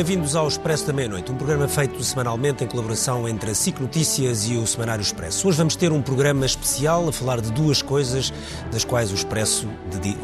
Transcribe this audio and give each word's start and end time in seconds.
Bem-vindos 0.00 0.34
ao 0.34 0.48
Expresso 0.48 0.86
da 0.86 0.94
Meia-Noite, 0.94 1.30
um 1.30 1.36
programa 1.36 1.68
feito 1.68 2.02
semanalmente 2.02 2.64
em 2.64 2.66
colaboração 2.66 3.28
entre 3.28 3.50
a 3.50 3.54
SIC 3.54 3.78
Notícias 3.80 4.48
e 4.48 4.56
o 4.56 4.66
Semanário 4.66 5.02
Expresso. 5.02 5.46
Hoje 5.46 5.58
vamos 5.58 5.76
ter 5.76 5.92
um 5.92 6.00
programa 6.00 6.46
especial 6.46 7.06
a 7.06 7.12
falar 7.12 7.38
de 7.42 7.52
duas 7.52 7.82
coisas 7.82 8.32
das 8.72 8.82
quais 8.82 9.12
o 9.12 9.14
Expresso 9.14 9.68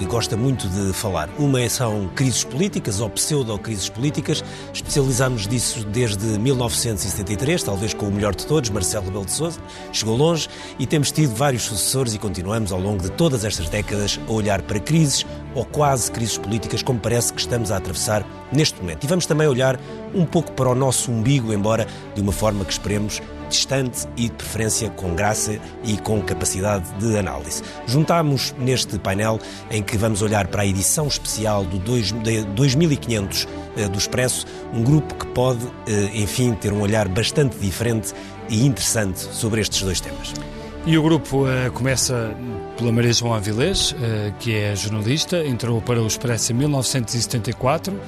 gosta 0.09 0.35
muito 0.35 0.67
de 0.67 0.95
falar. 0.95 1.29
Uma 1.39 1.69
são 1.69 2.09
crises 2.15 2.43
políticas 2.43 3.03
ou 3.03 3.11
pseudo-crises 3.11 3.91
políticas. 3.91 4.43
Especializamos 4.73 5.47
disso 5.47 5.85
desde 5.85 6.25
1973, 6.39 7.63
talvez 7.63 7.93
com 7.93 8.09
o 8.09 8.11
melhor 8.11 8.35
de 8.35 8.47
todos, 8.47 8.71
Marcelo 8.71 9.05
Rebelo 9.05 9.27
de 9.27 9.33
Sousa. 9.33 9.61
Chegou 9.93 10.17
longe 10.17 10.49
e 10.79 10.87
temos 10.87 11.13
tido 11.13 11.35
vários 11.35 11.65
sucessores 11.65 12.15
e 12.15 12.19
continuamos 12.19 12.73
ao 12.73 12.81
longo 12.81 13.03
de 13.03 13.11
todas 13.11 13.45
estas 13.45 13.69
décadas 13.69 14.19
a 14.27 14.33
olhar 14.33 14.63
para 14.63 14.81
crises 14.81 15.27
ou 15.57 15.65
quase 15.65 16.13
crises 16.13 16.37
políticas, 16.37 16.83
como 16.83 17.01
parece 17.01 17.33
que 17.33 17.41
estamos 17.41 17.73
a 17.73 17.79
atravessar 17.79 18.25
neste 18.53 18.79
momento. 18.81 19.03
E 19.03 19.07
vamos 19.07 19.25
também 19.25 19.49
olhar 19.49 19.81
um 20.15 20.25
pouco 20.25 20.53
para 20.53 20.69
o 20.69 20.75
nosso 20.75 21.11
umbigo, 21.11 21.53
embora 21.53 21.87
de 22.15 22.21
uma 22.21 22.31
forma 22.31 22.65
que 22.65 22.73
esperemos 22.73 23.23
distante 23.49 24.07
e 24.17 24.29
de 24.29 24.35
preferência 24.35 24.91
com 24.91 25.15
graça 25.15 25.59
e 25.83 25.97
com 25.97 26.21
capacidade 26.21 26.85
de 26.99 27.17
análise. 27.17 27.63
Juntamos 27.87 28.55
neste 28.59 28.99
painel 28.99 29.39
em 29.71 29.83
que 29.83 29.97
vamos 29.97 30.21
olhar 30.21 30.47
para 30.49 30.63
a 30.63 30.67
edição 30.67 31.07
especial 31.07 31.65
do 31.65 31.79
2500 31.79 33.49
eh, 33.77 33.89
do 33.89 33.99
Expresso, 33.99 34.47
um 34.75 34.83
grupo 34.83 35.15
que 35.15 35.27
pode, 35.29 35.65
eh, 35.87 36.11
enfim, 36.15 36.53
ter 36.55 36.73
um 36.73 36.81
olhar 36.83 37.09
bastante 37.09 37.57
diferente 37.59 38.13
e 38.49 38.67
interessante 38.67 39.21
sobre 39.21 39.61
estes 39.61 39.83
dois 39.83 40.01
temas. 40.01 40.35
E 40.85 40.97
o 40.97 41.03
grupo 41.03 41.45
uh, 41.45 41.73
começa 41.73 42.33
pela 42.77 42.93
Maria 42.93 43.13
João 43.13 43.35
Avilés, 43.35 43.93
uh, 43.93 44.33
que 44.39 44.55
é 44.55 44.77
jornalista, 44.77 45.45
entrou 45.45 45.81
para 45.81 46.01
o 46.01 46.07
Expresso 46.07 46.53
em 46.53 46.57
1974 46.57 47.99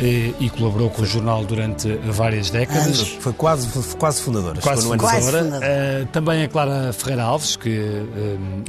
e, 0.00 0.34
e, 0.38 0.50
colaborou 0.50 0.90
com 0.90 1.02
o 1.02 1.06
jornal 1.06 1.44
durante 1.44 1.88
várias 2.06 2.50
décadas. 2.50 3.00
Foi 3.20 3.32
quase, 3.32 3.68
quase 3.96 4.22
fundadora. 4.22 4.60
Quase 4.60 4.86
fundadora. 4.86 5.44
Uh, 5.44 6.06
também 6.12 6.44
a 6.44 6.48
Clara 6.48 6.92
Ferreira 6.92 7.24
Alves, 7.24 7.56
que 7.56 8.06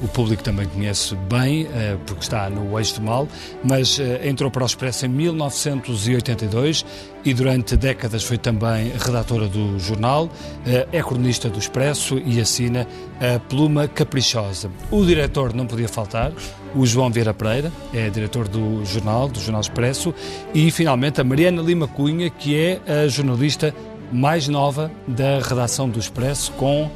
o 0.01 0.07
público 0.07 0.41
também 0.41 0.67
conhece 0.67 1.15
bem, 1.29 1.65
uh, 1.65 1.99
porque 2.05 2.23
está 2.23 2.49
no 2.49 2.77
Eixo 2.79 2.95
do 2.95 3.01
Mal, 3.01 3.27
mas 3.63 3.99
entrou 4.23 4.49
para 4.49 4.63
o 4.63 4.65
Expresso 4.65 5.05
em 5.05 5.09
1982 5.09 6.83
e 7.23 7.33
durante 7.33 7.75
décadas 7.75 8.23
foi 8.23 8.37
também 8.37 8.91
redatora 8.97 9.47
do 9.47 9.77
jornal, 9.79 10.29
é 10.65 11.01
cronista 11.03 11.49
do 11.49 11.59
Expresso 11.59 12.21
e 12.25 12.39
assina 12.39 12.87
a 13.19 13.39
Pluma 13.39 13.87
Caprichosa. 13.87 14.69
O 14.89 15.05
diretor 15.05 15.53
não 15.53 15.65
podia 15.65 15.87
faltar, 15.87 16.31
o 16.75 16.85
João 16.85 17.09
Vieira 17.09 17.33
Pereira, 17.33 17.71
é 17.93 18.09
diretor 18.09 18.47
do 18.47 18.85
jornal, 18.85 19.27
do 19.27 19.39
Jornal 19.39 19.61
Expresso, 19.61 20.13
e 20.53 20.71
finalmente 20.71 21.19
a 21.19 21.23
Mariana 21.23 21.61
Lima 21.61 21.87
Cunha, 21.87 22.29
que 22.29 22.55
é 22.55 22.79
a 22.87 23.07
jornalista 23.07 23.73
mais 24.11 24.47
nova 24.47 24.91
da 25.07 25.39
redação 25.39 25.89
do 25.89 25.99
Expresso, 25.99 26.51
com 26.53 26.89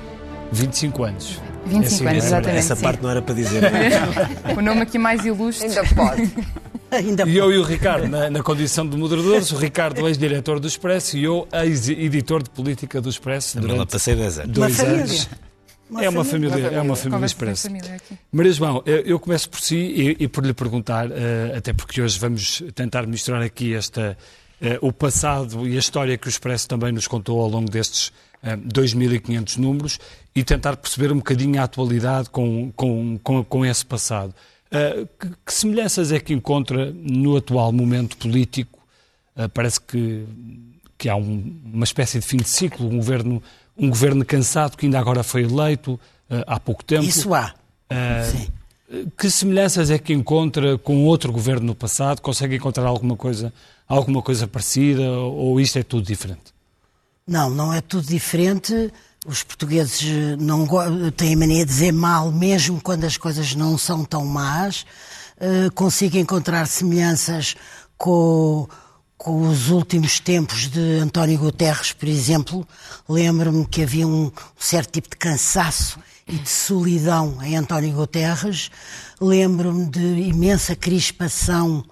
25 0.51 1.03
anos. 1.03 1.41
25 1.65 1.83
é 1.83 1.85
assim, 1.85 2.07
anos, 2.07 2.25
exatamente. 2.25 2.59
Essa 2.59 2.75
sim. 2.75 2.83
parte 2.83 3.01
não 3.01 3.09
era 3.09 3.21
para 3.21 3.35
dizer. 3.35 3.63
o 4.57 4.61
nome 4.61 4.81
aqui 4.81 4.97
mais 4.97 5.25
ilustre. 5.25 5.67
Ainda 5.67 5.83
pode. 5.95 6.31
Ainda 6.97 7.23
e 7.27 7.37
eu 7.37 7.51
e 7.51 7.57
o 7.57 7.63
Ricardo, 7.63 8.07
na, 8.07 8.29
na 8.29 8.43
condição 8.43 8.87
de 8.87 8.95
moderadores, 8.95 9.51
o 9.51 9.57
Ricardo, 9.57 10.07
ex-diretor 10.07 10.59
do 10.59 10.67
Expresso, 10.67 11.17
e 11.17 11.23
eu, 11.23 11.47
ex-editor 11.51 12.43
de 12.43 12.49
política 12.51 13.01
do 13.01 13.09
Expresso. 13.09 13.59
Também 13.59 13.77
lá 13.77 13.85
passei 13.85 14.15
10 14.15 14.39
anos. 14.39 14.51
Dois 14.51 14.79
anos. 14.79 15.29
Uma 15.89 16.03
é, 16.03 16.09
uma 16.09 16.23
família, 16.23 16.49
família, 16.51 16.77
é 16.77 16.81
uma 16.81 16.95
família 16.95 17.25
expressa. 17.25 17.69
Maria 18.31 18.51
João, 18.51 18.81
eu 18.85 19.19
começo 19.19 19.49
por 19.49 19.59
si 19.59 19.75
e, 19.75 20.23
e 20.23 20.27
por 20.27 20.43
lhe 20.43 20.53
perguntar, 20.53 21.07
uh, 21.07 21.55
até 21.55 21.71
porque 21.71 22.01
hoje 22.01 22.17
vamos 22.17 22.63
tentar 22.73 23.05
misturar 23.05 23.43
aqui 23.43 23.75
esta, 23.75 24.17
uh, 24.61 24.87
o 24.87 24.91
passado 24.91 25.67
e 25.67 25.75
a 25.75 25.79
história 25.79 26.17
que 26.17 26.27
o 26.27 26.29
Expresso 26.29 26.67
também 26.67 26.91
nos 26.91 27.05
contou 27.05 27.39
ao 27.39 27.47
longo 27.47 27.69
destes 27.69 28.07
uh, 28.07 28.13
eh, 28.43 28.57
2.500 28.57 29.57
números 29.57 29.99
e 30.33 30.43
tentar 30.43 30.77
perceber 30.77 31.11
um 31.11 31.17
bocadinho 31.17 31.61
a 31.61 31.63
atualidade 31.65 32.29
com, 32.29 32.71
com, 32.75 33.19
com, 33.21 33.43
com 33.43 33.65
esse 33.65 33.85
passado. 33.85 34.33
Uh, 34.73 35.07
que, 35.19 35.29
que, 35.45 35.53
semelhanças 35.53 36.11
é 36.11 36.19
que 36.19 36.33
encontra 36.33 36.91
no 36.91 37.37
atual 37.37 37.71
momento 37.71 38.17
político? 38.17 38.81
parece 39.51 39.81
que, 39.81 40.25
que 40.95 41.09
há 41.09 41.15
um, 41.15 41.59
uma 41.65 41.83
espécie 41.83 42.19
de 42.19 42.25
fim 42.25 42.37
de 42.37 42.47
ciclo, 42.47 42.87
um 42.87 42.97
governo 42.97 43.41
um 43.77 43.89
governo 43.89 44.23
cansado 44.23 44.77
que 44.77 44.85
ainda 44.85 44.99
agora 44.99 45.23
foi 45.23 45.43
eleito 45.43 45.93
uh, 45.93 46.43
há 46.45 46.59
pouco 46.59 46.83
tempo. 46.83 47.03
Isso 47.03 47.33
há. 47.33 47.53
Sim. 48.31 48.47
Que 49.17 49.29
semelhanças 49.29 49.89
é 49.89 49.97
que 49.97 50.13
encontra 50.13 50.77
com 50.77 51.05
outro 51.05 51.31
governo 51.31 51.67
no 51.67 51.75
passado? 51.75 52.21
Consegue 52.21 52.55
encontrar 52.55 52.85
alguma 52.85 53.15
coisa, 53.15 53.51
alguma 53.87 54.21
coisa 54.21 54.47
parecida 54.47 55.09
ou 55.11 55.59
isto 55.59 55.79
é 55.79 55.83
tudo 55.83 56.05
diferente? 56.05 56.53
Não, 57.25 57.49
não 57.49 57.73
é 57.73 57.81
tudo 57.81 58.05
diferente. 58.05 58.91
Os 59.25 59.43
portugueses 59.43 60.01
eh, 60.03 60.35
não 60.37 60.67
têm 61.15 61.33
a 61.33 61.37
mania 61.37 61.65
de 61.65 61.71
dizer 61.71 61.91
mal 61.93 62.31
mesmo 62.31 62.81
quando 62.81 63.05
as 63.05 63.17
coisas 63.17 63.55
não 63.55 63.77
são 63.77 64.03
tão 64.03 64.25
más. 64.25 64.85
Uh, 65.37 65.71
consigo 65.73 66.17
encontrar 66.17 66.67
semelhanças 66.67 67.55
com 67.97 68.67
com 69.23 69.47
os 69.47 69.69
últimos 69.69 70.19
tempos 70.19 70.67
de 70.67 70.99
António 70.99 71.39
Guterres, 71.39 71.93
por 71.93 72.09
exemplo, 72.09 72.67
lembro-me 73.07 73.65
que 73.65 73.81
havia 73.81 74.05
um 74.05 74.29
certo 74.59 74.91
tipo 74.91 75.09
de 75.11 75.15
cansaço 75.15 75.97
e 76.27 76.33
de 76.33 76.49
solidão 76.49 77.37
em 77.41 77.55
António 77.55 77.93
Guterres. 77.93 78.69
Lembro-me 79.21 79.85
de 79.85 79.99
imensa 79.99 80.75
crispação 80.75 81.85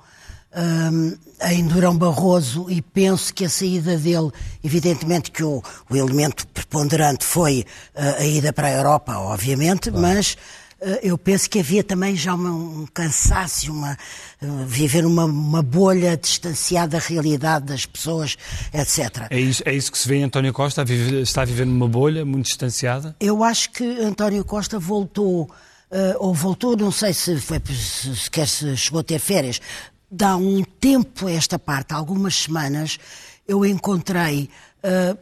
um, 0.53 1.17
em 1.49 1.65
Durão 1.67 1.97
Barroso 1.97 2.69
e 2.69 2.81
penso 2.81 3.33
que 3.33 3.45
a 3.45 3.49
saída 3.49 3.97
dele, 3.97 4.31
evidentemente 4.63 5.31
que 5.31 5.43
o, 5.43 5.63
o 5.89 5.95
elemento 5.95 6.47
preponderante 6.47 7.25
foi 7.25 7.65
uh, 7.95 8.21
a 8.21 8.25
ida 8.25 8.53
para 8.53 8.67
a 8.67 8.71
Europa, 8.71 9.17
obviamente, 9.17 9.89
claro. 9.89 10.01
mas 10.01 10.37
eh, 10.81 10.99
eu 11.03 11.17
penso 11.17 11.49
que 11.49 11.59
havia 11.59 11.83
também 11.83 12.15
já 12.15 12.33
uma, 12.33 12.51
um 12.51 12.87
cansaço, 12.91 13.71
uma, 13.71 13.97
uh, 14.41 14.65
viver 14.65 15.05
uma, 15.05 15.25
uma, 15.25 15.61
bolha 15.61 16.17
distanciada 16.17 16.97
da 16.97 16.99
realidade 16.99 17.65
das 17.65 17.85
pessoas, 17.85 18.35
etc. 18.73 19.27
É 19.29 19.39
isso, 19.39 19.61
é 19.65 19.73
isso 19.73 19.91
que 19.91 19.97
se 19.97 20.07
vê 20.07 20.15
em 20.15 20.23
António 20.23 20.51
Costa? 20.51 20.83
Está 21.21 21.43
a 21.43 21.45
viver 21.45 21.65
numa 21.65 21.87
bolha 21.87 22.25
muito 22.25 22.47
distanciada? 22.47 23.15
Eu 23.19 23.43
acho 23.43 23.69
que 23.71 23.83
António 23.83 24.43
Costa 24.43 24.79
voltou, 24.79 25.43
uh, 25.43 25.49
ou 26.17 26.33
voltou, 26.33 26.75
não 26.75 26.91
sei 26.91 27.13
se 27.13 27.39
foi 27.39 27.61
sequer 28.15 28.47
se 28.47 28.75
chegou 28.75 29.01
a 29.01 29.03
ter 29.03 29.19
férias, 29.19 29.61
dá 30.11 30.35
um 30.35 30.63
tempo 30.63 31.27
a 31.27 31.31
esta 31.31 31.57
parte, 31.57 31.93
algumas 31.93 32.35
semanas, 32.35 32.99
eu 33.47 33.65
encontrei 33.65 34.49
Uh, 34.83 35.15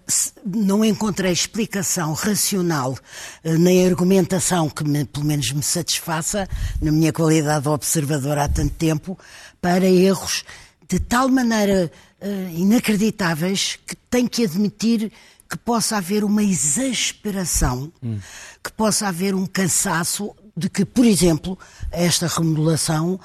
não 0.45 0.85
encontrei 0.85 1.33
explicação 1.33 2.13
racional 2.13 2.93
uh, 2.93 3.57
nem 3.57 3.85
argumentação 3.85 4.69
que 4.69 4.85
me, 4.85 5.03
pelo 5.03 5.25
menos 5.25 5.51
me 5.51 5.61
satisfaça, 5.61 6.47
na 6.81 6.93
minha 6.93 7.11
qualidade 7.11 7.63
de 7.63 7.67
observador 7.67 8.37
há 8.37 8.47
tanto 8.47 8.73
tempo, 8.75 9.19
para 9.59 9.85
erros 9.85 10.45
de 10.87 10.97
tal 10.97 11.27
maneira 11.27 11.91
uh, 12.21 12.55
inacreditáveis 12.55 13.77
que 13.85 13.97
tenho 14.09 14.29
que 14.29 14.45
admitir 14.45 15.11
que 15.49 15.57
possa 15.57 15.97
haver 15.97 16.23
uma 16.23 16.41
exasperação, 16.41 17.91
hum. 18.01 18.17
que 18.63 18.71
possa 18.71 19.09
haver 19.09 19.35
um 19.35 19.45
cansaço 19.45 20.33
de 20.55 20.69
que, 20.69 20.85
por 20.85 21.05
exemplo, 21.05 21.57
esta 21.91 22.27
remodelação 22.27 23.19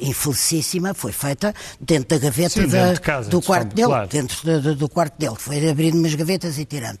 infelicíssima 0.00 0.94
foi 0.94 1.12
feita 1.12 1.54
dentro 1.80 2.08
da 2.10 2.18
gaveta 2.18 2.62
Sim, 2.62 2.68
da, 2.68 2.92
de 2.92 3.00
casa, 3.00 3.28
do 3.28 3.42
quarto 3.42 3.68
de 3.68 3.74
dele, 3.76 3.88
claro. 3.88 4.08
dentro 4.08 4.60
do, 4.60 4.74
do, 4.74 4.88
quarto 4.88 5.18
dele. 5.18 5.36
Foi 5.38 5.68
abrindo 5.68 5.98
umas 5.98 6.14
gavetas 6.14 6.58
e 6.58 6.64
tirando. 6.64 6.98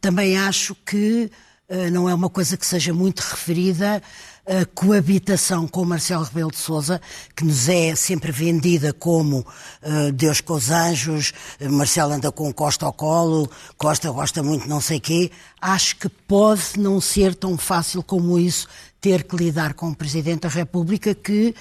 Também 0.00 0.36
acho 0.38 0.74
que 0.74 1.30
uh, 1.68 1.90
não 1.90 2.08
é 2.08 2.14
uma 2.14 2.28
coisa 2.28 2.56
que 2.56 2.66
seja 2.66 2.92
muito 2.92 3.20
referida 3.20 4.02
a 4.46 4.66
coabitação 4.74 5.66
com 5.66 5.86
Marcelo 5.86 6.22
Rebelo 6.24 6.50
de 6.50 6.58
Sousa, 6.58 7.00
que 7.34 7.44
nos 7.44 7.66
é 7.66 7.94
sempre 7.94 8.30
vendida 8.30 8.92
como 8.92 9.38
uh, 9.38 10.12
Deus 10.12 10.42
com 10.42 10.52
os 10.52 10.70
anjos, 10.70 11.32
Marcelo 11.70 12.12
anda 12.12 12.30
com 12.30 12.52
Costa 12.52 12.84
ao 12.84 12.92
colo, 12.92 13.50
Costa 13.78 14.10
gosta 14.10 14.42
muito 14.42 14.68
não 14.68 14.82
sei 14.82 15.00
quê. 15.00 15.30
Acho 15.60 15.96
que 15.96 16.10
pode 16.10 16.78
não 16.78 17.00
ser 17.00 17.34
tão 17.34 17.56
fácil 17.56 18.02
como 18.02 18.38
isso 18.38 18.68
ter 19.04 19.24
que 19.24 19.36
lidar 19.36 19.74
com 19.74 19.90
o 19.90 19.94
Presidente 19.94 20.40
da 20.40 20.48
República 20.48 21.14
que 21.14 21.54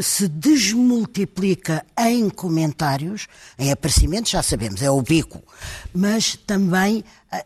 se 0.00 0.26
desmultiplica 0.28 1.84
em 1.98 2.30
comentários, 2.30 3.26
em 3.58 3.70
aparecimentos, 3.70 4.30
já 4.30 4.42
sabemos, 4.42 4.80
é 4.80 4.90
o 4.90 5.02
bico, 5.02 5.42
mas 5.92 6.36
também 6.46 7.04
a, 7.30 7.44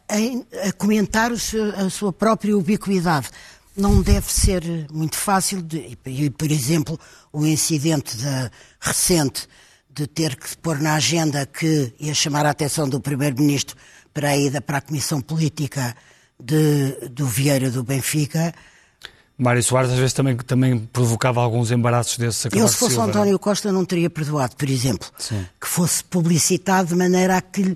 a 0.69 0.73
comentar 0.75 1.37
seu, 1.37 1.65
a 1.75 1.91
sua 1.91 2.13
própria 2.13 2.57
ubiquidade 2.57 3.29
não 3.77 4.01
deve 4.01 4.33
ser 4.33 4.63
muito 4.93 5.17
fácil. 5.17 5.61
De, 5.63 5.99
e, 6.07 6.31
por 6.31 6.53
exemplo, 6.53 6.97
o 7.33 7.45
incidente 7.45 8.17
de, 8.17 8.51
recente 8.79 9.49
de 9.93 10.07
ter 10.07 10.37
que 10.37 10.57
pôr 10.59 10.79
na 10.79 10.95
agenda 10.95 11.45
que 11.45 11.93
ia 11.99 12.15
chamar 12.15 12.47
a 12.47 12.51
atenção 12.51 12.89
do 12.89 13.01
Primeiro-Ministro 13.01 13.77
para 14.15 14.29
a 14.29 14.37
ida 14.37 14.61
para 14.61 14.79
a 14.79 14.81
Comissão 14.81 15.21
Política 15.21 15.97
de, 16.39 17.09
do 17.09 17.27
Vieira 17.27 17.69
do 17.69 17.83
Benfica. 17.83 18.55
Mário 19.41 19.63
Soares 19.63 19.91
às 19.91 19.97
vezes 19.97 20.13
também, 20.13 20.37
também 20.37 20.79
provocava 20.93 21.41
alguns 21.41 21.71
embaraços 21.71 22.19
desses. 22.19 22.45
Eu, 22.53 22.69
se 22.69 22.77
fosse 22.77 22.93
Silva, 22.93 23.09
António 23.09 23.33
não? 23.33 23.39
Costa, 23.39 23.73
não 23.73 23.87
teria 23.87 24.11
perdoado, 24.11 24.55
por 24.55 24.69
exemplo, 24.69 25.09
Sim. 25.19 25.47
que 25.59 25.67
fosse 25.67 26.05
publicitado 26.05 26.91
de 26.91 26.95
maneira 26.95 27.39
a 27.39 27.41
que, 27.41 27.75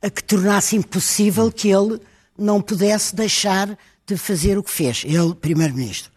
a 0.00 0.08
que 0.08 0.22
tornasse 0.22 0.76
impossível 0.76 1.50
que 1.50 1.68
ele 1.68 2.00
não 2.38 2.62
pudesse 2.62 3.16
deixar 3.16 3.76
de 4.06 4.16
fazer 4.16 4.56
o 4.56 4.62
que 4.62 4.70
fez, 4.70 5.02
ele, 5.04 5.34
Primeiro-Ministro. 5.34 6.12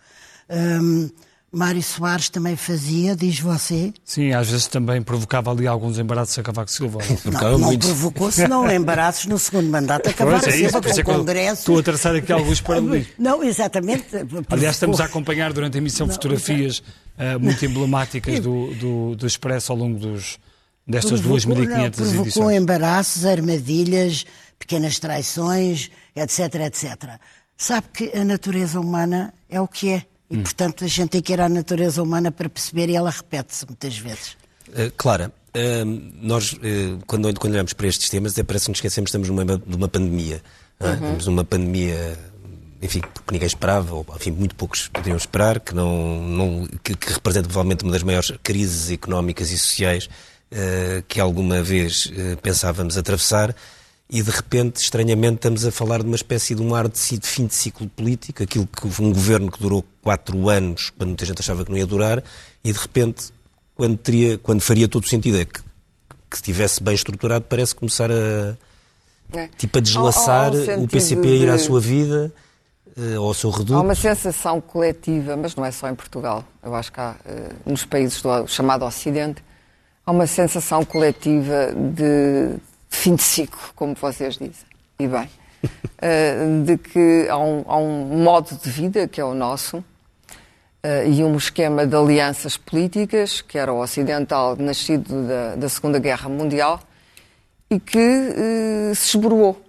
Hum, 0.49 1.09
Mário 1.55 1.81
Soares 1.81 2.27
também 2.27 2.57
fazia, 2.57 3.15
diz 3.15 3.39
você? 3.39 3.93
Sim, 4.03 4.33
às 4.33 4.49
vezes 4.49 4.67
também 4.67 5.01
provocava 5.01 5.51
ali 5.51 5.65
alguns 5.65 5.97
embaraços 5.97 6.37
a 6.37 6.43
Cavaco 6.43 6.69
Silva. 6.69 6.99
Não, 7.23 7.57
não 7.57 7.79
provocou, 7.79 8.29
senão 8.29 8.69
embaraços 8.69 9.25
no 9.27 9.39
segundo 9.39 9.69
mandato 9.69 10.09
a 10.09 10.13
Cavaco 10.13 10.41
pois, 10.41 10.53
é 10.53 10.57
Silva 10.57 10.79
isso, 10.85 11.03
com 11.03 11.11
é 11.11 11.15
congresso. 11.15 11.61
Estou 11.61 11.79
a 11.79 11.83
traçar 11.83 12.13
aqui 12.13 12.33
alguns 12.33 12.59
paralelos. 12.59 13.07
Não, 13.17 13.41
exatamente. 13.41 14.03
Provocou. 14.03 14.45
Aliás, 14.49 14.75
estamos 14.75 14.99
a 14.99 15.05
acompanhar 15.05 15.53
durante 15.53 15.75
a 15.75 15.77
emissão 15.77 16.05
não, 16.07 16.13
fotografias 16.13 16.79
uh, 16.79 17.39
muito 17.39 17.63
emblemáticas 17.65 18.41
do, 18.41 18.73
do, 18.75 19.15
do 19.15 19.25
Expresso 19.25 19.71
ao 19.71 19.77
longo 19.77 19.97
dos, 19.97 20.37
destas 20.85 21.21
2.500 21.21 21.85
edições. 21.85 22.33
Provocou 22.33 22.51
embaraços, 22.51 23.25
armadilhas, 23.25 24.25
pequenas 24.59 24.99
traições, 24.99 25.89
etc, 26.13 26.55
etc. 26.65 27.19
Sabe 27.57 27.87
que 27.93 28.17
a 28.17 28.25
natureza 28.25 28.77
humana 28.77 29.33
é 29.49 29.61
o 29.61 29.67
que 29.69 29.91
é 29.91 30.05
e, 30.29 30.37
hum. 30.37 30.43
portanto, 30.43 30.83
a 30.83 30.87
gente 30.87 31.09
tem 31.09 31.21
que 31.21 31.33
ir 31.33 31.41
à 31.41 31.47
natureza 31.47 32.01
humana 32.01 32.31
para 32.31 32.49
perceber 32.49 32.89
e 32.89 32.95
ela 32.95 33.09
repete-se 33.09 33.65
muitas 33.65 33.97
vezes. 33.97 34.37
Uh, 34.69 34.91
Clara, 34.97 35.31
uh, 35.55 35.85
nós, 36.21 36.53
uh, 36.53 36.57
quando, 37.05 37.39
quando 37.39 37.53
olhamos 37.53 37.73
para 37.73 37.87
estes 37.87 38.09
temas, 38.09 38.33
parece 38.33 38.65
que 38.65 38.71
nos 38.71 38.77
esquecemos 38.77 39.11
que 39.11 39.17
estamos 39.17 39.29
numa, 39.29 39.61
numa 39.65 39.87
pandemia. 39.87 40.41
É? 40.79 40.85
Uhum. 40.85 40.93
Estamos 40.93 41.27
numa 41.27 41.43
pandemia, 41.43 42.17
enfim, 42.81 43.01
que 43.01 43.33
ninguém 43.33 43.47
esperava, 43.47 43.93
ou 43.93 44.05
enfim, 44.15 44.31
muito 44.31 44.55
poucos 44.55 44.87
poderiam 44.87 45.17
esperar, 45.17 45.59
que, 45.59 45.75
não, 45.75 46.21
não, 46.21 46.67
que, 46.83 46.95
que 46.95 47.13
representa 47.13 47.47
provavelmente 47.47 47.83
uma 47.83 47.93
das 47.93 48.03
maiores 48.03 48.33
crises 48.41 48.91
económicas 48.91 49.51
e 49.51 49.57
sociais 49.57 50.09
que 51.09 51.19
alguma 51.19 51.61
vez 51.61 52.09
pensávamos 52.41 52.97
atravessar 52.97 53.53
e 54.09 54.21
de 54.21 54.29
repente, 54.29 54.77
estranhamente, 54.77 55.35
estamos 55.35 55.65
a 55.65 55.71
falar 55.71 56.01
de 56.01 56.05
uma 56.05 56.15
espécie 56.15 56.53
de 56.53 56.61
um 56.61 56.75
ar 56.75 56.87
de 56.87 56.99
fim 57.21 57.47
de 57.47 57.55
ciclo 57.55 57.89
político, 57.89 58.43
aquilo 58.43 58.67
que 58.67 59.01
um 59.01 59.11
governo 59.11 59.51
que 59.51 59.59
durou 59.59 59.83
quatro 60.01 60.47
anos, 60.47 60.91
quando 60.91 61.09
muita 61.09 61.25
gente 61.25 61.39
achava 61.39 61.65
que 61.65 61.71
não 61.71 61.77
ia 61.77 61.87
durar, 61.87 62.23
e 62.63 62.71
de 62.71 62.77
repente, 62.77 63.31
quando, 63.75 63.97
teria, 63.97 64.37
quando 64.37 64.61
faria 64.61 64.87
todo 64.87 65.03
o 65.03 65.07
sentido, 65.07 65.39
é 65.39 65.45
que, 65.45 65.59
que 66.29 66.35
estivesse 66.35 66.83
bem 66.83 66.93
estruturado, 66.93 67.45
parece 67.49 67.73
começar 67.73 68.11
a, 68.11 68.55
é. 69.33 69.47
tipo, 69.57 69.75
a 69.79 69.81
deslaçar 69.81 70.51
o 70.53 70.87
PCP 70.87 71.27
a 71.27 71.31
ir 71.31 71.49
à 71.49 71.57
sua 71.57 71.79
vida, 71.79 72.31
uh, 72.95 73.19
ao 73.19 73.33
seu 73.33 73.49
reduto. 73.49 73.73
Há 73.73 73.81
uma 73.81 73.95
sensação 73.95 74.61
coletiva, 74.61 75.35
mas 75.35 75.55
não 75.55 75.65
é 75.65 75.71
só 75.71 75.89
em 75.89 75.95
Portugal, 75.95 76.45
eu 76.61 76.75
acho 76.75 76.91
que 76.91 76.99
há, 76.99 77.15
uh, 77.25 77.71
nos 77.71 77.83
países 77.85 78.21
do 78.21 78.45
chamado 78.45 78.85
Ocidente, 78.85 79.43
há 80.05 80.11
uma 80.11 80.27
sensação 80.27 80.85
coletiva 80.85 81.73
de 81.73 82.55
fim 82.95 83.15
de 83.15 83.23
ciclo, 83.23 83.59
como 83.75 83.93
vocês 83.95 84.35
dizem. 84.35 84.65
E 84.97 85.07
bem, 85.07 85.29
uh, 85.63 86.63
de 86.65 86.77
que 86.77 87.27
há 87.29 87.37
um, 87.37 87.63
há 87.67 87.77
um, 87.77 88.23
modo 88.23 88.57
de 88.61 88.69
vida 88.69 89.07
que 89.07 89.19
é 89.19 89.25
o 89.25 89.33
nosso 89.33 89.77
uh, 89.77 89.83
e 91.07 91.23
um 91.23 91.35
esquema 91.35 91.85
de 91.85 91.95
alianças 91.95 92.57
políticas, 92.57 93.41
que 93.41 93.57
era 93.57 93.71
o 93.71 93.81
ocidental, 93.81 94.55
nascido 94.55 95.27
da, 95.27 95.55
da 95.55 95.69
Segunda 95.69 95.99
Guerra 95.99 96.29
Mundial, 96.29 96.79
e 97.69 97.79
que 97.79 97.97
uh, 97.97 98.95
se 98.95 99.17
esboroou. 99.17 99.64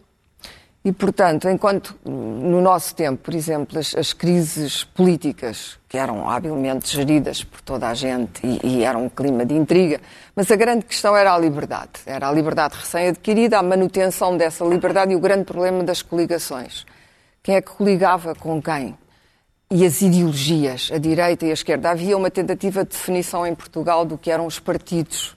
E, 0.86 0.92
portanto, 0.92 1.48
enquanto 1.48 1.98
no 2.04 2.60
nosso 2.60 2.94
tempo, 2.94 3.20
por 3.20 3.34
exemplo, 3.34 3.76
as, 3.76 3.92
as, 3.92 4.12
crises 4.12 4.84
políticas, 4.84 5.80
que 5.88 5.98
eram 5.98 6.30
habilmente 6.30 6.94
geridas 6.94 7.42
por 7.42 7.60
toda 7.60 7.88
a 7.88 7.94
gente 7.94 8.40
e, 8.46 8.60
e 8.62 8.84
era 8.84 8.96
um 8.96 9.08
clima 9.08 9.44
de 9.44 9.52
intriga, 9.52 10.00
mas 10.36 10.48
a 10.48 10.54
grande 10.54 10.84
questão 10.84 11.16
era 11.16 11.34
a 11.34 11.38
liberdade. 11.38 11.90
Era 12.06 12.28
a 12.28 12.32
liberdade 12.32 12.76
recém-adquirida, 12.76 13.58
a 13.58 13.64
manutenção 13.64 14.36
dessa 14.36 14.64
liberdade 14.64 15.10
e 15.10 15.16
o 15.16 15.18
grande 15.18 15.44
problema 15.44 15.82
das 15.82 16.02
coligações. 16.02 16.86
Quem 17.42 17.56
é 17.56 17.60
que 17.60 17.72
coligava 17.72 18.36
com 18.36 18.62
quem? 18.62 18.96
E 19.68 19.84
as 19.84 20.00
ideologias, 20.00 20.92
a 20.94 20.98
direita 20.98 21.46
e 21.46 21.50
a 21.50 21.54
esquerda. 21.54 21.90
Havia 21.90 22.16
uma 22.16 22.30
tentativa 22.30 22.84
de 22.84 22.90
definição 22.90 23.44
em 23.44 23.56
Portugal 23.56 24.04
do 24.04 24.16
que 24.16 24.30
eram 24.30 24.46
os 24.46 24.60
partidos 24.60 25.34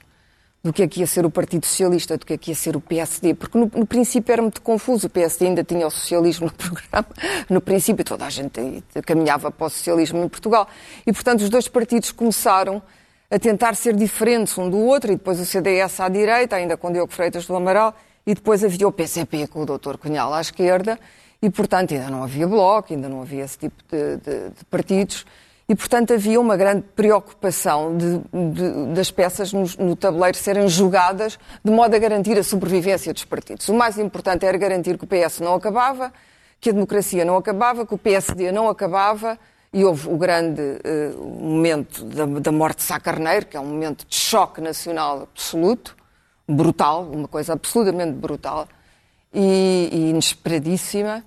do 0.62 0.72
que 0.72 0.82
é 0.82 0.88
que 0.88 1.00
ia 1.00 1.06
ser 1.06 1.24
o 1.24 1.30
Partido 1.30 1.64
Socialista, 1.64 2.18
do 2.18 2.26
que 2.26 2.34
é 2.34 2.38
que 2.38 2.50
ia 2.50 2.54
ser 2.54 2.76
o 2.76 2.80
PSD, 2.80 3.34
porque 3.34 3.56
no, 3.56 3.70
no, 3.74 3.86
princípio 3.86 4.30
era 4.32 4.42
muito 4.42 4.60
confuso, 4.60 5.06
o 5.06 5.10
PSD 5.10 5.46
ainda 5.46 5.64
tinha 5.64 5.86
o 5.86 5.90
socialismo 5.90 6.46
no 6.46 6.52
programa, 6.52 7.06
no 7.48 7.60
princípio 7.60 8.04
toda 8.04 8.26
a 8.26 8.30
gente 8.30 8.84
caminhava 9.06 9.50
para 9.50 9.66
o 9.66 9.70
socialismo 9.70 10.22
em 10.22 10.28
Portugal, 10.28 10.68
e 11.06 11.12
portanto 11.12 11.40
os 11.40 11.48
dois 11.48 11.66
partidos 11.66 12.12
começaram 12.12 12.82
a 13.30 13.38
tentar 13.38 13.74
ser 13.74 13.94
diferentes 13.94 14.56
um 14.58 14.68
do 14.68 14.78
outro, 14.78 15.12
e 15.12 15.16
depois 15.16 15.40
o 15.40 15.46
CDS 15.46 16.00
à 16.00 16.08
direita, 16.08 16.56
ainda 16.56 16.76
com 16.76 16.92
Diogo 16.92 17.12
Freitas 17.12 17.46
do 17.46 17.56
Amaral, 17.56 17.94
e 18.26 18.34
depois 18.34 18.62
havia 18.62 18.86
o 18.86 18.92
PCP 18.92 19.46
com 19.46 19.62
o 19.62 19.66
Dr. 19.66 19.96
Cunhal 19.96 20.34
à 20.34 20.40
esquerda, 20.40 20.98
e 21.40 21.48
portanto 21.48 21.94
ainda 21.94 22.10
não 22.10 22.22
havia 22.22 22.46
bloco, 22.46 22.92
ainda 22.92 23.08
não 23.08 23.22
havia 23.22 23.44
esse 23.44 23.56
tipo 23.56 23.82
de, 23.90 24.16
de, 24.16 24.50
de 24.50 24.64
partidos, 24.68 25.24
e, 25.70 25.74
portanto, 25.76 26.12
havia 26.12 26.40
uma 26.40 26.56
grande 26.56 26.82
preocupação 26.96 27.96
de, 27.96 28.18
de, 28.52 28.92
das 28.92 29.08
peças 29.12 29.52
no, 29.52 29.62
no, 29.78 29.94
tabuleiro 29.94 30.36
serem 30.36 30.66
jogadas 30.66 31.38
de 31.64 31.70
modo 31.70 31.94
a 31.94 31.98
garantir 32.00 32.36
a 32.36 32.42
sobrevivência 32.42 33.14
dos 33.14 33.24
partidos. 33.24 33.68
O 33.68 33.74
mais 33.74 33.96
importante 33.96 34.44
era 34.44 34.58
garantir 34.58 34.98
que 34.98 35.04
o 35.04 35.06
PS 35.06 35.38
não 35.38 35.54
acabava, 35.54 36.12
que 36.60 36.70
a 36.70 36.72
democracia 36.72 37.24
não 37.24 37.36
acabava, 37.36 37.86
que 37.86 37.94
o 37.94 37.98
PSD 37.98 38.50
não 38.50 38.68
acabava, 38.68 39.38
e 39.72 39.84
houve 39.84 40.08
o 40.08 40.16
grande 40.16 40.60
uh, 40.60 41.24
momento 41.24 42.04
da, 42.04 42.26
da, 42.26 42.50
morte 42.50 42.78
de 42.78 42.82
Sá 42.82 42.98
Carneiro, 42.98 43.46
que 43.46 43.56
é 43.56 43.60
um 43.60 43.66
momento 43.66 44.04
de 44.08 44.16
choque 44.16 44.60
nacional 44.60 45.28
absoluto, 45.32 45.96
brutal, 46.48 47.04
uma 47.04 47.28
coisa 47.28 47.52
absolutamente 47.52 48.14
brutal 48.14 48.66
e, 49.32 49.88
e 49.92 50.10
inesperadíssima 50.10 51.24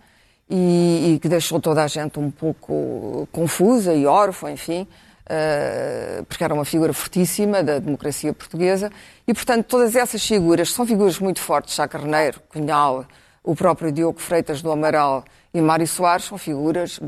e, 0.49 1.13
e, 1.15 1.19
que 1.19 1.27
deixou 1.27 1.59
toda 1.59 1.83
a 1.83 1.87
gente 1.87 2.19
um 2.19 2.29
pouco 2.29 3.27
confusa 3.31 3.93
e 3.93 4.05
órfã, 4.05 4.51
enfim, 4.51 4.87
uh, 5.25 6.23
porque 6.25 6.43
era 6.43 6.53
uma 6.53 6.65
figura 6.65 6.93
fortíssima 6.93 7.63
da 7.63 7.79
democracia 7.79 8.33
portuguesa. 8.33 8.91
E, 9.27 9.33
portanto, 9.33 9.65
todas 9.65 9.95
essas 9.95 10.25
figuras 10.25 10.71
são 10.71 10.85
figuras 10.85 11.19
muito 11.19 11.39
fortes, 11.39 11.75
Sá 11.75 11.87
Carneiro, 11.87 12.41
Cunhal, 12.49 13.05
o 13.43 13.55
próprio 13.55 13.91
Diogo 13.91 14.19
Freitas 14.19 14.61
do 14.61 14.71
Amaral 14.71 15.23
e 15.53 15.61
Mário 15.61 15.87
Soares 15.87 16.25
são 16.25 16.37
figuras 16.37 16.99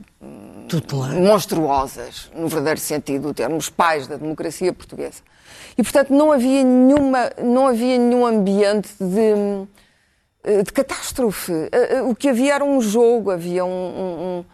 monstruosas, 1.19 2.29
no 2.35 2.47
verdadeiro 2.47 2.79
sentido 2.79 3.29
do 3.29 3.33
termo, 3.33 3.57
os 3.57 3.69
pais 3.69 4.07
da 4.07 4.17
democracia 4.17 4.71
portuguesa. 4.73 5.21
E, 5.77 5.83
portanto, 5.83 6.13
não 6.13 6.31
havia, 6.31 6.63
nenhuma, 6.63 7.31
não 7.41 7.67
havia 7.67 7.97
nenhum 7.97 8.25
ambiente 8.25 8.89
de 8.99 9.19
eh, 9.19 9.65
de 10.63 10.71
catástrofe. 10.71 11.51
Eh, 11.71 11.95
eh, 11.95 12.01
o 12.01 12.15
que 12.15 12.29
havia 12.29 12.55
era 12.55 12.63
um 12.63 12.79
jogo, 12.81 13.31
havia 13.31 13.65
um, 13.65 13.69
um, 13.69 14.45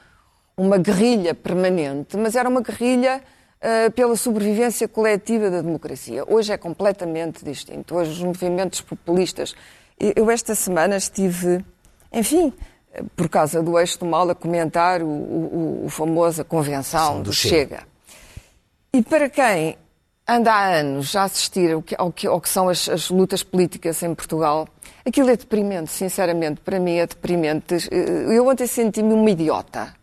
uma 0.58 0.78
guerrilha 0.78 1.34
permanente, 1.34 2.16
mas 2.18 2.36
era 2.36 2.48
uma 2.48 2.62
guerrilha 2.62 3.22
uh, 3.62 3.92
pela 3.92 4.16
sobrevivência 4.16 4.88
coletiva 4.88 5.50
da 5.50 5.62
democracia. 5.62 6.24
Hoje 6.28 6.54
é 6.54 6.58
completamente 6.58 7.44
distinto. 7.44 7.96
Hoje 7.96 8.12
os 8.12 8.24
movimentos 8.24 8.82
populistas. 8.82 9.54
Eu 10.00 10.32
esta 10.32 10.56
semana 10.56 10.98
estive, 10.98 11.64
enfim, 12.12 12.52
por 13.16 13.30
causa 13.30 13.62
do 13.62 13.78
eixo 13.78 14.00
do 14.00 14.06
mal, 14.06 14.30
a 14.30 14.36
comentar 14.36 15.02
o, 15.02 15.08
o, 15.08 15.86
o 15.86 15.90
famosa 15.90 16.44
convenção 16.44 17.22
do 17.22 17.32
Chega. 17.32 17.56
Chega. 17.58 17.92
E 18.94 19.02
para 19.02 19.30
quem 19.30 19.78
anda 20.28 20.52
há 20.52 20.80
anos 20.80 21.16
a 21.16 21.24
assistir 21.24 21.72
ao 21.72 21.82
que, 21.82 21.96
ao 21.98 22.12
que, 22.12 22.28
ao 22.28 22.42
que 22.42 22.50
são 22.50 22.70
as, 22.70 22.90
as, 22.90 23.10
lutas 23.10 23.44
políticas 23.44 24.02
em 24.04 24.14
Portugal, 24.14 24.68
aquilo 25.06 25.30
é 25.30 25.36
deprimente, 25.36 25.92
sinceramente, 25.92 26.62
para 26.62 26.80
mim 26.80 26.98
é 26.98 27.08
deprimente. 27.08 27.76
Eh, 27.92 28.38
eu 28.38 28.48
ontem 28.48 28.68
senti-me 28.68 29.14
uma 29.14 29.30
idiota 29.30 29.94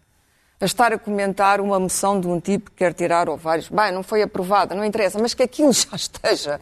a 0.60 0.64
estar 0.64 0.92
a 0.92 0.98
comentar 0.98 1.60
uma 1.60 1.78
moção 1.78 2.20
de 2.20 2.26
um 2.26 2.40
tipo 2.40 2.70
que 2.70 2.78
quer 2.78 2.92
tirar 2.92 3.28
ou 3.28 3.36
vários. 3.36 3.68
Bem, 3.68 3.92
não 3.92 4.02
foi 4.02 4.22
aprovada, 4.22 4.74
não 4.74 4.84
interessa, 4.84 5.18
mas 5.18 5.34
que 5.34 5.42
aquilo 5.42 5.72
já 5.74 5.94
esteja. 5.94 6.60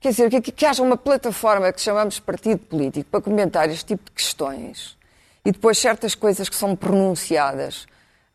Quer 0.00 0.10
dizer, 0.10 0.30
que, 0.30 0.52
que 0.52 0.66
haja 0.66 0.82
uma 0.82 0.96
plataforma 0.96 1.72
que 1.72 1.80
chamamos 1.80 2.18
partido 2.18 2.58
político 2.58 3.10
para 3.10 3.20
comentar 3.20 3.68
este 3.68 3.86
tipo 3.86 4.04
de 4.04 4.10
questões 4.12 4.96
e 5.44 5.52
depois 5.52 5.78
certas 5.78 6.14
coisas 6.14 6.48
que 6.48 6.56
são 6.56 6.74
pronunciadas. 6.74 7.86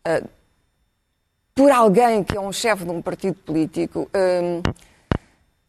Uh, 0.07 0.27
por 1.53 1.69
alguém 1.71 2.23
que 2.23 2.37
é 2.37 2.39
um 2.39 2.51
chefe 2.51 2.85
de 2.85 2.91
um 2.91 3.01
partido 3.01 3.35
político, 3.35 4.09
hum, 4.15 4.61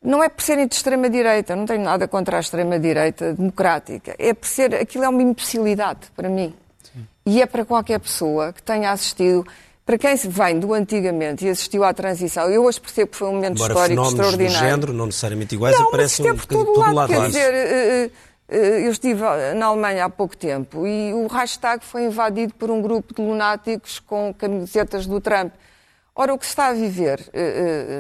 não 0.03 0.23
é 0.23 0.29
por 0.29 0.43
serem 0.43 0.67
de 0.67 0.75
extrema-direita, 0.75 1.55
não 1.55 1.65
tenho 1.65 1.83
nada 1.83 2.09
contra 2.09 2.37
a 2.37 2.41
extrema-direita 2.41 3.35
democrática, 3.35 4.15
é 4.19 4.35
por 4.35 4.47
ser, 4.47 4.75
aquilo 4.75 5.05
é 5.05 5.09
uma 5.09 5.23
imbecilidade 5.23 6.01
para 6.17 6.29
mim. 6.29 6.55
Sim. 6.83 7.07
E 7.25 7.41
é 7.41 7.47
para 7.47 7.65
qualquer 7.65 8.01
pessoa 8.01 8.53
que 8.53 8.63
tenha 8.63 8.91
assistido, 8.91 9.47
para 9.87 9.99
quem 9.99 10.17
vem 10.17 10.59
do 10.59 10.75
antigamente 10.75 11.47
e 11.47 11.49
assistiu 11.49 11.85
à 11.85 11.93
transição, 11.95 12.49
eu 12.51 12.65
hoje 12.65 12.81
percebo 12.81 13.11
que 13.11 13.17
foi 13.17 13.29
um 13.29 13.35
momento 13.35 13.57
Embora 13.57 13.73
histórico 13.73 14.03
extraordinário. 14.03 14.59
do 14.59 14.71
género, 14.71 14.93
não 14.93 15.07
necessariamente 15.07 15.55
iguais, 15.55 15.79
não, 15.79 15.89
aparecem 15.89 16.27
mas 16.27 16.35
um 16.35 16.37
por 16.37 16.47
todo, 16.47 16.73
todo 16.73 16.95
lado. 16.95 17.09
Quer 17.09 17.27
dizer, 17.27 18.11
uh, 18.51 18.55
eu 18.55 18.91
estive 18.91 19.23
na 19.57 19.67
Alemanha 19.67 20.05
há 20.05 20.11
pouco 20.11 20.37
tempo 20.37 20.87
e 20.87 21.13
o 21.15 21.27
Reichstag 21.27 21.85
foi 21.85 22.05
invadido 22.05 22.55
por 22.55 22.71
um 22.71 22.83
grupo 22.83 23.15
de 23.15 23.23
lunáticos 23.23 23.99
com 23.99 24.35
camisetas 24.35 25.07
do 25.07 25.21
Trump. 25.21 25.53
Ora, 26.15 26.35
o 26.35 26.39
que 26.39 26.45
se 26.45 26.51
está 26.51 26.67
a 26.67 26.75
viver 26.75 27.31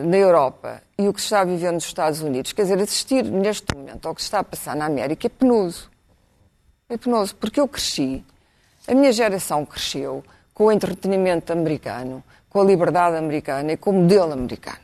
na 0.04 0.18
Europa 0.18 0.82
e 1.02 1.08
o 1.08 1.12
que 1.12 1.20
se 1.20 1.26
está 1.26 1.40
a 1.40 1.44
viver 1.44 1.72
nos 1.72 1.84
Estados 1.84 2.20
Unidos, 2.20 2.52
quer 2.52 2.62
dizer, 2.62 2.80
assistir 2.80 3.24
neste 3.24 3.74
momento 3.74 4.06
ao 4.06 4.14
que 4.14 4.20
se 4.20 4.26
está 4.26 4.38
a 4.38 4.44
passar 4.44 4.76
na 4.76 4.86
América 4.86 5.26
é 5.26 5.30
penoso. 5.30 5.90
É 6.88 6.96
penoso, 6.96 7.34
porque 7.36 7.60
eu 7.60 7.66
cresci, 7.66 8.24
a 8.86 8.94
minha 8.94 9.12
geração 9.12 9.64
cresceu 9.64 10.22
com 10.52 10.64
o 10.64 10.72
entretenimento 10.72 11.52
americano, 11.52 12.22
com 12.48 12.60
a 12.60 12.64
liberdade 12.64 13.16
americana 13.16 13.72
e 13.72 13.76
com 13.76 13.90
o 13.90 13.94
modelo 13.94 14.32
americano. 14.32 14.82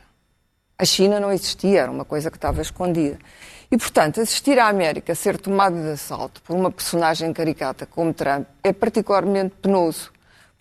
A 0.77 0.85
China 0.85 1.19
não 1.19 1.31
existia, 1.31 1.81
era 1.81 1.91
uma 1.91 2.05
coisa 2.05 2.31
que 2.31 2.37
estava 2.37 2.61
escondida. 2.61 3.19
E, 3.71 3.77
portanto, 3.77 4.19
assistir 4.19 4.57
à 4.57 4.67
América 4.67 5.13
ser 5.13 5.37
tomada 5.37 5.79
de 5.81 5.89
assalto 5.89 6.41
por 6.41 6.55
uma 6.55 6.71
personagem 6.71 7.31
caricata 7.31 7.85
como 7.85 8.13
Trump 8.13 8.47
é 8.63 8.73
particularmente 8.73 9.55
penoso 9.61 10.11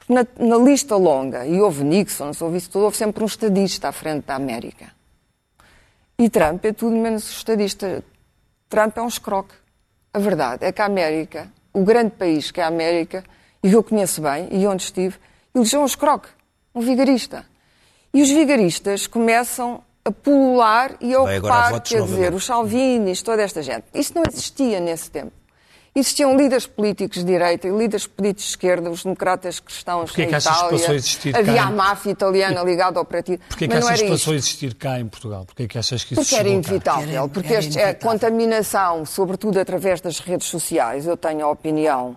na, 0.09 0.27
na, 0.39 0.57
lista 0.57 0.97
longa, 0.97 1.47
e 1.47 1.61
houve 1.61 1.85
Nixon, 1.85 2.33
houve 2.41 2.57
isso 2.57 2.71
tudo, 2.71 2.85
houve 2.85 2.97
sempre 2.97 3.23
um 3.23 3.27
estadista 3.27 3.89
à 3.89 3.93
frente 3.93 4.25
da 4.27 4.35
América. 4.35 4.98
E 6.21 6.29
Trump 6.29 6.65
é 6.65 6.73
tudo 6.73 6.97
menos 6.97 7.31
estadista. 7.31 8.03
Trump 8.69 8.97
é 8.97 9.03
um 9.03 9.07
escroque. 9.07 9.55
A 10.13 10.19
verdade 10.19 10.65
é 10.65 10.73
que 10.73 10.83
a 10.83 10.87
América, 10.87 11.49
o 11.73 11.85
grande 11.85 12.11
país 12.11 12.51
que 12.51 12.61
é 12.61 12.65
a 12.65 12.67
América, 12.67 13.23
e 13.63 13.69
que 13.69 13.77
eu 13.77 13.85
conheço 13.85 14.21
bem, 14.21 14.49
e 14.51 14.67
onde 14.67 14.83
estive, 14.83 15.17
elegeu 15.55 15.81
um 15.81 15.87
escroque, 15.87 16.29
um 16.75 16.81
vigarista. 16.81 17.47
E 18.13 18.21
os 18.21 18.31
vigaristas 18.31 19.07
começam 19.07 19.81
a 20.05 20.11
pulular 20.11 20.97
e 21.01 21.15
a 21.15 21.21
ocupar, 21.21 21.81
quer 21.83 22.03
dizer, 22.03 22.35
os 22.35 22.45
Salvinis, 22.45 23.23
toda 23.23 23.41
esta 23.41 23.63
gente. 23.63 23.85
Isso 23.95 24.13
não 24.17 24.25
existia 24.27 24.81
nesse 24.81 25.09
tempo. 25.13 25.38
Existiam 25.99 26.37
líderes 26.37 26.65
políticos 26.67 27.19
de 27.19 27.25
direita 27.25 27.67
e 27.67 27.71
líderes 27.71 28.07
políticos 28.07 28.45
de 28.45 28.51
esquerda, 28.51 28.89
os 28.89 29.03
democratas 29.03 29.59
cristãos 29.59 30.11
Porquê 30.11 30.27
que 30.27 30.37
Itália. 30.37 30.69
Que 30.69 30.77
passou 30.77 30.93
a 30.93 30.95
existir 30.95 31.37
havia 31.37 31.55
cá 31.55 31.63
a 31.65 31.71
máfia 31.71 32.11
italiana 32.13 32.63
ligada 32.63 32.99
ao 33.01 33.05
partido. 33.05 33.43
Porquê 33.49 33.67
que 33.67 33.75
achas 33.75 34.01
que 34.01 34.09
passou 34.09 34.33
a 34.33 34.37
existir 34.37 34.75
cá 34.75 35.01
em 35.01 35.09
Portugal? 35.09 35.45
Porquê 35.45 35.67
que 35.67 35.77
achas 35.77 36.05
que 36.05 36.15
isso 36.15 36.23
Porque 36.23 36.37
era 36.37 36.49
inevitável. 36.49 37.09
Era, 37.09 37.29
porque 37.29 37.53
era 37.53 37.59
este, 37.59 37.81
a 37.81 37.95
contaminação, 37.95 39.05
sobretudo 39.05 39.59
através 39.59 40.01
das 40.01 40.21
redes 40.21 40.47
sociais, 40.47 41.05
eu 41.05 41.17
tenho 41.17 41.45
a 41.45 41.51
opinião 41.51 42.17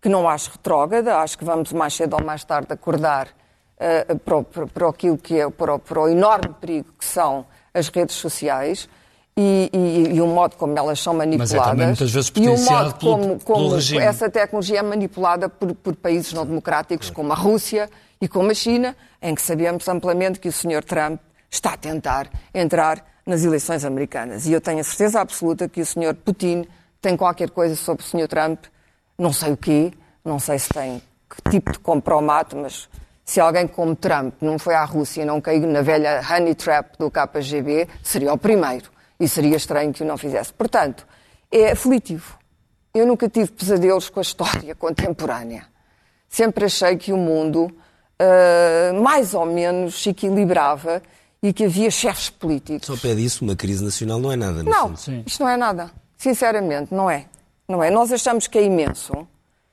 que 0.00 0.08
não 0.08 0.28
acho 0.28 0.52
retrógrada, 0.52 1.16
acho 1.18 1.36
que 1.36 1.44
vamos 1.44 1.72
mais 1.72 1.94
cedo 1.94 2.14
ou 2.14 2.24
mais 2.24 2.44
tarde 2.44 2.72
acordar 2.72 3.26
uh, 3.26 4.18
para, 4.20 4.42
para, 4.44 4.66
para 4.68 4.88
aquilo 4.88 5.18
que 5.18 5.40
é, 5.40 5.50
para, 5.50 5.80
para 5.80 6.00
o 6.00 6.08
enorme 6.08 6.54
perigo 6.60 6.92
que 6.96 7.04
são 7.04 7.44
as 7.74 7.88
redes 7.88 8.14
sociais 8.14 8.88
e, 9.38 9.70
e, 9.72 10.14
e, 10.14 10.20
o 10.20 10.26
modo 10.26 10.56
como 10.56 10.76
elas 10.78 10.98
são 10.98 11.12
manipuladas. 11.12 11.52
Mas 11.52 11.66
é 11.66 11.70
também 11.70 11.86
muitas 11.88 12.10
vezes 12.10 12.32
e 12.34 12.48
o 12.48 12.58
modo 12.58 12.94
como, 12.94 13.38
pelo, 13.38 13.40
como 13.40 14.00
essa 14.00 14.30
tecnologia 14.30 14.78
é 14.78 14.82
manipulada 14.82 15.48
por, 15.48 15.74
por, 15.74 15.94
países 15.94 16.32
não 16.32 16.46
democráticos 16.46 17.10
como 17.10 17.32
a 17.32 17.36
Rússia 17.36 17.90
e 18.18 18.26
como 18.26 18.50
a 18.50 18.54
China, 18.54 18.96
em 19.20 19.34
que 19.34 19.42
sabemos 19.42 19.86
amplamente 19.88 20.40
que 20.40 20.48
o 20.48 20.52
Sr. 20.52 20.82
Trump 20.82 21.20
está 21.50 21.74
a 21.74 21.76
tentar 21.76 22.30
entrar 22.54 23.04
nas 23.26 23.44
eleições 23.44 23.84
americanas. 23.84 24.46
E 24.46 24.52
eu 24.52 24.60
tenho 24.60 24.80
a 24.80 24.84
certeza 24.84 25.20
absoluta 25.20 25.68
que 25.68 25.82
o 25.82 25.86
Sr. 25.86 26.14
Putin 26.14 26.66
tem 27.02 27.14
qualquer 27.14 27.50
coisa 27.50 27.76
sobre 27.76 28.04
o 28.04 28.06
Sr. 28.06 28.28
Trump, 28.28 28.64
não 29.18 29.34
sei 29.34 29.52
o 29.52 29.56
quê, 29.56 29.92
não 30.24 30.38
sei 30.38 30.58
se 30.58 30.70
tem 30.70 31.02
que 31.28 31.50
tipo 31.50 31.72
de 31.72 31.78
compromato, 31.78 32.56
mas 32.56 32.88
se 33.22 33.38
alguém 33.38 33.66
como 33.66 33.94
Trump 33.94 34.34
não 34.40 34.58
foi 34.58 34.74
à 34.74 34.84
Rússia 34.84 35.22
e 35.22 35.24
não 35.24 35.40
caiu 35.40 35.66
na 35.66 35.82
velha 35.82 36.22
honey 36.30 36.54
trap 36.54 36.96
do 36.98 37.10
KGB, 37.10 37.88
seria 38.02 38.32
o 38.32 38.38
primeiro. 38.38 38.95
E 39.18 39.28
seria 39.28 39.56
estranho 39.56 39.92
que 39.92 40.02
o 40.02 40.06
não 40.06 40.16
fizesse. 40.16 40.52
Portanto, 40.52 41.06
é 41.50 41.72
aflitivo. 41.72 42.38
Eu 42.94 43.06
nunca 43.06 43.28
tive 43.28 43.50
pesadelos 43.50 44.08
com 44.08 44.20
a 44.20 44.22
história 44.22 44.74
contemporânea. 44.76 45.66
Sempre 46.28 46.66
achei 46.66 46.96
que 46.96 47.12
o 47.12 47.16
mundo 47.16 47.64
uh, 48.20 49.02
mais 49.02 49.34
ou 49.34 49.46
menos 49.46 50.02
se 50.02 50.10
equilibrava 50.10 51.02
e 51.42 51.52
que 51.52 51.64
havia 51.64 51.90
chefes 51.90 52.30
políticos. 52.30 52.86
Só 52.86 52.96
pede 52.96 53.24
isso, 53.24 53.44
uma 53.44 53.54
crise 53.54 53.84
nacional 53.84 54.18
não 54.18 54.32
é 54.32 54.36
nada. 54.36 54.62
Não, 54.62 54.94
isto 55.26 55.42
não 55.42 55.48
é 55.48 55.56
nada. 55.56 55.90
Sinceramente, 56.16 56.92
não 56.92 57.10
é. 57.10 57.26
Não 57.68 57.82
é. 57.82 57.90
Nós 57.90 58.12
achamos 58.12 58.46
que 58.46 58.58
é 58.58 58.64
imenso. 58.64 59.26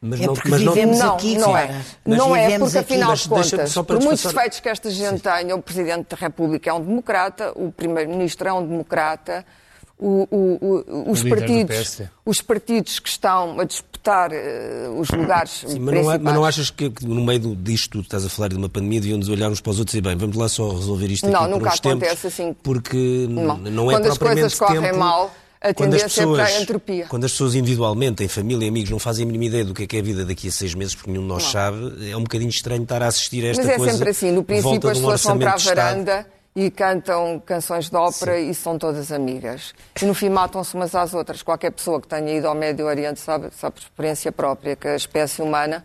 Mas 0.05 0.19
é 0.19 0.27
não, 0.27 0.33
mas 0.49 0.61
vivemos 0.61 0.99
não, 0.99 1.13
aqui, 1.15 1.37
não, 1.37 1.57
é. 1.57 1.81
não 2.05 2.35
é 2.35 2.59
porque, 2.59 2.77
afinal 2.77 3.11
aqui. 3.13 3.21
de 3.23 3.29
contas, 3.29 3.73
por 3.73 4.01
muitos 4.01 4.23
defeitos 4.23 4.59
que 4.59 4.67
esta 4.67 4.89
gente 4.91 5.21
tenha, 5.21 5.55
o 5.55 5.61
Presidente 5.61 6.07
da 6.09 6.17
República 6.17 6.69
é 6.69 6.73
um 6.73 6.81
democrata, 6.81 7.53
o 7.55 7.71
Primeiro-Ministro 7.71 8.49
é 8.49 8.53
um 8.53 8.67
democrata, 8.67 9.45
o, 9.97 10.27
o, 10.29 10.83
o, 11.07 11.11
os, 11.11 11.23
partidos, 11.23 12.01
os 12.25 12.41
partidos 12.41 12.99
que 12.99 13.07
estão 13.07 13.57
a 13.57 13.63
disputar 13.63 14.31
uh, 14.31 14.99
os 14.99 15.09
lugares 15.09 15.63
Sim, 15.65 15.79
mas 15.79 15.95
não, 15.95 16.03
mas 16.03 16.33
não 16.33 16.43
achas 16.43 16.69
que, 16.69 16.89
que, 16.89 17.05
no 17.05 17.23
meio 17.23 17.55
disto 17.55 17.99
tu 17.99 18.01
estás 18.01 18.25
a 18.25 18.29
falar 18.29 18.49
de 18.49 18.57
uma 18.57 18.67
pandemia 18.67 18.99
deviam-nos 18.99 19.29
olhar 19.29 19.49
uns 19.49 19.61
para 19.61 19.71
os 19.71 19.79
outros 19.79 19.95
e 19.95 20.01
bem, 20.01 20.17
vamos 20.17 20.35
lá 20.35 20.49
só 20.49 20.69
resolver 20.69 21.07
isto 21.09 21.25
aqui 21.25 21.33
não, 21.33 21.47
nunca 21.47 21.69
acontece 21.69 22.21
tempos, 22.21 22.25
assim. 22.25 22.53
Porque 22.61 23.25
não, 23.29 23.57
não 23.57 23.89
é 23.89 23.95
Quando 23.95 24.07
as 24.07 24.17
coisas 24.17 24.59
correm 24.59 24.81
tempo... 24.81 24.97
mal 24.97 25.31
a 25.63 25.73
quando 25.73 25.93
as 25.95 26.03
pessoas, 26.03 26.39
é 26.39 26.43
para 26.43 26.57
a 26.57 26.61
entropia. 26.61 27.05
Quando 27.07 27.23
as 27.23 27.31
pessoas 27.31 27.55
individualmente, 27.55 28.23
em 28.23 28.27
família 28.27 28.65
e 28.65 28.69
amigos, 28.69 28.89
não 28.89 28.99
fazem 28.99 29.23
a 29.23 29.25
mínima 29.25 29.45
ideia 29.45 29.63
do 29.63 29.73
que 29.73 29.83
é, 29.83 29.87
que 29.87 29.95
é 29.95 29.99
a 29.99 30.03
vida 30.03 30.25
daqui 30.25 30.49
a 30.49 30.51
seis 30.51 30.75
meses, 30.75 30.93
porque 30.93 31.09
nenhum 31.09 31.23
de 31.23 31.29
nós 31.29 31.43
não. 31.43 31.51
sabe, 31.51 32.11
é 32.11 32.17
um 32.17 32.23
bocadinho 32.23 32.49
estranho 32.49 32.83
estar 32.83 33.01
a 33.01 33.07
assistir 33.07 33.45
a 33.45 33.49
esta 33.49 33.63
coisa. 33.63 33.79
Mas 33.79 33.87
é 33.87 33.91
sempre 33.93 34.09
assim. 34.09 34.31
No 34.31 34.43
princípio, 34.43 34.89
as 34.89 34.97
pessoas 34.97 35.23
vão 35.23 35.39
para 35.39 35.53
a 35.53 35.57
varanda 35.57 36.27
e 36.55 36.69
cantam 36.69 37.41
canções 37.43 37.89
de 37.89 37.95
ópera 37.95 38.37
Sim. 38.37 38.49
e 38.49 38.53
são 38.53 38.77
todas 38.77 39.11
amigas. 39.11 39.73
E 40.01 40.05
no 40.05 40.13
fim 40.13 40.29
matam-se 40.29 40.75
umas 40.75 40.93
às 40.93 41.13
outras. 41.13 41.41
Qualquer 41.41 41.71
pessoa 41.71 41.99
que 41.99 42.07
tenha 42.07 42.31
ido 42.31 42.47
ao 42.47 42.53
Médio 42.53 42.85
Oriente 42.85 43.19
sabe, 43.19 43.49
sabe 43.57 43.75
por 43.75 43.81
experiência 43.81 44.31
própria 44.31 44.75
que 44.75 44.87
a 44.87 44.95
espécie 44.95 45.41
humana 45.41 45.83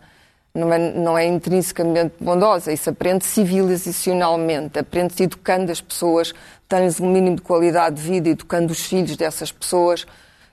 não 0.53 0.73
é, 0.73 0.77
não 0.77 1.17
é 1.17 1.25
intrinsecamente 1.25 2.15
bondosa. 2.19 2.71
Isso 2.71 2.89
aprende 2.89 3.25
civilizacionalmente, 3.25 4.79
aprende-se 4.79 5.23
educando 5.23 5.71
as 5.71 5.81
pessoas, 5.81 6.33
tens 6.67 6.99
um 6.99 7.11
mínimo 7.11 7.37
de 7.37 7.41
qualidade 7.41 7.97
de 7.97 8.01
vida, 8.01 8.29
educando 8.29 8.71
os 8.71 8.81
filhos 8.81 9.15
dessas 9.15 9.51
pessoas. 9.51 10.05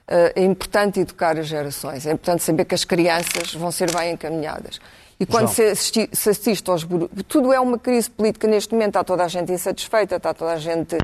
Eh, 0.07 0.33
é 0.37 0.43
importante 0.43 0.99
educar 0.99 1.37
as 1.37 1.47
gerações, 1.47 2.05
é 2.05 2.11
importante 2.11 2.43
saber 2.43 2.65
que 2.65 2.75
as 2.75 2.85
crianças 2.85 3.53
vão 3.53 3.71
ser 3.71 3.93
bem 3.93 4.13
encaminhadas. 4.13 4.79
E 5.19 5.25
quando 5.25 5.47
se, 5.47 5.63
assisti, 5.63 6.07
se, 6.13 6.29
assiste 6.29 6.69
aos 6.69 6.87
tudo 7.27 7.51
é 7.51 7.59
uma 7.59 7.79
crise 7.79 8.07
política 8.07 8.47
neste 8.47 8.71
momento, 8.73 8.89
está 8.89 9.03
toda 9.03 9.23
a 9.23 9.27
gente 9.27 9.51
insatisfeita, 9.51 10.17
está 10.17 10.31
toda 10.31 10.51
a 10.51 10.57
gente. 10.57 10.95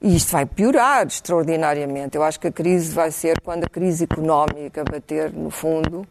E 0.00 0.16
isto 0.16 0.32
vai 0.32 0.46
piorar 0.46 1.06
extraordinariamente. 1.06 2.16
Eu 2.16 2.22
acho 2.22 2.40
que 2.40 2.46
a 2.46 2.52
crise 2.52 2.94
vai 2.94 3.10
ser 3.10 3.38
quando 3.42 3.64
a 3.64 3.68
crise 3.68 4.04
económica 4.04 4.82
bater 4.90 5.30
no 5.34 5.50
fundo 5.50 6.06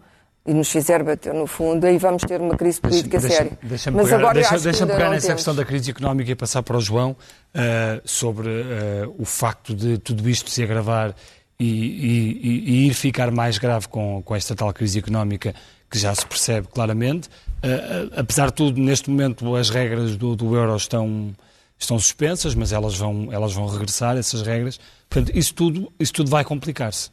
e 0.48 0.54
nos 0.54 0.72
fizer 0.72 1.04
bater 1.04 1.34
no 1.34 1.46
fundo, 1.46 1.86
aí 1.86 1.98
vamos 1.98 2.24
ter 2.24 2.40
uma 2.40 2.56
crise 2.56 2.80
política 2.80 3.20
deixa, 3.20 3.36
séria. 3.36 3.60
Deixa 3.62 3.92
Mas 3.92 4.06
pegar, 4.06 4.18
agora 4.18 4.34
deixa, 4.36 4.58
deixa 4.58 4.88
pegar 4.88 5.10
nessa 5.10 5.28
temos. 5.28 5.40
questão 5.40 5.54
da 5.54 5.66
crise 5.66 5.92
económica 5.92 6.32
e 6.32 6.36
passar 6.36 6.64
para 6.64 6.78
o 6.78 6.80
João 6.80 7.12
uh, 7.12 8.02
sobre 8.06 8.48
uh, 8.48 9.14
o 9.20 9.26
facto 9.26 9.76
de 9.76 9.98
tudo 9.98 10.28
isto 10.30 10.50
se 10.50 10.64
agravar 10.64 11.14
e, 11.60 11.66
e, 11.66 12.64
e, 12.66 12.88
ir 12.88 12.94
ficar 12.94 13.30
mais 13.30 13.58
grave 13.58 13.90
com, 13.90 14.22
com 14.24 14.34
esta 14.34 14.56
tal 14.56 14.72
crise 14.72 14.98
económica 15.00 15.54
que 15.92 16.00
já 16.00 16.16
se 16.16 16.26
percebe 16.26 16.68
claramente. 16.68 17.28
Uh, 17.28 18.10
apesar 18.16 18.46
de 18.48 18.54
tudo, 18.54 18.80
neste 18.80 19.10
momento 19.10 19.54
as 19.54 19.70
regras 19.70 20.16
do, 20.16 20.34
do 20.34 20.56
euro 20.56 20.78
estão, 20.78 21.36
estão 21.78 22.00
suspensas, 22.00 22.56
mas 22.56 22.72
elas 22.72 22.96
vão, 22.96 23.28
elas 23.34 23.52
vão 23.52 23.68
regressar, 23.68 24.16
essas 24.16 24.44
regras. 24.44 24.80
Portanto, 25.10 25.38
isso 25.38 25.54
tudo, 25.54 25.92
isso 26.00 26.14
tudo 26.14 26.30
vai 26.30 26.46
complicar-se. 26.46 27.12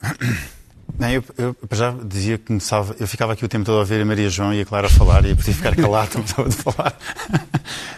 Não, 0.98 1.10
eu, 1.10 1.24
eu, 1.38 1.56
já 1.72 1.90
dizia 2.04 2.38
que 2.38 2.44
começava, 2.44 2.94
eu 3.00 3.08
ficava 3.08 3.32
aqui 3.32 3.44
o 3.44 3.48
tempo 3.48 3.64
todo 3.64 3.76
a 3.76 3.80
ouvir 3.80 4.00
a 4.00 4.04
Maria 4.04 4.28
João 4.28 4.52
e 4.52 4.60
a 4.60 4.64
Clara 4.64 4.88
falar 4.88 5.24
e 5.24 5.30
eu 5.30 5.36
podia 5.36 5.54
ficar 5.54 5.74
calado, 5.74 6.10
não 6.14 6.22
precisava 6.22 6.48
de 6.48 6.56
falar. 6.56 6.96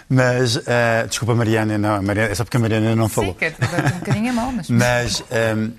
Mas, 0.08 0.56
uh, 0.56 1.08
desculpa, 1.08 1.34
Mariana, 1.34 1.76
não, 1.76 2.02
Mariana, 2.02 2.30
é 2.30 2.34
só 2.34 2.44
porque 2.44 2.56
a 2.56 2.60
Mariana 2.60 2.94
não 2.94 3.08
falou. 3.08 3.32
Sim, 3.32 3.38
quer 3.38 3.50
dizer, 3.52 3.94
um 3.94 3.98
bocadinho 3.98 4.30
a 4.30 4.32
mal, 4.32 4.52
mas. 4.52 4.70
Mas, 4.70 5.20
um, 5.20 5.24
ehm, 5.30 5.70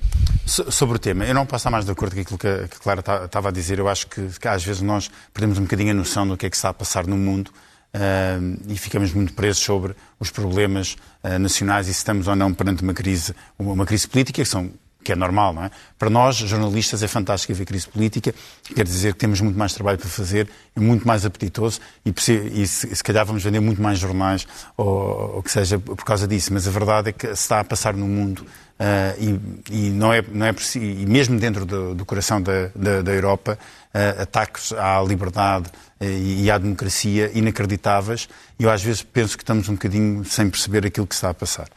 so, 0.45 0.71
sobre 0.71 0.97
o 0.97 0.99
tema, 0.99 1.25
eu 1.25 1.33
não 1.33 1.45
posso 1.45 1.61
estar 1.61 1.71
mais 1.71 1.85
de 1.85 1.91
acordo 1.91 2.15
com 2.15 2.21
aquilo 2.21 2.37
que 2.37 2.47
a, 2.47 2.67
que 2.67 2.75
a 2.75 2.79
Clara 2.79 3.03
estava 3.25 3.49
a 3.49 3.51
dizer. 3.51 3.79
Eu 3.79 3.87
acho 3.87 4.07
que, 4.07 4.27
que, 4.39 4.47
às 4.47 4.63
vezes 4.63 4.81
nós 4.81 5.09
perdemos 5.33 5.57
um 5.57 5.63
bocadinho 5.63 5.91
a 5.91 5.93
noção 5.93 6.27
do 6.27 6.35
que 6.35 6.45
é 6.45 6.49
que 6.49 6.55
está 6.55 6.69
a 6.69 6.73
passar 6.73 7.07
no 7.07 7.17
mundo. 7.17 7.51
Uh, 7.95 8.59
e 8.67 8.77
ficamos 8.77 9.13
muito 9.13 9.31
presos 9.31 9.63
sobre 9.63 9.95
os 10.19 10.29
problemas 10.29 10.97
uh, 11.23 11.39
nacionais 11.39 11.87
e 11.87 11.93
se 11.93 11.99
estamos 11.99 12.27
ou 12.27 12.35
não 12.35 12.53
perante 12.53 12.83
uma 12.83 12.93
crise, 12.93 13.33
uma 13.57 13.85
crise 13.85 14.05
política, 14.05 14.43
que 14.43 14.49
são 14.49 14.69
que 15.05 15.11
é 15.11 15.15
normal, 15.15 15.53
não 15.53 15.63
é? 15.63 15.71
Para 15.99 16.09
nós, 16.09 16.35
jornalistas, 16.35 17.03
é 17.03 17.07
fantástico 17.07 17.53
haver 17.53 17.65
crise 17.65 17.87
política, 17.87 18.33
quer 18.75 18.83
dizer 18.83 19.13
que 19.13 19.19
temos 19.19 19.39
muito 19.39 19.57
mais 19.57 19.71
trabalho 19.71 19.99
para 19.99 20.09
fazer 20.09 20.49
muito 20.75 21.07
mais 21.07 21.23
apetitoso 21.25 21.79
e, 22.03 22.09
e 22.09 22.67
se, 22.67 22.95
se, 22.95 23.03
calhar 23.03 23.23
vamos 23.23 23.43
vender 23.43 23.59
muito 23.59 23.79
mais 23.79 23.99
jornais 23.99 24.47
ou, 24.75 25.35
ou, 25.35 25.43
que 25.43 25.51
seja 25.51 25.77
por 25.77 26.03
causa 26.03 26.27
disso, 26.27 26.51
mas 26.51 26.67
a 26.67 26.71
verdade 26.71 27.09
é 27.09 27.11
que 27.11 27.27
se 27.27 27.33
está 27.33 27.59
a 27.59 27.63
passar 27.63 27.93
no 27.93 28.07
mundo 28.07 28.39
uh, 28.39 29.21
e, 29.69 29.87
e, 29.87 29.89
não 29.91 30.11
é, 30.11 30.23
não 30.27 30.47
é 30.47 30.55
e 30.75 31.05
mesmo 31.05 31.39
dentro 31.39 31.65
do, 31.67 31.93
do 31.93 32.03
coração 32.03 32.41
da, 32.41 32.71
da, 32.75 33.03
da 33.03 33.11
Europa, 33.11 33.59
uh, 33.93 34.23
ataques 34.23 34.73
à 34.73 34.99
liberdade 35.03 35.69
uh, 36.01 36.03
e 36.03 36.49
à 36.49 36.57
democracia 36.57 37.31
inacreditáveis 37.35 38.27
e 38.57 38.63
eu 38.63 38.71
às 38.71 38.83
vezes 38.83 39.03
penso 39.03 39.37
que 39.37 39.43
estamos 39.43 39.69
um 39.69 39.73
bocadinho 39.73 40.25
sem 40.25 40.49
perceber 40.49 40.83
aquilo 40.83 41.05
que 41.05 41.13
está 41.13 41.29
a 41.29 41.33
passar. 41.33 41.67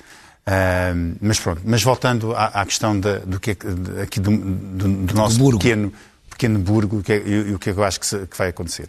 Uh, 0.48 1.14
mas 1.20 1.38
pronto, 1.38 1.60
mas 1.62 1.82
voltando 1.82 2.34
à, 2.34 2.46
à 2.46 2.64
questão 2.64 2.98
da, 2.98 3.18
do 3.18 3.38
que 3.38 3.50
é, 3.50 3.54
de, 3.54 4.00
aqui 4.00 4.18
do, 4.18 4.30
do, 4.34 4.88
do 5.04 5.14
nosso 5.14 5.36
burgo. 5.36 5.58
pequeno, 5.58 5.92
pequeno 6.30 6.58
burgo 6.58 7.02
que 7.02 7.12
é, 7.12 7.18
e, 7.18 7.50
e, 7.50 7.54
o 7.54 7.58
que, 7.58 7.68
é 7.68 7.74
que 7.74 7.78
eu 7.78 7.84
acho 7.84 8.00
que, 8.00 8.06
se, 8.06 8.26
que 8.26 8.38
vai 8.38 8.48
acontecer. 8.48 8.88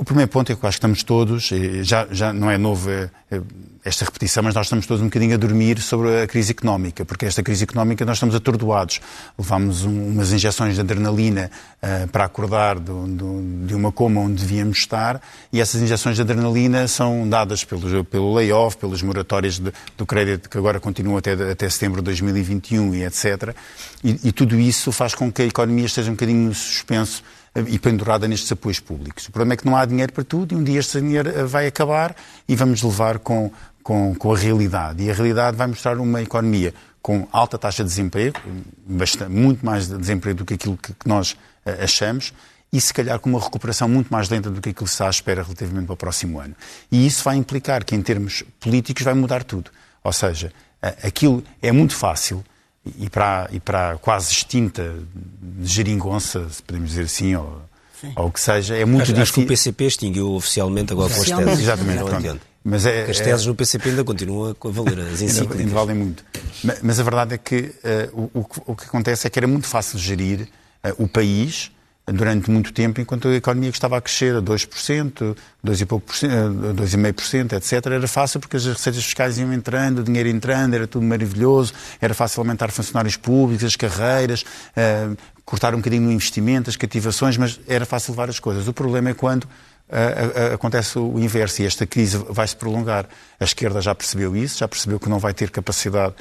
O 0.00 0.04
primeiro 0.04 0.30
ponto 0.30 0.52
é 0.52 0.54
que 0.54 0.64
eu 0.64 0.68
acho 0.68 0.76
que 0.76 0.78
estamos 0.78 1.02
todos, 1.02 1.50
já, 1.82 2.06
já 2.12 2.32
não 2.32 2.48
é 2.48 2.56
novo 2.56 2.88
é, 2.88 3.10
é, 3.32 3.40
esta 3.84 4.04
repetição, 4.04 4.44
mas 4.44 4.54
nós 4.54 4.66
estamos 4.66 4.86
todos 4.86 5.02
um 5.02 5.06
bocadinho 5.06 5.34
a 5.34 5.36
dormir 5.36 5.80
sobre 5.80 6.22
a 6.22 6.26
crise 6.28 6.52
económica, 6.52 7.04
porque 7.04 7.26
esta 7.26 7.42
crise 7.42 7.64
económica 7.64 8.04
nós 8.04 8.18
estamos 8.18 8.36
atordoados. 8.36 9.00
Levámos 9.36 9.84
um, 9.84 10.10
umas 10.10 10.32
injeções 10.32 10.76
de 10.76 10.82
adrenalina 10.82 11.50
uh, 11.82 12.06
para 12.12 12.26
acordar 12.26 12.78
do, 12.78 13.08
do, 13.08 13.66
de 13.66 13.74
uma 13.74 13.90
coma 13.90 14.20
onde 14.20 14.40
devíamos 14.40 14.78
estar, 14.78 15.20
e 15.52 15.60
essas 15.60 15.82
injeções 15.82 16.14
de 16.14 16.22
adrenalina 16.22 16.86
são 16.86 17.28
dadas 17.28 17.64
pelo, 17.64 18.04
pelo 18.04 18.34
layoff, 18.34 18.76
pelas 18.76 19.02
moratórias 19.02 19.58
de, 19.58 19.72
do 19.96 20.06
crédito 20.06 20.48
que 20.48 20.56
agora 20.56 20.78
continuam 20.78 21.16
até, 21.16 21.32
até 21.32 21.68
setembro 21.68 22.00
de 22.02 22.04
2021 22.04 22.94
e 22.94 23.04
etc. 23.04 23.52
E, 24.04 24.28
e 24.28 24.30
tudo 24.30 24.60
isso 24.60 24.92
faz 24.92 25.12
com 25.12 25.32
que 25.32 25.42
a 25.42 25.46
economia 25.46 25.86
esteja 25.86 26.08
um 26.08 26.14
bocadinho 26.14 26.54
suspenso 26.54 27.20
e 27.66 27.78
pendurada 27.78 28.28
nestes 28.28 28.50
apoios 28.52 28.80
públicos. 28.80 29.26
O 29.26 29.32
problema 29.32 29.54
é 29.54 29.56
que 29.56 29.66
não 29.66 29.76
há 29.76 29.84
dinheiro 29.84 30.12
para 30.12 30.24
tudo 30.24 30.54
e 30.54 30.56
um 30.56 30.62
dia 30.62 30.78
este 30.78 31.00
dinheiro 31.00 31.28
eh, 31.28 31.44
vai 31.44 31.66
acabar 31.66 32.14
e 32.48 32.54
vamos 32.54 32.82
levar 32.82 33.18
com, 33.18 33.50
com, 33.82 34.14
com 34.14 34.32
a 34.32 34.36
realidade. 34.36 35.02
E 35.02 35.10
a 35.10 35.14
realidade 35.14 35.56
vai 35.56 35.66
mostrar 35.66 35.98
uma 35.98 36.22
economia 36.22 36.74
com 37.00 37.26
alta 37.32 37.56
taxa 37.56 37.82
de 37.82 37.88
desemprego, 37.88 38.38
bastante, 38.86 39.30
muito 39.30 39.64
mais 39.64 39.88
de 39.88 39.96
desemprego 39.96 40.38
do 40.38 40.44
que 40.44 40.54
aquilo 40.54 40.76
que, 40.76 40.92
nós 41.06 41.32
uh, 41.32 41.82
achamos, 41.82 42.34
e 42.70 42.80
se 42.80 42.92
calhar 42.92 43.18
com 43.18 43.30
uma 43.30 43.40
recuperação 43.40 43.88
muito 43.88 44.12
mais 44.12 44.28
lenta 44.28 44.50
do 44.50 44.60
que 44.60 44.68
aquilo 44.68 44.86
que 44.86 44.92
se 44.92 45.02
espera 45.08 45.42
relativamente 45.42 45.86
para 45.86 45.94
o 45.94 45.96
próximo 45.96 46.38
ano. 46.38 46.54
E 46.92 47.06
isso 47.06 47.24
vai 47.24 47.36
implicar 47.36 47.82
que, 47.82 47.94
em 47.94 48.02
termos 48.02 48.44
políticos, 48.60 49.02
vai 49.02 49.14
mudar 49.14 49.42
tudo. 49.42 49.70
Ou 50.04 50.12
seja, 50.12 50.52
uh, 50.82 51.06
aquilo 51.06 51.42
é 51.62 51.72
muito 51.72 51.94
fácil 51.94 52.44
e 52.98 53.10
para, 53.10 53.48
e 53.52 53.60
para 53.60 53.92
a 53.92 53.98
quase 53.98 54.32
extinta 54.32 54.94
geringonça, 55.62 56.48
se 56.50 56.62
podemos 56.62 56.90
dizer 56.90 57.02
assim, 57.02 57.34
ou, 57.34 57.62
ou 58.16 58.26
o 58.26 58.32
que 58.32 58.40
seja, 58.40 58.76
é 58.76 58.84
muito 58.84 59.02
acho, 59.02 59.12
difícil. 59.12 59.22
Acho 59.22 59.32
que 59.34 59.40
o 59.40 59.46
PCP 59.46 59.84
extinguiu 59.86 60.32
oficialmente 60.34 60.92
agora 60.92 61.12
com 61.12 61.20
as 61.20 61.26
teses. 61.26 61.60
Exatamente, 61.60 62.40
Mas 62.64 62.86
é, 62.86 63.10
as 63.10 63.18
teses 63.20 63.44
é... 63.44 63.48
no 63.48 63.54
PCP 63.54 63.90
ainda 63.90 64.04
continuam 64.04 64.50
a 64.50 64.68
valer, 64.68 65.00
as 65.00 65.20
encíclicas. 65.22 65.60
Ainda 65.60 65.72
valem 65.72 65.96
muito. 65.96 66.24
Mas, 66.62 66.80
mas, 66.82 67.00
a 67.00 67.02
verdade 67.02 67.34
é 67.34 67.38
que 67.38 67.74
uh, 68.14 68.30
o, 68.34 68.46
o, 68.66 68.76
que 68.76 68.84
acontece 68.84 69.26
é 69.26 69.30
que 69.30 69.38
era 69.38 69.46
muito 69.46 69.66
fácil 69.66 69.98
gerir 69.98 70.48
uh, 70.84 71.02
o 71.02 71.08
país 71.08 71.70
durante 72.12 72.50
muito 72.50 72.72
tempo, 72.72 73.00
enquanto 73.00 73.28
a 73.28 73.34
economia 73.34 73.70
que 73.70 73.76
estava 73.76 73.96
a 73.98 74.00
crescer 74.00 74.36
a 74.36 74.42
2%, 74.42 75.36
2,5%, 75.64 77.52
etc., 77.52 77.86
era 77.86 78.08
fácil 78.08 78.40
porque 78.40 78.56
as 78.56 78.64
receitas 78.64 79.04
fiscais 79.04 79.38
iam 79.38 79.52
entrando, 79.52 80.00
o 80.00 80.02
dinheiro 80.02 80.28
entrando, 80.28 80.74
era 80.74 80.86
tudo 80.86 81.04
maravilhoso, 81.04 81.72
era 82.00 82.14
fácil 82.14 82.40
aumentar 82.40 82.70
funcionários 82.70 83.16
públicos, 83.16 83.64
as 83.64 83.76
carreiras, 83.76 84.42
uh, 84.42 85.16
cortar 85.44 85.74
um 85.74 85.78
bocadinho 85.78 86.02
no 86.02 86.12
investimento, 86.12 86.68
as 86.70 86.76
cativações, 86.76 87.36
mas 87.36 87.60
era 87.66 87.86
fácil 87.86 88.12
levar 88.12 88.28
as 88.28 88.38
coisas. 88.38 88.68
O 88.68 88.72
problema 88.72 89.10
é 89.10 89.14
quando 89.14 89.48
acontece 90.52 90.98
o 90.98 91.18
inverso 91.18 91.62
e 91.62 91.66
esta 91.66 91.86
crise 91.86 92.18
vai 92.28 92.46
se 92.46 92.54
prolongar. 92.54 93.06
A 93.40 93.44
esquerda 93.44 93.80
já 93.80 93.94
percebeu 93.94 94.36
isso, 94.36 94.58
já 94.58 94.68
percebeu 94.68 95.00
que 95.00 95.08
não 95.08 95.18
vai 95.18 95.32
ter 95.32 95.50
capacidade, 95.50 96.14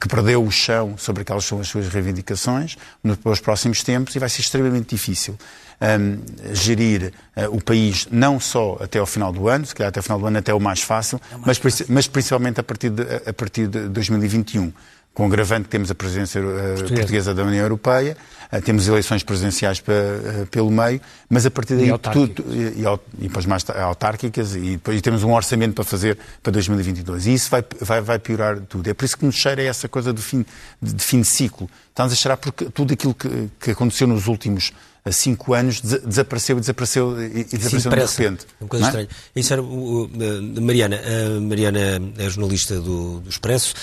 que 0.00 0.08
perdeu 0.08 0.44
o 0.44 0.50
chão 0.50 0.96
sobre 0.96 1.22
aquelas 1.22 1.44
são 1.44 1.60
as 1.60 1.68
suas 1.68 1.88
reivindicações 1.88 2.76
nos 3.02 3.40
próximos 3.40 3.82
tempos 3.82 4.14
e 4.14 4.18
vai 4.18 4.28
ser 4.28 4.40
extremamente 4.40 4.94
difícil 4.94 5.36
um, 5.80 6.54
gerir 6.54 7.12
uh, 7.36 7.54
o 7.54 7.62
país 7.62 8.08
não 8.10 8.40
só 8.40 8.78
até 8.80 8.98
ao 8.98 9.06
final 9.06 9.32
do 9.32 9.48
ano, 9.48 9.66
se 9.66 9.74
calhar 9.74 9.88
até 9.88 9.98
ao 9.98 10.02
final 10.02 10.18
do 10.18 10.26
ano 10.26 10.38
até 10.38 10.54
o 10.54 10.60
mais 10.60 10.80
fácil, 10.80 11.20
é 11.30 11.36
o 11.36 11.38
mais 11.40 11.46
mas, 11.46 11.58
fácil. 11.58 11.86
mas 11.88 12.08
principalmente 12.08 12.60
a 12.60 12.62
partir 12.62 12.90
de, 12.90 13.02
a 13.26 13.32
partir 13.32 13.66
de 13.66 13.88
2021 13.88 14.72
com 15.16 15.22
o 15.22 15.26
agravante 15.28 15.62
que 15.62 15.70
temos 15.70 15.90
a 15.90 15.94
presidência 15.94 16.42
uh, 16.42 16.76
portuguesa 16.76 17.32
da 17.32 17.42
União 17.42 17.62
Europeia, 17.62 18.18
uh, 18.52 18.60
temos 18.60 18.86
eleições 18.86 19.22
presidenciais 19.22 19.78
uh, 19.78 20.46
pelo 20.48 20.70
meio, 20.70 21.00
mas 21.26 21.46
a 21.46 21.50
partir 21.50 21.74
daí 21.74 21.88
e 21.88 21.98
tudo, 21.98 22.44
e, 22.50 22.82
e, 22.82 23.26
depois 23.26 23.46
mais 23.46 23.64
autárquicas, 23.70 24.54
e 24.54 24.72
depois 24.72 24.98
e 24.98 25.00
temos 25.00 25.22
um 25.22 25.32
orçamento 25.32 25.72
para 25.72 25.84
fazer 25.84 26.18
para 26.42 26.52
2022. 26.52 27.28
E 27.28 27.32
isso 27.32 27.50
vai, 27.50 27.64
vai, 27.80 28.02
vai 28.02 28.18
piorar 28.18 28.60
tudo. 28.60 28.90
É 28.90 28.92
por 28.92 29.06
isso 29.06 29.16
que 29.16 29.24
nos 29.24 29.36
cheira 29.36 29.62
essa 29.62 29.88
coisa 29.88 30.12
do 30.12 30.20
fim, 30.20 30.44
de, 30.82 30.92
de 30.92 31.02
fim 31.02 31.22
de 31.22 31.26
ciclo. 31.26 31.66
Estamos 31.88 32.12
a 32.12 32.16
cheirar 32.16 32.36
porque 32.36 32.66
tudo 32.66 32.92
aquilo 32.92 33.14
que, 33.14 33.48
que 33.58 33.70
aconteceu 33.70 34.06
nos 34.06 34.26
últimos 34.26 34.70
há 35.06 35.12
cinco 35.12 35.54
anos 35.54 35.80
desapareceu 35.80 36.58
e 36.58 36.60
desapareceu 36.60 37.22
e 37.22 37.44
desapareceu 37.44 37.80
Sim, 37.80 37.90
de 37.90 38.22
repente. 38.22 38.46
É 38.60 38.64
uma 38.64 38.68
coisa 38.68 38.84
é? 38.84 38.88
estranha. 38.88 39.08
Isso 39.34 39.52
era 39.52 39.62
o, 39.62 40.10
Mariana. 40.60 41.00
A 41.36 41.40
Mariana 41.40 41.78
é 42.18 42.28
jornalista 42.28 42.80
do, 42.80 43.20
do 43.20 43.30
Expresso, 43.30 43.74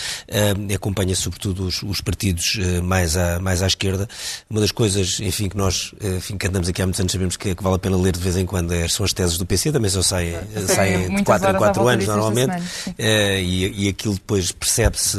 acompanha 0.74 1.16
sobretudo 1.16 1.66
os, 1.66 1.82
os, 1.84 2.02
partidos 2.02 2.60
eh, 2.60 2.82
mais 2.82 3.16
à, 3.16 3.40
mais 3.40 3.64
à 3.64 3.68
esquerda. 3.68 4.08
Uma 4.50 4.60
das 4.60 4.72
coisas, 4.72 5.20
enfim, 5.22 5.48
que 5.48 5.56
nós 5.56 5.94
enfim, 6.18 6.38
que 6.38 6.48
andamos 6.48 6.68
aqui 6.68 6.82
há 6.82 6.86
muitos 6.86 7.00
anos 7.00 7.12
sabemos 7.12 7.38
que, 7.38 7.56
que 7.56 7.64
vale 7.64 7.76
a 7.76 7.80
pena 7.80 7.96
ler 7.98 8.12
de 8.12 8.20
vez 8.20 8.36
em 8.36 8.46
quando 8.46 8.74
é, 8.74 8.88
são 8.88 9.06
as 9.06 9.14
teses 9.14 9.38
do 9.38 9.46
PC, 9.46 9.72
também 9.72 9.90
só 9.90 10.02
saem, 10.02 10.36
saem 10.68 11.16
de 11.16 11.24
4 11.24 11.52
em 11.52 11.54
4 11.56 11.88
anos 11.88 12.08
normalmente, 12.08 12.64
e, 12.98 13.86
e 13.86 13.90
aquilo 13.90 14.16
depois 14.16 14.52
percebe-se 14.52 15.18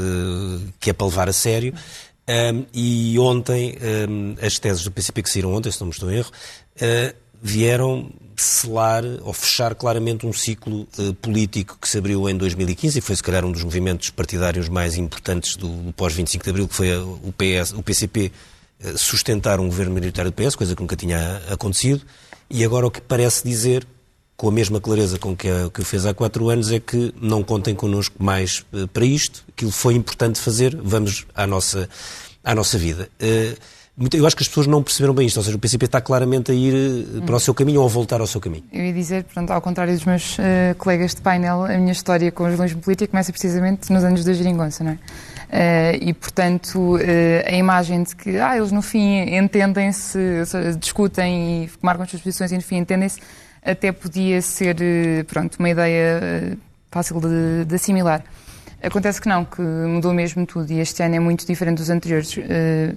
que 0.78 0.90
é 0.90 0.92
para 0.92 1.06
levar 1.06 1.28
a 1.28 1.32
sério. 1.32 1.72
Um, 2.26 2.64
e 2.72 3.18
ontem, 3.18 3.76
um, 4.08 4.34
as 4.44 4.58
teses 4.58 4.82
do 4.82 4.90
PCP 4.90 5.22
que 5.22 5.30
saíram 5.30 5.52
ontem, 5.52 5.70
se 5.70 5.80
não 5.80 5.88
me 5.88 5.92
estou 5.92 6.10
em 6.10 6.16
erro, 6.16 6.30
uh, 6.76 7.14
vieram 7.42 8.10
selar 8.36 9.04
ou 9.22 9.32
fechar 9.32 9.74
claramente 9.74 10.26
um 10.26 10.32
ciclo 10.32 10.88
uh, 10.98 11.14
político 11.14 11.76
que 11.80 11.88
se 11.88 11.98
abriu 11.98 12.28
em 12.28 12.36
2015 12.36 12.98
e 12.98 13.02
foi, 13.02 13.14
se 13.14 13.22
calhar, 13.22 13.44
um 13.44 13.52
dos 13.52 13.62
movimentos 13.62 14.10
partidários 14.10 14.68
mais 14.68 14.96
importantes 14.96 15.56
do, 15.56 15.68
do 15.68 15.92
pós-25 15.92 16.42
de 16.42 16.50
Abril, 16.50 16.68
que 16.68 16.74
foi 16.74 16.96
o, 16.96 17.32
PS, 17.36 17.72
o 17.72 17.82
PCP 17.82 18.32
uh, 18.82 18.98
sustentar 18.98 19.60
um 19.60 19.66
governo 19.66 19.92
minoritário 19.92 20.30
do 20.30 20.34
PS, 20.34 20.56
coisa 20.56 20.74
que 20.74 20.80
nunca 20.80 20.96
tinha 20.96 21.42
acontecido, 21.50 22.02
e 22.48 22.64
agora 22.64 22.86
o 22.86 22.90
que 22.90 23.00
parece 23.00 23.46
dizer 23.46 23.86
com 24.36 24.48
a 24.48 24.52
mesma 24.52 24.80
clareza 24.80 25.18
com 25.18 25.36
que, 25.36 25.48
a, 25.48 25.70
que 25.72 25.80
o 25.80 25.84
fez 25.84 26.06
há 26.06 26.14
quatro 26.14 26.48
anos, 26.48 26.72
é 26.72 26.80
que 26.80 27.14
não 27.20 27.42
contem 27.42 27.74
connosco 27.74 28.22
mais 28.22 28.64
uh, 28.72 28.88
para 28.88 29.04
isto. 29.04 29.44
Aquilo 29.48 29.70
foi 29.70 29.94
importante 29.94 30.40
fazer, 30.40 30.76
vamos 30.82 31.26
à 31.34 31.46
nossa, 31.46 31.88
à 32.42 32.54
nossa 32.54 32.76
vida. 32.76 33.08
Uh, 33.20 33.56
eu 34.12 34.26
acho 34.26 34.34
que 34.34 34.42
as 34.42 34.48
pessoas 34.48 34.66
não 34.66 34.82
perceberam 34.82 35.14
bem 35.14 35.24
isto, 35.24 35.36
ou 35.36 35.44
seja, 35.44 35.56
o 35.56 35.60
PCP 35.60 35.84
está 35.84 36.00
claramente 36.00 36.50
a 36.50 36.54
ir 36.54 36.74
uh, 36.74 37.22
para 37.22 37.36
o 37.36 37.40
seu 37.40 37.54
caminho 37.54 37.80
ou 37.80 37.86
a 37.86 37.88
voltar 37.88 38.20
ao 38.20 38.26
seu 38.26 38.40
caminho. 38.40 38.64
Eu 38.72 38.84
ia 38.84 38.92
dizer, 38.92 39.22
portanto, 39.22 39.50
ao 39.52 39.60
contrário 39.60 39.94
dos 39.94 40.04
meus 40.04 40.36
colegas 40.78 41.14
de 41.14 41.20
painel, 41.20 41.64
a 41.64 41.78
minha 41.78 41.92
história 41.92 42.32
com 42.32 42.42
o 42.42 42.48
jornalismo 42.48 42.80
político 42.80 43.12
começa 43.12 43.30
precisamente 43.30 43.92
nos 43.92 44.02
anos 44.02 44.24
da 44.24 44.32
geringonça, 44.32 44.82
não 44.82 44.92
é? 44.92 44.98
Uh, 45.54 45.98
e, 46.00 46.12
portanto, 46.12 46.96
uh, 46.96 46.98
a 47.46 47.52
imagem 47.52 48.02
de 48.02 48.16
que 48.16 48.38
ah, 48.38 48.56
eles 48.56 48.72
no 48.72 48.82
fim 48.82 49.36
entendem-se, 49.36 50.18
discutem 50.80 51.64
e 51.64 51.70
marcam 51.80 52.02
as 52.02 52.10
suas 52.10 52.22
posições 52.22 52.50
e 52.50 52.56
no 52.56 52.62
fim 52.62 52.78
entendem-se, 52.78 53.20
até 53.64 53.90
podia 53.90 54.42
ser 54.42 54.76
eh, 54.80 55.22
pronto, 55.24 55.56
uma 55.58 55.70
ideia 55.70 56.20
eh, 56.22 56.56
fácil 56.90 57.18
de, 57.20 57.64
de, 57.64 57.74
assimilar. 57.74 58.22
Acontece 58.82 59.20
que 59.20 59.28
não, 59.28 59.44
que 59.44 59.62
mudou 59.62 60.12
mesmo 60.12 60.44
tudo 60.44 60.70
e 60.70 60.80
este 60.80 61.02
ano 61.02 61.14
é 61.14 61.18
muito 61.18 61.46
diferente 61.46 61.78
dos 61.78 61.88
anteriores. 61.88 62.36
Uh, 62.36 62.96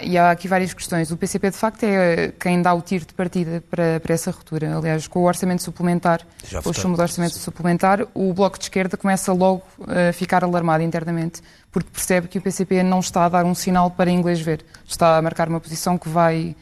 e 0.00 0.16
há 0.16 0.30
aqui 0.30 0.48
várias 0.48 0.72
questões. 0.72 1.10
O 1.10 1.16
PCP, 1.16 1.50
de 1.50 1.56
facto, 1.56 1.84
é 1.84 2.32
quem 2.40 2.60
dá 2.62 2.72
o 2.72 2.80
tiro 2.80 3.04
de 3.04 3.12
partida 3.12 3.62
para, 3.70 4.00
para 4.00 4.14
essa 4.14 4.30
ruptura. 4.30 4.76
Aliás, 4.76 5.06
com 5.06 5.20
o 5.20 5.24
orçamento 5.24 5.62
suplementar, 5.62 6.22
com 6.62 6.70
o 6.70 6.72
chumbo 6.72 6.96
do 6.96 7.02
orçamento 7.02 7.34
suplementar, 7.34 8.00
o 8.14 8.32
Bloco 8.32 8.58
de 8.58 8.64
Esquerda 8.64 8.96
começa 8.96 9.30
logo 9.32 9.62
a 9.86 10.10
ficar 10.12 10.42
alarmado 10.42 10.82
internamente, 10.82 11.42
porque 11.70 11.90
percebe 11.92 12.28
que 12.28 12.38
o 12.38 12.40
PCP 12.40 12.82
não 12.82 13.00
está 13.00 13.26
a 13.26 13.28
dar 13.28 13.44
um 13.44 13.54
sinal 13.54 13.90
para 13.90 14.10
inglês 14.10 14.40
ver. 14.40 14.64
Está 14.86 15.18
a 15.18 15.22
marcar 15.22 15.50
uma 15.50 15.60
posição 15.60 15.98
que 15.98 16.08
vai 16.08 16.56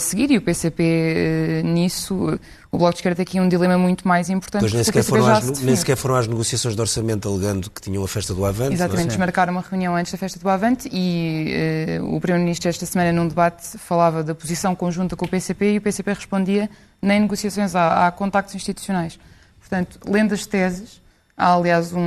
seguir 0.00 0.30
e 0.30 0.38
o 0.38 0.40
PCP 0.40 0.82
eh, 0.82 1.62
nisso, 1.62 2.38
o 2.72 2.78
Bloco 2.78 2.94
de 2.94 2.98
Esquerda 2.98 3.16
tem 3.16 3.22
aqui 3.24 3.40
um 3.40 3.48
dilema 3.48 3.76
muito 3.76 4.08
mais 4.08 4.30
importante. 4.30 4.62
Pois 4.62 4.72
nem 4.72 4.82
sequer, 4.82 5.02
foram 5.02 5.26
às, 5.26 5.60
nem 5.60 5.76
sequer 5.76 5.96
foram 5.96 6.14
às 6.14 6.26
negociações 6.26 6.74
de 6.74 6.80
orçamento 6.80 7.28
alegando 7.28 7.70
que 7.70 7.80
tinham 7.80 8.02
a 8.02 8.08
festa 8.08 8.32
do 8.32 8.44
Avante. 8.44 8.72
Exatamente, 8.72 9.08
desmarcaram 9.08 9.52
uma 9.52 9.60
reunião 9.60 9.94
antes 9.94 10.10
da 10.10 10.18
festa 10.18 10.40
do 10.40 10.48
Avante 10.48 10.88
e 10.90 12.00
uh, 12.00 12.16
o 12.16 12.20
Primeiro-Ministro 12.20 12.70
esta 12.70 12.86
semana 12.86 13.12
num 13.12 13.28
debate 13.28 13.76
falava 13.76 14.24
da 14.24 14.34
posição 14.34 14.74
conjunta 14.74 15.14
com 15.14 15.26
o 15.26 15.28
PCP 15.28 15.72
e 15.72 15.78
o 15.78 15.80
PCP 15.82 16.12
respondia 16.14 16.70
nem 17.02 17.20
negociações 17.20 17.74
há, 17.74 18.06
há 18.06 18.10
contactos 18.10 18.54
institucionais. 18.54 19.18
Portanto, 19.60 20.00
lendo 20.06 20.32
as 20.32 20.46
teses, 20.46 21.02
há 21.36 21.54
aliás 21.54 21.92
um, 21.92 22.00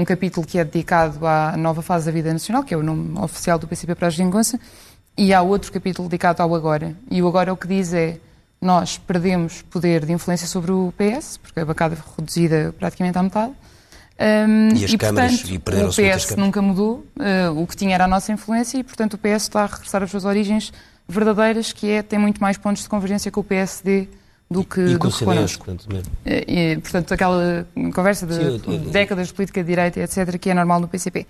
um 0.00 0.04
capítulo 0.04 0.46
que 0.46 0.58
é 0.58 0.64
dedicado 0.64 1.26
à 1.26 1.56
nova 1.56 1.82
fase 1.82 2.06
da 2.06 2.12
vida 2.12 2.32
nacional, 2.32 2.62
que 2.62 2.72
é 2.72 2.76
o 2.76 2.82
nome 2.82 3.18
oficial 3.18 3.58
do 3.58 3.66
PCP 3.66 3.94
para 3.94 4.06
a 4.06 4.10
Geringonça, 4.10 4.60
e 5.18 5.34
há 5.34 5.42
outro 5.42 5.72
capítulo 5.72 6.08
dedicado 6.08 6.42
ao 6.42 6.54
agora. 6.54 6.96
E 7.10 7.20
o 7.20 7.26
agora 7.26 7.52
o 7.52 7.56
que 7.56 7.66
diz 7.66 7.92
é 7.92 8.18
nós 8.60 8.98
perdemos 8.98 9.62
poder 9.62 10.06
de 10.06 10.12
influência 10.12 10.46
sobre 10.46 10.70
o 10.70 10.94
PS, 10.96 11.38
porque 11.38 11.58
a 11.58 11.64
bancada 11.64 11.96
foi 11.96 12.14
reduzida 12.18 12.74
praticamente 12.78 13.18
à 13.18 13.22
metade. 13.22 13.52
Um, 14.20 14.76
e 14.76 14.84
as 14.84 14.92
e, 14.92 14.98
câmaras 14.98 15.42
portanto, 15.42 15.50
e 15.52 15.84
o 15.84 16.16
PS 16.16 16.36
nunca 16.36 16.62
mudou, 16.62 17.04
uh, 17.16 17.60
o 17.60 17.66
que 17.66 17.76
tinha 17.76 17.94
era 17.94 18.04
a 18.04 18.08
nossa 18.08 18.32
influência 18.32 18.78
e, 18.78 18.84
portanto, 18.84 19.14
o 19.14 19.18
PS 19.18 19.42
está 19.42 19.62
a 19.62 19.66
regressar 19.66 20.02
às 20.02 20.10
suas 20.10 20.24
origens 20.24 20.72
verdadeiras, 21.08 21.72
que 21.72 21.90
é 21.90 22.02
tem 22.02 22.18
muito 22.18 22.40
mais 22.40 22.56
pontos 22.56 22.82
de 22.82 22.88
convergência 22.88 23.30
com 23.30 23.40
o 23.40 23.44
PSD 23.44 24.08
do 24.50 24.64
que, 24.64 24.80
e, 24.80 24.96
do 24.96 25.10
que 25.10 25.24
connosco. 25.24 25.64
Portanto, 25.64 25.88
e, 26.24 26.78
portanto, 26.78 27.12
aquela 27.12 27.66
conversa 27.94 28.26
de 28.26 28.34
Sim, 28.34 28.42
eu, 28.42 28.72
eu, 28.72 28.78
décadas 28.90 29.28
de 29.28 29.34
política 29.34 29.62
de 29.62 29.68
direita, 29.68 30.00
etc., 30.00 30.38
que 30.38 30.50
é 30.50 30.54
normal 30.54 30.80
no 30.80 30.88
PCP. 30.88 31.26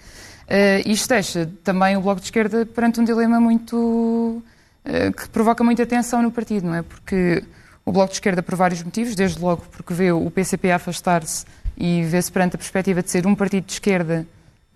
Uh, 0.49 0.89
isto 0.89 1.09
deixa 1.09 1.51
também 1.63 1.97
o 1.97 2.01
Bloco 2.01 2.21
de 2.21 2.27
Esquerda 2.27 2.65
perante 2.65 3.01
um 3.01 3.05
dilema 3.05 3.41
muito. 3.41 3.77
Uh, 3.77 5.13
que 5.13 5.29
provoca 5.29 5.63
muita 5.63 5.85
tensão 5.85 6.23
no 6.23 6.31
partido, 6.31 6.67
não 6.67 6.75
é? 6.75 6.83
Porque 6.83 7.45
o 7.85 7.93
Bloco 7.93 8.09
de 8.09 8.15
Esquerda, 8.15 8.43
por 8.43 8.55
vários 8.55 8.83
motivos, 8.83 9.15
desde 9.15 9.41
logo 9.41 9.63
porque 9.71 9.93
vê 9.93 10.13
o 10.13 10.31
PCP 10.31 10.71
afastar-se 10.71 11.45
e 11.77 12.03
vê-se 12.05 12.31
perante 12.31 12.57
a 12.57 12.59
perspectiva 12.59 13.03
de 13.03 13.11
ser 13.11 13.27
um 13.27 13.35
partido 13.35 13.67
de 13.67 13.73
esquerda 13.73 14.27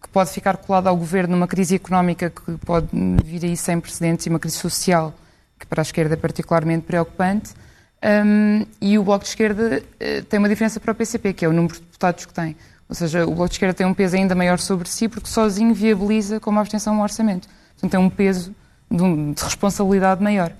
que 0.03 0.09
pode 0.09 0.31
ficar 0.31 0.57
colado 0.57 0.89
ao 0.89 0.97
governo 0.97 1.37
numa 1.37 1.47
crise 1.47 1.75
económica 1.77 2.29
que 2.29 2.53
pode 2.67 2.89
vir 3.25 3.45
aí 3.45 3.57
sem 3.57 3.81
precedentes 3.81 4.27
e 4.27 4.29
uma 4.29 4.39
crise 4.39 4.57
social 4.57 5.15
que 5.59 5.67
para 5.67 5.81
a 5.81 5.85
esquerda 5.85 6.15
é 6.15 6.17
particularmente 6.17 6.85
preocupante. 6.85 7.55
Um, 8.03 8.67
e 8.81 8.99
o 8.99 9.05
Bloco 9.05 9.23
de 9.23 9.31
Esquerda 9.31 9.81
uh, 9.81 10.25
tem 10.25 10.38
uma 10.38 10.49
diferença 10.49 10.81
para 10.81 10.91
o 10.91 10.95
PCP, 10.95 11.33
que 11.33 11.45
é 11.45 11.49
o 11.49 11.53
número 11.53 11.75
de 11.75 11.81
deputados 11.81 12.27
que 12.27 12.35
tem. 12.35 12.57
Ou 12.88 12.95
seja, 12.95 13.25
o 13.25 13.35
Bloco 13.35 13.49
de 13.49 13.55
Esquerda 13.55 13.75
tem 13.75 13.87
um 13.87 13.95
peso 13.95 14.17
ainda 14.17 14.35
maior 14.35 14.59
sobre 14.59 14.88
si 14.88 15.09
porque 15.09 15.29
sozinho 15.29 15.73
viabiliza 15.73 16.41
com 16.41 16.51
uma 16.51 16.61
abstenção 16.61 16.97
um 16.97 17.03
orçamento. 17.03 17.49
Portanto, 17.75 17.91
tem 17.91 18.01
um 18.01 18.11
peso 18.11 18.55
de, 18.91 19.03
um, 19.03 19.33
de 19.33 19.43
responsabilidade 19.43 20.23
maior. 20.23 20.53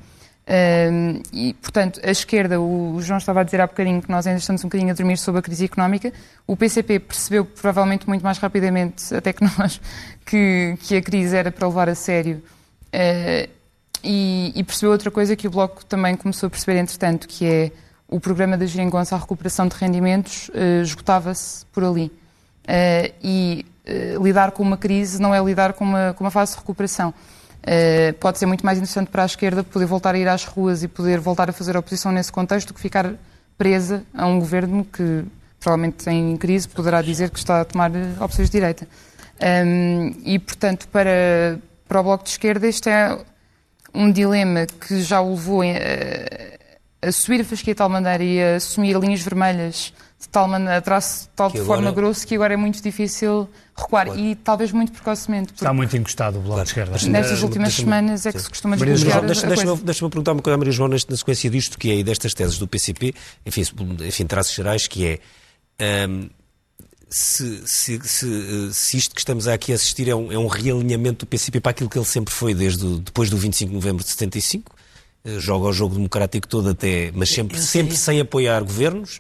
Um, 0.48 1.22
e, 1.33 1.55
portanto, 1.55 2.00
a 2.02 2.11
esquerda, 2.11 2.61
o, 2.61 2.94
o 2.94 3.02
João 3.02 3.18
estava 3.18 3.40
a 3.40 3.42
dizer 3.42 3.61
há 3.61 3.66
bocadinho 3.66 4.02
que 4.02 4.11
nós 4.11 4.26
ainda 4.26 4.38
estamos 4.38 4.62
um 4.64 4.68
bocadinho 4.68 4.90
a 4.90 4.94
dormir 4.94 5.16
sobre 5.16 5.40
a 5.40 5.42
crise 5.42 5.64
económica. 5.64 6.12
O 6.46 6.57
PCP 6.57 7.00
percebeu 7.00 7.44
provavelmente 7.44 8.09
muito 8.09 8.22
mais 8.22 8.38
rapidamente, 8.38 9.12
até 9.14 9.33
que 9.33 9.42
nós, 9.42 9.81
que, 10.24 10.76
que 10.81 10.96
a 10.96 11.02
crise 11.02 11.37
era 11.37 11.50
para 11.50 11.66
levar 11.66 11.88
a 11.88 11.94
sério. 11.94 12.42
Uh, 12.94 13.62
e, 14.02 14.52
e, 14.54 14.64
percebeu 14.64 14.92
outra 14.92 15.10
coisa 15.10 15.36
que 15.36 15.46
o 15.46 15.50
Bloco 15.50 15.84
também 15.84 16.16
começou 16.16 16.46
a 16.46 16.50
perceber, 16.50 16.78
entretanto, 16.78 17.28
que 17.28 17.46
é 17.46 17.72
o 18.08 18.20
programa 18.20 18.56
da 18.56 18.66
Geringonça, 18.66 19.14
a 19.14 19.18
recuperação 19.18 19.66
de 19.66 19.76
rendimentos, 19.76 20.48
uh, 20.48 20.82
esgotava-se 20.82 21.64
por 21.66 21.84
ali. 21.84 22.06
Uh, 22.64 23.12
e 23.22 23.66
uh, 23.86 24.22
lidar 24.22 24.52
com 24.52 24.62
uma 24.62 24.76
crise 24.76 25.20
não 25.20 25.34
é 25.34 25.42
lidar 25.42 25.72
com 25.72 25.84
uma, 25.84 26.14
com 26.14 26.24
uma 26.24 26.30
fase 26.30 26.52
de 26.52 26.58
recuperação. 26.58 27.14
Uh, 27.62 28.12
pode 28.18 28.38
ser 28.38 28.46
muito 28.46 28.66
mais 28.66 28.76
interessante 28.76 29.08
para 29.08 29.22
a 29.22 29.26
esquerda 29.26 29.62
poder 29.62 29.86
voltar 29.86 30.14
a 30.14 30.18
ir 30.18 30.28
às 30.28 30.44
ruas 30.44 30.82
e 30.82 30.88
poder 30.88 31.20
voltar 31.20 31.48
a 31.48 31.52
fazer 31.52 31.76
oposição 31.76 32.10
nesse 32.10 32.32
contexto 32.32 32.68
do 32.68 32.74
que 32.74 32.80
ficar 32.80 33.14
presa 33.56 34.02
a 34.12 34.26
um 34.26 34.38
governo 34.40 34.84
que 34.84 35.24
provavelmente 35.60 36.10
em 36.10 36.36
crise 36.36 36.68
poderá 36.68 37.00
dizer 37.00 37.30
que 37.30 37.38
está 37.38 37.60
a 37.60 37.64
tomar 37.64 37.90
opções 38.20 38.50
de 38.50 38.58
direita. 38.58 38.88
Um, 39.40 39.46
ehm, 39.46 40.16
e, 40.24 40.38
portanto, 40.40 40.88
para, 40.88 41.58
para 41.86 42.00
o 42.00 42.02
Bloco 42.02 42.24
de 42.24 42.30
Esquerda, 42.30 42.66
este 42.66 42.90
é 42.90 43.16
um 43.94 44.11
dilema 44.11 44.66
que 44.66 45.02
já 45.02 45.20
o 45.20 45.31
levou 45.31 45.62
a, 45.62 47.07
a 47.07 47.12
subir 47.12 47.40
a 47.40 47.44
fasquia 47.44 47.74
de 47.74 47.78
tal 47.78 47.88
maneira 47.88 48.22
e 48.22 48.42
a 48.42 48.57
assumir 48.57 48.96
linhas 48.98 49.20
vermelhas 49.20 49.92
de 50.18 50.28
tal 50.28 50.46
maneira, 50.46 50.81
traço 50.81 51.24
de 51.24 51.28
tal 51.31 51.50
de 51.50 51.61
forma 51.62 51.90
grossa 51.90 52.24
que 52.24 52.35
agora 52.37 52.55
é 52.55 52.57
muito 52.57 52.81
difícil 52.81 53.48
recuar 53.76 54.07
claro. 54.07 54.20
e 54.20 54.37
talvez 54.37 54.70
muito 54.70 54.92
precocemente. 54.92 55.52
Está 55.52 55.72
muito 55.72 55.96
encostado 55.96 56.38
o 56.38 56.42
Bloco 56.42 56.62
claro. 56.64 56.64
de 56.64 56.70
Esquerda. 56.70 57.18
Nestas 57.18 57.42
últimas 57.42 57.74
semanas 57.74 58.24
é 58.24 58.33
que 58.33 58.38
se 58.38 58.48
costuma 58.48 58.76
desbloquear 58.76 59.26
Deixa-me 59.26 59.76
deixa 59.83 60.09
perguntar 60.09 60.33
uma 60.33 60.42
coisa 60.42 60.55
à 60.55 60.59
Maria 60.59 60.72
João 60.72 60.88
na 60.88 60.98
sequência 60.98 61.50
disto, 61.50 61.76
que 61.76 61.90
é, 61.90 61.96
e 61.96 62.05
destas 62.05 62.35
teses 62.35 62.57
do 62.57 62.68
PCP, 62.68 63.14
enfim, 63.44 63.62
enfim 64.07 64.26
traços 64.26 64.55
gerais, 64.55 64.87
que 64.87 65.07
é... 65.07 66.09
Um, 66.09 66.31
se, 67.12 67.62
se, 67.66 68.01
se, 68.03 68.72
se, 68.72 68.96
isto 68.96 69.14
que 69.14 69.20
estamos 69.20 69.46
aqui 69.46 69.70
a 69.70 69.75
assistir 69.75 70.09
é 70.09 70.14
um, 70.14 70.33
é 70.33 70.38
um, 70.38 70.46
realinhamento 70.46 71.27
do 71.27 71.29
PCP 71.29 71.61
para 71.61 71.70
aquilo 71.70 71.90
que 71.90 71.98
ele 71.98 72.07
sempre 72.07 72.33
foi 72.33 72.55
desde 72.55 72.87
o, 72.87 72.98
depois 72.98 73.29
do 73.29 73.37
25 73.37 73.68
de 73.68 73.75
novembro 73.75 74.03
de 74.03 74.09
75, 74.09 74.75
eh, 75.22 75.38
joga 75.38 75.66
o 75.68 75.72
jogo 75.75 75.94
democrático 75.94 76.48
todo 76.48 76.70
até, 76.70 77.12
mas 77.14 77.29
sempre, 77.29 77.61
sempre 77.61 77.96
sem 77.96 78.18
apoiar 78.18 78.62
governos, 78.62 79.18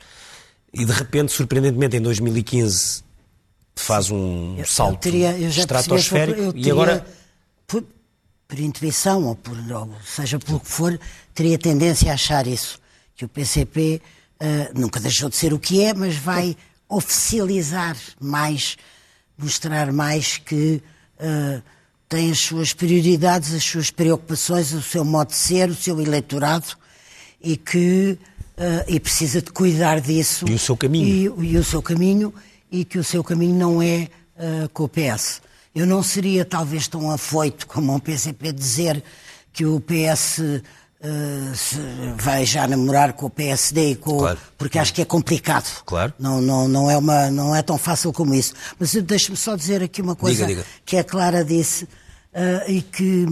e 0.72 0.86
de 0.86 0.92
repente, 0.92 1.32
surpreendentemente, 1.32 1.94
em 1.94 2.00
2015 2.00 3.04
faz 3.76 4.10
um 4.10 4.56
eu, 4.58 4.66
salto 4.66 4.94
eu 4.94 4.98
teria, 4.98 5.38
eu 5.38 5.50
estratosférico 5.50 6.40
eu 6.40 6.52
teria, 6.52 6.68
e 6.68 6.70
agora... 6.70 7.06
Por, 7.66 7.84
por 8.48 8.58
intuição, 8.58 9.24
ou, 9.24 9.34
por, 9.34 9.56
ou 9.56 9.90
seja 10.04 10.38
pelo 10.38 10.60
que 10.60 10.68
for, 10.68 10.98
teria 11.34 11.58
tendência 11.58 12.10
a 12.10 12.14
achar 12.14 12.46
isso, 12.46 12.78
que 13.14 13.24
o 13.24 13.28
PCP 13.28 14.00
uh, 14.00 14.44
eh, 14.44 14.70
nunca 14.74 15.00
deixou 15.00 15.28
de 15.28 15.36
ser 15.36 15.54
o 15.54 15.58
que 15.58 15.82
é, 15.82 15.94
mas 15.94 16.16
vai 16.16 16.56
oficializar 16.92 17.96
mais, 18.20 18.76
mostrar 19.36 19.90
mais 19.92 20.36
que 20.36 20.82
uh, 21.18 21.62
tem 22.08 22.30
as 22.30 22.38
suas 22.38 22.74
prioridades, 22.74 23.54
as 23.54 23.64
suas 23.64 23.90
preocupações, 23.90 24.72
o 24.72 24.82
seu 24.82 25.04
modo 25.04 25.28
de 25.28 25.36
ser, 25.36 25.70
o 25.70 25.74
seu 25.74 25.98
eleitorado 26.00 26.66
e 27.40 27.56
que 27.56 28.18
uh, 28.58 28.84
e 28.86 29.00
precisa 29.00 29.40
de 29.40 29.50
cuidar 29.50 30.00
disso. 30.00 30.44
E 30.46 30.52
o 30.52 30.58
seu 30.58 30.76
caminho. 30.76 31.34
E, 31.42 31.52
e 31.52 31.56
o 31.56 31.64
seu 31.64 31.80
caminho, 31.82 32.32
e 32.70 32.84
que 32.84 32.98
o 32.98 33.04
seu 33.04 33.24
caminho 33.24 33.54
não 33.54 33.82
é 33.82 34.08
uh, 34.36 34.68
com 34.68 34.84
o 34.84 34.88
PS. 34.88 35.40
Eu 35.74 35.86
não 35.86 36.02
seria 36.02 36.44
talvez 36.44 36.86
tão 36.86 37.10
afoito 37.10 37.66
como 37.66 37.94
o 37.96 38.00
PCP 38.00 38.52
dizer 38.52 39.02
que 39.50 39.64
o 39.64 39.80
PS 39.80 40.40
uh, 41.02 42.14
vai 42.16 42.44
já 42.44 42.66
namorar 42.66 43.12
com 43.12 43.26
o 43.26 43.30
PSD, 43.30 43.96
com, 43.96 44.18
claro. 44.18 44.38
porque 44.56 44.78
acho 44.78 44.94
que 44.94 45.02
é 45.02 45.04
complicado. 45.04 45.82
Claro. 45.84 46.12
Não, 46.18 46.40
não, 46.40 46.68
não, 46.68 46.90
é 46.90 46.96
uma, 46.96 47.30
não 47.30 47.54
é 47.54 47.62
tão 47.62 47.76
fácil 47.76 48.12
como 48.12 48.34
isso. 48.34 48.54
Mas 48.78 48.94
deixe-me 48.94 49.36
só 49.36 49.56
dizer 49.56 49.82
aqui 49.82 50.00
uma 50.00 50.14
coisa 50.14 50.46
diga, 50.46 50.62
diga. 50.62 50.74
que 50.84 50.96
a 50.96 51.04
Clara 51.04 51.44
disse 51.44 51.84
uh, 51.84 52.70
e 52.70 52.82
que 52.82 53.26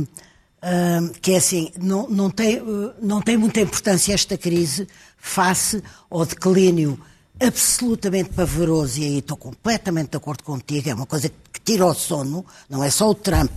que 1.23 1.33
é 1.33 1.37
assim, 1.39 1.73
não, 1.81 2.07
não, 2.11 2.29
tem, 2.29 2.63
não 3.01 3.23
tem 3.23 3.35
muita 3.35 3.63
importância 3.63 4.13
esta 4.13 4.37
crise 4.37 4.87
face 5.17 5.83
ao 6.11 6.27
declínio 6.27 7.01
absolutamente 7.41 8.31
pavoroso, 8.31 9.01
e 9.01 9.05
aí 9.05 9.19
estou 9.19 9.37
completamente 9.37 10.11
de 10.11 10.17
acordo 10.19 10.45
contigo, 10.45 10.91
é 10.91 10.95
uma 10.95 11.07
coisa 11.07 11.31
que 11.31 11.61
tira 11.65 11.87
o 11.87 11.95
sono, 11.95 12.45
não 12.69 12.85
é 12.85 12.91
só 12.91 13.09
o 13.09 13.15
Trump, 13.15 13.51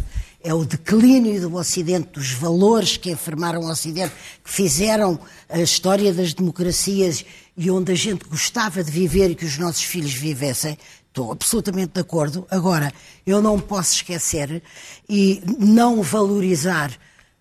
é 0.43 0.53
o 0.53 0.65
declínio 0.65 1.41
do 1.41 1.55
Ocidente, 1.55 2.09
dos 2.13 2.31
valores 2.31 2.97
que 2.97 3.09
enfermaram 3.09 3.61
o 3.61 3.69
Ocidente, 3.69 4.13
que 4.43 4.51
fizeram 4.51 5.19
a 5.49 5.59
história 5.59 6.13
das 6.13 6.33
democracias 6.33 7.25
e 7.55 7.71
onde 7.71 7.91
a 7.93 7.95
gente 7.95 8.25
gostava 8.25 8.83
de 8.83 8.91
viver 8.91 9.31
e 9.31 9.35
que 9.35 9.45
os 9.45 9.57
nossos 9.57 9.83
filhos 9.83 10.13
vivessem, 10.13 10.77
Estou 11.13 11.31
absolutamente 11.31 11.91
de 11.93 12.01
acordo. 12.01 12.47
Agora, 12.49 12.91
eu 13.23 13.39
não 13.39 13.59
posso 13.59 13.93
esquecer 13.93 14.63
e 15.07 15.43
não 15.59 16.01
valorizar 16.01 16.91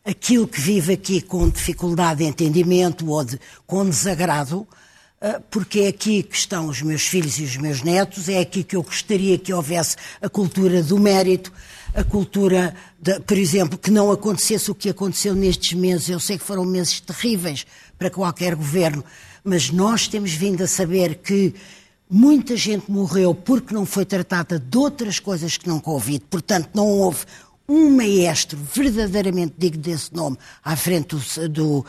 aquilo 0.04 0.46
que 0.46 0.60
vive 0.60 0.92
aqui 0.92 1.22
com 1.22 1.48
dificuldade 1.48 2.18
de 2.18 2.28
entendimento 2.28 3.08
ou 3.08 3.24
de, 3.24 3.40
com 3.66 3.88
desagrado, 3.88 4.68
ah, 5.22 5.40
porque 5.50 5.80
é 5.80 5.88
aqui 5.88 6.22
que 6.22 6.36
estão 6.36 6.66
os 6.66 6.82
meus 6.82 7.06
filhos 7.06 7.38
e 7.38 7.44
os 7.44 7.56
meus 7.56 7.80
netos, 7.80 8.28
é 8.28 8.40
aqui 8.40 8.62
que 8.62 8.76
eu 8.76 8.82
gostaria 8.82 9.38
que 9.38 9.54
houvesse 9.54 9.96
a 10.20 10.28
cultura 10.28 10.82
do 10.82 10.98
mérito, 10.98 11.50
a 11.94 12.04
cultura, 12.04 12.74
de, 13.00 13.20
por 13.20 13.36
exemplo, 13.36 13.78
que 13.78 13.90
não 13.90 14.10
acontecesse 14.10 14.70
o 14.70 14.74
que 14.74 14.88
aconteceu 14.88 15.34
nestes 15.34 15.72
meses. 15.72 16.08
Eu 16.08 16.20
sei 16.20 16.38
que 16.38 16.44
foram 16.44 16.64
meses 16.64 17.00
terríveis 17.00 17.66
para 17.98 18.10
qualquer 18.10 18.54
governo, 18.54 19.04
mas 19.44 19.70
nós 19.70 20.08
temos 20.08 20.32
vindo 20.32 20.62
a 20.62 20.66
saber 20.66 21.16
que 21.16 21.54
Muita 22.14 22.58
gente 22.58 22.90
morreu 22.90 23.34
porque 23.34 23.72
não 23.72 23.86
foi 23.86 24.04
tratada 24.04 24.58
de 24.58 24.76
outras 24.76 25.18
coisas 25.18 25.56
que 25.56 25.66
não 25.66 25.80
Covid, 25.80 26.22
portanto, 26.28 26.68
não 26.74 26.86
houve 26.86 27.24
um 27.66 27.96
maestro 27.96 28.58
verdadeiramente 28.74 29.54
digno 29.56 29.80
desse 29.80 30.14
nome 30.14 30.36
à 30.62 30.76
frente 30.76 31.16
do, 31.16 31.48
do 31.48 31.86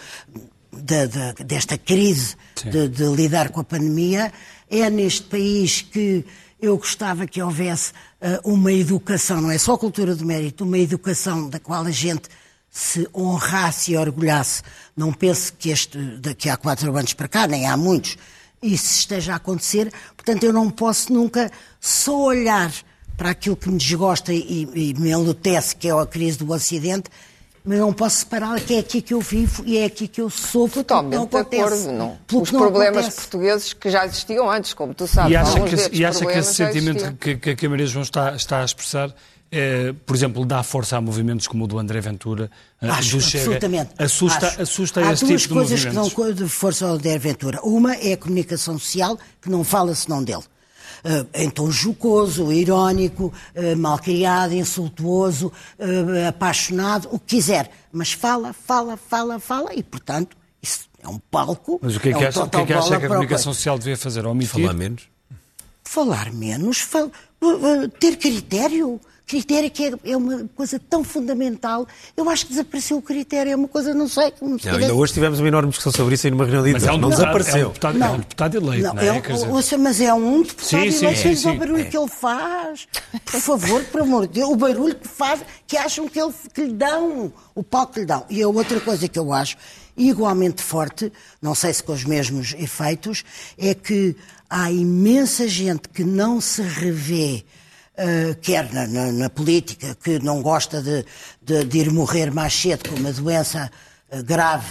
de, 0.71 1.07
de, 1.07 1.43
desta 1.43 1.77
crise 1.77 2.37
de, 2.55 2.87
de, 2.87 3.03
lidar 3.03 3.49
com 3.49 3.59
a 3.59 3.65
pandemia. 3.65 4.31
É 4.69 4.89
neste 4.89 5.23
país 5.23 5.81
que 5.81 6.25
eu 6.63 6.77
gostava 6.77 7.27
que 7.27 7.41
houvesse 7.41 7.91
uh, 8.21 8.39
uma 8.49 8.71
educação, 8.71 9.41
não 9.41 9.51
é 9.51 9.57
só 9.57 9.75
cultura 9.75 10.15
do 10.15 10.25
mérito, 10.25 10.63
uma 10.63 10.77
educação 10.77 11.49
da 11.49 11.59
qual 11.59 11.83
a 11.83 11.91
gente 11.91 12.29
se 12.71 13.05
honrasse 13.13 13.91
e 13.91 13.97
orgulhasse. 13.97 14.63
Não 14.95 15.11
pense 15.11 15.51
que 15.51 15.69
este, 15.69 15.97
daqui 16.19 16.47
há 16.47 16.55
quatro 16.55 16.95
anos 16.95 17.13
para 17.13 17.27
cá, 17.27 17.45
nem 17.47 17.67
há 17.67 17.75
muitos, 17.75 18.17
isso 18.61 18.99
esteja 18.99 19.33
a 19.33 19.35
acontecer. 19.35 19.91
Portanto, 20.15 20.45
eu 20.45 20.53
não 20.53 20.69
posso 20.69 21.11
nunca 21.11 21.51
só 21.81 22.17
olhar 22.17 22.71
para 23.17 23.31
aquilo 23.31 23.57
que 23.57 23.69
me 23.69 23.77
desgosta 23.77 24.31
e, 24.31 24.63
e 24.73 24.93
me 24.93 25.09
enlutece, 25.09 25.75
que 25.75 25.89
é 25.89 25.91
a 25.91 26.05
crise 26.05 26.37
do 26.37 26.49
Ocidente, 26.49 27.09
mas 27.63 27.79
não 27.79 27.93
posso 27.93 28.17
separar 28.17 28.59
que 28.59 28.75
é 28.75 28.79
aqui 28.79 29.01
que 29.01 29.13
eu 29.13 29.21
vivo 29.21 29.63
e 29.65 29.77
é 29.77 29.85
aqui 29.85 30.07
que 30.07 30.21
eu 30.21 30.29
sofro. 30.29 30.83
Totalmente 30.83 31.15
não 31.15 31.23
acontece. 31.23 31.49
de 31.49 31.61
acordo. 31.61 31.91
Não. 31.91 32.41
Os 32.41 32.51
não 32.51 32.59
problemas 32.59 33.05
acontece. 33.05 33.15
portugueses 33.17 33.73
que 33.73 33.89
já 33.89 34.05
existiam 34.05 34.49
antes, 34.49 34.73
como 34.73 34.93
tu 34.93 35.07
sabes. 35.07 35.31
E 35.31 35.35
acha 35.35 35.59
que, 35.61 35.95
e 35.95 36.05
acha 36.05 36.25
que 36.25 36.37
esse 36.37 36.53
sentimento 36.55 37.13
que, 37.13 37.55
que 37.55 37.65
a 37.65 37.69
Maria 37.69 37.85
João 37.85 38.03
está, 38.03 38.35
está 38.35 38.61
a 38.61 38.65
expressar 38.65 39.13
é, 39.55 39.93
por 40.07 40.15
exemplo, 40.15 40.43
dá 40.45 40.63
força 40.63 40.97
a 40.97 41.01
movimentos 41.01 41.45
como 41.45 41.65
o 41.65 41.67
do 41.67 41.77
André 41.77 42.01
Ventura, 42.01 42.49
eh, 42.81 42.89
Acho. 42.89 43.17
Absolutamente. 43.17 43.91
Assusta, 43.99 44.47
Acho. 44.47 44.61
assusta 44.63 45.07
Há 45.07 45.13
esse 45.13 45.25
duas 45.25 45.41
tipo 45.43 45.53
coisas 45.53 45.79
de 45.79 45.89
que 45.89 45.93
dão 45.93 46.33
de 46.33 46.49
força 46.49 46.87
ao 46.87 46.95
André 46.95 47.19
Ventura. 47.19 47.59
Uma 47.61 47.93
é 47.93 48.13
a 48.13 48.17
comunicação 48.17 48.79
social, 48.79 49.15
que 49.39 49.51
não 49.51 49.63
fala 49.63 49.93
senão 49.93 50.23
dele. 50.23 50.41
Uh, 51.03 51.27
em 51.33 51.49
tom 51.49 51.69
jocoso, 51.69 52.49
irónico, 52.51 53.33
uh, 53.55 53.77
malcriado, 53.77 54.53
insultuoso, 54.53 55.51
uh, 55.77 56.29
apaixonado, 56.29 57.09
o 57.11 57.19
que 57.19 57.35
quiser. 57.35 57.69
Mas 57.91 58.13
fala, 58.13 58.53
fala, 58.53 58.95
fala, 58.95 59.37
fala 59.37 59.73
e, 59.75 59.83
portanto, 59.83 60.37
isso 60.61 60.87
É 61.03 61.09
um 61.09 61.19
palco. 61.19 61.79
Mas 61.81 61.97
o 61.97 61.99
que 61.99 62.09
é 62.09 62.13
que, 62.13 62.23
é 62.23 62.27
um 62.27 62.29
acha, 62.29 62.43
o 62.43 62.49
que, 62.49 62.57
é 62.57 62.65
que, 62.65 62.73
acha 62.73 62.99
que 62.99 63.05
a 63.05 63.09
comunicação 63.09 63.53
social 63.53 63.77
devia 63.77 63.97
fazer? 63.97 64.25
Omitir? 64.25 64.61
Falar 64.61 64.73
menos? 64.73 65.09
Falar 65.83 66.31
menos, 66.31 66.77
fal... 66.79 67.11
ter 67.99 68.15
critério. 68.15 68.99
Critério 69.25 69.71
que 69.71 69.85
é, 69.85 69.93
é, 70.11 70.17
uma 70.17 70.49
coisa 70.55 70.79
tão 70.79 71.03
fundamental. 71.03 71.87
Eu 72.15 72.29
acho 72.29 72.45
que 72.45 72.51
desapareceu 72.51 72.97
o 72.97 73.01
critério, 73.01 73.53
é 73.53 73.55
uma 73.55 73.67
coisa, 73.67 73.93
não 73.93 74.07
sei. 74.07 74.31
Como 74.31 74.57
não, 74.63 74.73
ainda 74.73 74.93
hoje 74.93 75.13
tivemos 75.13 75.39
uma 75.39 75.47
enorme 75.47 75.69
discussão 75.69 75.93
sobre 75.93 76.15
isso 76.15 76.27
aí 76.27 76.31
numa 76.31 76.43
reunião 76.43 76.63
de 76.63 76.73
mas 76.73 76.83
é 76.83 76.91
um 76.91 76.97
não 76.97 77.09
deputado, 77.09 77.37
desapareceu. 77.37 77.61
É 77.61 77.65
um 77.65 77.67
deputado, 77.67 77.97
não, 77.97 78.07
é 78.07 78.11
um 78.11 78.17
deputado 78.17 78.57
eleito, 78.57 78.83
não, 78.83 78.93
não 78.93 79.01
é? 79.01 79.07
é 79.07 79.47
ouça, 79.47 79.77
mas 79.77 80.01
é 80.01 80.13
um 80.13 80.41
deputado 80.41 80.67
sim, 80.67 80.77
eleito, 80.77 80.97
sim, 80.97 81.15
sim, 81.15 81.35
sim. 81.35 81.49
o 81.49 81.57
barulho 81.57 81.81
é. 81.81 81.85
que 81.85 81.97
ele 81.97 82.09
faz. 82.09 82.87
Por 83.25 83.39
favor, 83.39 83.83
por 83.85 84.01
amor 84.01 84.27
de 84.27 84.33
Deus, 84.33 84.49
o 84.49 84.55
barulho 84.55 84.95
que 84.95 85.07
faz, 85.07 85.39
que 85.65 85.77
acham 85.77 86.07
que, 86.07 86.19
ele, 86.19 86.33
que 86.53 86.61
lhe 86.61 86.73
dão, 86.73 87.31
o 87.55 87.63
palco 87.63 87.93
que 87.93 87.99
lhe 88.01 88.05
dão. 88.05 88.25
E 88.29 88.41
a 88.41 88.47
outra 88.47 88.79
coisa 88.81 89.07
que 89.07 89.17
eu 89.17 89.31
acho 89.31 89.55
igualmente 89.95 90.61
forte, 90.61 91.11
não 91.41 91.55
sei 91.55 91.73
se 91.73 91.83
com 91.83 91.93
os 91.93 92.03
mesmos 92.03 92.53
efeitos, 92.53 93.23
é 93.57 93.73
que 93.73 94.15
há 94.49 94.71
imensa 94.71 95.47
gente 95.47 95.87
que 95.89 96.03
não 96.03 96.41
se 96.41 96.61
revê 96.61 97.43
Uh, 97.95 98.33
quer 98.41 98.73
na, 98.73 98.87
na, 98.87 99.11
na, 99.11 99.29
política, 99.29 99.95
que 100.03 100.17
não 100.17 100.41
gosta 100.41 100.81
de, 100.81 101.05
de, 101.39 101.63
de, 101.63 101.77
ir 101.77 101.91
morrer 101.91 102.31
mais 102.31 102.51
cedo 102.51 102.89
com 102.89 102.95
uma 102.95 103.13
doença 103.13 103.71
uh, 104.11 104.23
grave, 104.23 104.65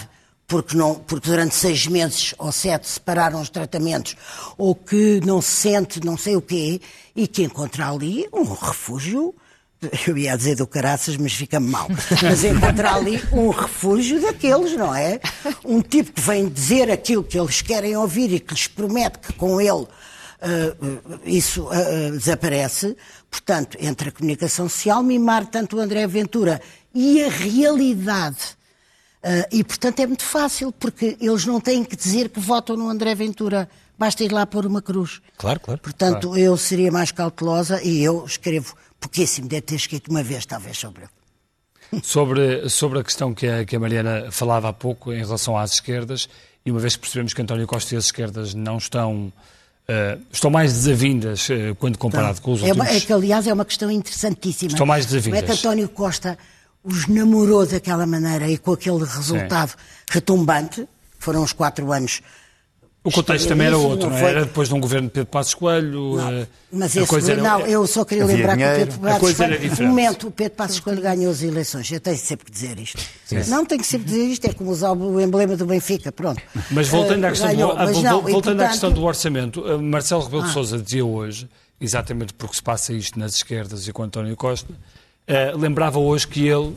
porque, 0.45 0.75
não, 0.75 0.95
porque 0.95 1.29
durante 1.29 1.55
seis 1.55 1.87
meses 1.87 2.35
ou 2.37 2.51
sete 2.51 2.85
separaram 2.85 3.39
os 3.39 3.49
tratamentos, 3.49 4.17
ou 4.57 4.75
que 4.75 5.21
não 5.25 5.41
se 5.41 5.51
sente 5.51 6.03
não 6.03 6.17
sei 6.17 6.35
o 6.35 6.41
quê, 6.41 6.81
e 7.15 7.25
que 7.25 7.43
encontra 7.43 7.89
ali 7.89 8.27
um 8.33 8.43
refúgio. 8.43 9.33
Eu 10.05 10.17
ia 10.17 10.35
dizer 10.35 10.57
do 10.57 10.67
caraças, 10.67 11.15
mas 11.15 11.31
fica-me 11.31 11.69
mal. 11.69 11.87
Mas 12.21 12.43
encontrar 12.43 12.95
ali 12.95 13.23
um 13.31 13.49
refúgio 13.51 14.21
daqueles, 14.21 14.77
não 14.77 14.93
é? 14.93 15.19
Um 15.63 15.81
tipo 15.81 16.11
que 16.11 16.21
vem 16.21 16.49
dizer 16.49 16.91
aquilo 16.91 17.23
que 17.23 17.39
eles 17.39 17.61
querem 17.61 17.95
ouvir 17.95 18.33
e 18.33 18.39
que 18.39 18.53
lhes 18.53 18.67
promete 18.67 19.19
que 19.19 19.33
com 19.33 19.61
ele 19.61 19.87
uh, 20.43 21.19
isso 21.25 21.67
uh, 21.67 22.11
desaparece. 22.11 22.95
Portanto, 23.31 23.77
entre 23.79 24.09
a 24.09 24.11
comunicação 24.11 24.67
social, 24.69 25.01
mimar 25.01 25.45
tanto 25.47 25.77
o 25.77 25.79
André 25.79 26.05
Ventura 26.05 26.61
e 26.93 27.23
a 27.23 27.29
realidade. 27.29 28.57
Uh, 29.23 29.47
e, 29.51 29.63
portanto, 29.63 29.99
é 30.01 30.07
muito 30.07 30.23
fácil, 30.23 30.71
porque 30.71 31.17
eles 31.19 31.45
não 31.45 31.61
têm 31.61 31.83
que 31.83 31.95
dizer 31.95 32.29
que 32.29 32.39
votam 32.39 32.75
no 32.75 32.89
André 32.89 33.15
Ventura. 33.15 33.69
Basta 33.97 34.23
ir 34.23 34.31
lá 34.31 34.45
pôr 34.45 34.65
uma 34.65 34.81
cruz. 34.81 35.21
Claro, 35.37 35.59
claro. 35.59 35.79
Portanto, 35.79 36.27
claro. 36.27 36.37
eu 36.37 36.57
seria 36.57 36.91
mais 36.91 37.11
cautelosa 37.11 37.81
e 37.81 38.03
eu 38.03 38.25
escrevo 38.25 38.75
pouquíssimo. 38.99 39.47
Deve 39.47 39.61
ter 39.61 39.75
escrito 39.75 40.11
uma 40.11 40.21
vez, 40.21 40.45
talvez, 40.45 40.77
sobre 40.77 41.03
ele. 41.03 42.01
Sobre, 42.01 42.67
sobre 42.69 42.99
a 42.99 43.03
questão 43.03 43.33
que 43.35 43.47
a, 43.47 43.63
que 43.63 43.75
a 43.75 43.79
Mariana 43.79 44.31
falava 44.31 44.69
há 44.69 44.73
pouco 44.73 45.13
em 45.13 45.19
relação 45.19 45.55
às 45.55 45.73
esquerdas, 45.73 46.27
e 46.65 46.71
uma 46.71 46.79
vez 46.79 46.95
que 46.95 47.01
percebemos 47.01 47.33
que 47.33 47.41
António 47.41 47.67
Costa 47.67 47.93
e 47.93 47.97
as 47.97 48.05
esquerdas 48.05 48.55
não 48.55 48.77
estão 48.77 49.31
Uh, 49.83 50.21
estão 50.31 50.49
mais 50.49 50.71
desavindas 50.71 51.49
uh, 51.49 51.75
quando 51.77 51.97
comparado 51.97 52.33
então, 52.39 52.43
com 52.43 52.51
os 52.53 52.61
últimos... 52.61 52.87
É, 52.87 52.91
uma, 52.91 52.97
é 52.97 52.99
que, 53.01 53.11
aliás, 53.11 53.45
é 53.47 53.53
uma 53.53 53.65
questão 53.65 53.91
interessantíssima. 53.91 54.71
Estão 54.71 54.85
mais 54.85 55.05
desavindas. 55.05 55.41
Como 55.41 55.51
é 55.51 55.55
que 55.55 55.59
António 55.59 55.89
Costa 55.89 56.37
os 56.83 57.07
namorou 57.07 57.65
daquela 57.65 58.05
maneira 58.05 58.49
e 58.49 58.57
com 58.57 58.73
aquele 58.73 58.99
resultado 58.99 59.69
Sim. 59.69 59.75
retumbante, 60.09 60.87
foram 61.19 61.43
os 61.43 61.53
quatro 61.53 61.91
anos 61.91 62.21
o 63.03 63.11
contexto 63.11 63.49
também 63.49 63.67
era 63.67 63.77
outro, 63.77 64.09
não, 64.09 64.17
não 64.17 64.25
é? 64.25 64.29
Era 64.29 64.45
depois 64.45 64.69
de 64.69 64.75
um 64.75 64.79
governo 64.79 65.09
de 65.09 65.13
Pedro 65.13 65.29
Passos 65.29 65.53
Coelho. 65.53 66.15
Não, 66.15 66.31
eh, 66.31 66.47
mas 66.71 66.95
esse, 66.95 67.05
coisa 67.05 67.33
era, 67.33 67.41
não, 67.41 67.59
eu 67.67 67.85
só 67.85 68.05
queria 68.05 68.25
lembrar 68.25 68.55
dinheiro. 68.55 68.75
que 68.75 68.81
o 68.81 68.85
Pedro 68.85 69.19
Passos 69.19 69.35
Coelho, 69.35 69.75
no 69.75 69.87
momento, 69.87 70.27
o 70.27 70.31
Pedro 70.31 70.55
Passos 70.55 70.79
Coelho 70.79 71.01
ganhou 71.01 71.31
as 71.31 71.43
eleições. 71.43 71.91
Eu 71.91 71.99
tenho 71.99 72.17
sempre 72.17 72.45
que 72.45 72.51
dizer 72.51 72.79
isto. 72.79 73.01
Sim. 73.25 73.43
Não 73.49 73.65
tenho 73.65 73.81
que 73.81 73.87
sempre 73.87 74.07
dizer 74.07 74.25
isto, 74.27 74.45
é 74.45 74.53
como 74.53 74.71
usar 74.71 74.93
o 74.93 75.19
emblema 75.19 75.57
do 75.57 75.65
Benfica, 75.65 76.13
pronto. 76.13 76.41
Mas 76.71 76.87
voltando 76.87 77.25
à 77.25 77.29
questão, 77.29 77.49
ganhou, 77.49 77.71
do, 77.71 77.77
mas 77.77 78.01
não, 78.01 78.21
voltando 78.21 78.31
portanto... 78.31 78.61
à 78.61 78.67
questão 78.69 78.91
do 78.93 79.03
orçamento, 79.03 79.67
eh, 79.67 79.77
Marcelo 79.77 80.23
Rebelo 80.23 80.43
ah. 80.43 80.47
de 80.47 80.53
Sousa 80.53 80.77
dizia 80.77 81.05
hoje, 81.05 81.49
exatamente 81.81 82.33
porque 82.33 82.55
se 82.55 82.63
passa 82.63 82.93
isto 82.93 83.19
nas 83.19 83.35
esquerdas 83.35 83.85
e 83.85 83.91
com 83.91 84.03
António 84.03 84.37
Costa, 84.37 84.71
uh, 84.71 85.57
lembrava 85.57 85.99
hoje 85.99 86.25
que 86.25 86.47
ele, 86.47 86.67
uh, 86.67 86.75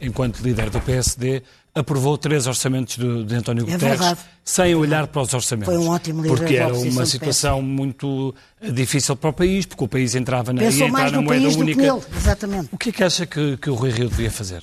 enquanto 0.00 0.38
líder 0.38 0.70
do 0.70 0.80
PSD, 0.80 1.42
aprovou 1.76 2.16
três 2.16 2.46
orçamentos 2.46 2.96
de, 2.96 3.24
de 3.24 3.34
António 3.34 3.62
é 3.68 3.72
Guterres 3.72 3.98
verdade. 3.98 4.20
sem 4.42 4.74
olhar 4.74 5.06
para 5.06 5.20
os 5.22 5.34
orçamentos. 5.34 5.74
Foi 5.74 5.82
um 5.82 5.90
ótimo 5.90 6.22
líder 6.22 6.34
Porque 6.34 6.56
era 6.56 6.74
uma 6.74 7.04
situação 7.04 7.60
muito 7.60 8.34
difícil 8.72 9.14
para 9.14 9.30
o 9.30 9.32
país, 9.32 9.66
porque 9.66 9.84
o 9.84 9.88
país 9.88 10.14
entrava 10.14 10.52
na, 10.52 10.62
Pensou 10.62 10.80
ia 10.80 10.88
entrar 10.88 11.12
na 11.12 11.20
moeda 11.20 11.48
única. 11.50 11.82
Ele, 11.82 12.02
exatamente. 12.16 12.68
O 12.72 12.78
que 12.78 12.88
é 12.88 12.92
que 12.92 13.04
acha 13.04 13.26
que, 13.26 13.58
que 13.58 13.68
o 13.68 13.74
Rui 13.74 13.90
Rio 13.90 14.08
devia 14.08 14.30
fazer? 14.30 14.62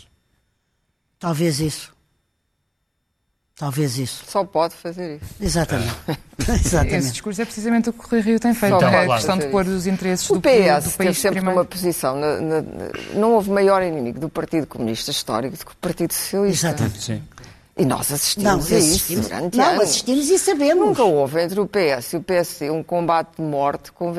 Talvez 1.19 1.59
isso. 1.59 1.92
Talvez 3.63 3.97
isso. 3.97 4.25
Só 4.27 4.43
pode 4.43 4.75
fazer 4.75 5.21
isso. 5.21 5.35
Exatamente. 5.39 5.95
Exatamente. 6.37 6.95
Esse 6.97 7.11
discurso 7.13 7.41
é 7.41 7.45
precisamente 7.45 7.89
o 7.89 7.93
que 7.93 8.05
o 8.05 8.09
Rui 8.09 8.19
Rio 8.19 8.37
tem 8.37 8.53
feito. 8.53 8.75
Então, 8.75 8.89
é 8.89 9.05
a 9.05 9.15
questão 9.15 9.37
de 9.37 9.47
pôr 9.47 9.65
os 9.65 9.87
interesses 9.87 10.29
o 10.29 10.33
do, 10.33 10.41
PS 10.41 10.83
do 10.83 10.97
país 10.97 11.17
sempre 11.17 11.37
primeiro. 11.37 11.59
uma 11.61 11.63
posição. 11.63 12.19
Na, 12.19 12.41
na, 12.41 12.63
não 13.13 13.31
houve 13.31 13.49
maior 13.49 13.81
inimigo 13.81 14.19
do 14.19 14.27
Partido 14.27 14.67
Comunista 14.67 15.11
histórico 15.11 15.55
do 15.55 15.65
que 15.65 15.71
o 15.71 15.75
Partido 15.77 16.11
Socialista. 16.11 16.67
Exatamente. 16.67 17.01
Sim. 17.01 17.23
E 17.77 17.85
nós 17.85 18.11
assistimos 18.11 18.69
não, 18.69 18.77
a 18.77 18.79
isso 18.81 19.21
durante 19.21 19.57
não, 19.57 19.65
anos. 19.65 19.83
assistimos 19.83 20.29
e 20.29 20.37
sabemos. 20.37 20.85
Nunca 20.85 21.03
houve 21.03 21.41
entre 21.41 21.61
o 21.61 21.65
PS 21.65 22.11
e 22.11 22.17
o 22.17 22.21
PSD 22.21 22.69
um 22.69 22.83
combate 22.83 23.37
de 23.37 23.43
morte 23.43 23.93
como, 23.93 24.17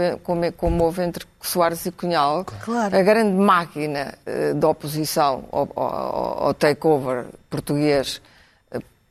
como 0.56 0.84
houve 0.84 1.02
entre 1.02 1.26
Soares 1.42 1.84
e 1.84 1.90
Cunhal. 1.92 2.46
Claro. 2.64 2.96
A 2.96 3.02
grande 3.02 3.36
máquina 3.36 4.14
uh, 4.26 4.54
de 4.54 4.64
oposição 4.64 5.44
ao, 5.52 5.68
ao, 5.76 6.44
ao 6.46 6.54
takeover 6.54 7.26
português 7.50 8.22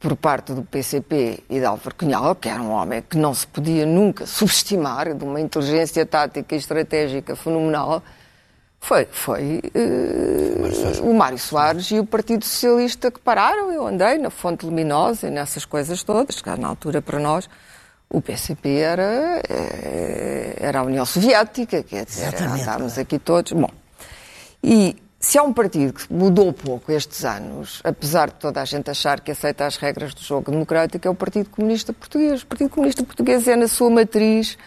por 0.03 0.17
parte 0.17 0.51
do 0.51 0.63
PCP 0.63 1.45
e 1.49 1.59
de 1.59 1.65
Álvaro 1.65 1.95
Cunhal, 1.95 2.35
que 2.35 2.49
era 2.49 2.61
um 2.61 2.71
homem 2.71 3.01
que 3.01 3.17
não 3.17 3.33
se 3.33 3.47
podia 3.47 3.85
nunca 3.85 4.25
subestimar, 4.25 5.15
de 5.15 5.23
uma 5.23 5.39
inteligência 5.39 6.05
tática 6.05 6.53
e 6.53 6.57
estratégica 6.57 7.37
fenomenal, 7.37 8.03
foi, 8.81 9.07
foi 9.09 9.61
uh, 9.73 11.09
o 11.09 11.13
Mário 11.13 11.39
Soares 11.39 11.89
e 11.89 11.99
o 11.99 12.05
Partido 12.05 12.43
Socialista 12.43 13.09
que 13.09 13.19
pararam. 13.21 13.71
Eu 13.71 13.87
andei 13.87 14.17
na 14.17 14.29
Fonte 14.29 14.65
Luminosa 14.65 15.29
e 15.29 15.31
nessas 15.31 15.63
coisas 15.63 16.03
todas, 16.03 16.41
que 16.41 16.49
na 16.49 16.67
altura 16.67 17.01
para 17.01 17.17
nós 17.17 17.49
o 18.09 18.21
PCP 18.21 18.79
era, 18.79 19.41
eh, 19.49 20.57
era 20.59 20.79
a 20.79 20.83
União 20.83 21.05
Soviética, 21.05 21.81
quer 21.81 22.05
dizer, 22.05 22.27
Exatamente. 22.27 22.59
estávamos 22.59 22.97
aqui 22.97 23.17
todos. 23.17 23.53
Bom, 23.53 23.69
e 24.61 24.97
se 25.23 25.37
há 25.37 25.43
um 25.43 25.53
partido 25.53 25.93
que 25.93 26.13
mudou 26.13 26.51
pouco 26.51 26.91
estes 26.91 27.23
anos, 27.23 27.79
apesar 27.85 28.27
de 28.27 28.35
toda 28.35 28.61
a 28.61 28.65
gente 28.65 28.91
achar 28.91 29.21
que 29.21 29.31
aceita 29.31 29.65
as 29.65 29.77
regras 29.77 30.13
do 30.13 30.21
jogo 30.21 30.51
democrático, 30.51 31.07
é 31.07 31.09
o 31.09 31.15
Partido 31.15 31.49
Comunista 31.49 31.93
Português. 31.93 32.41
O 32.41 32.45
Partido 32.45 32.69
Comunista 32.69 33.03
Português 33.05 33.47
é, 33.47 33.55
na 33.55 33.69
sua 33.69 33.89
matriz, 33.89 34.57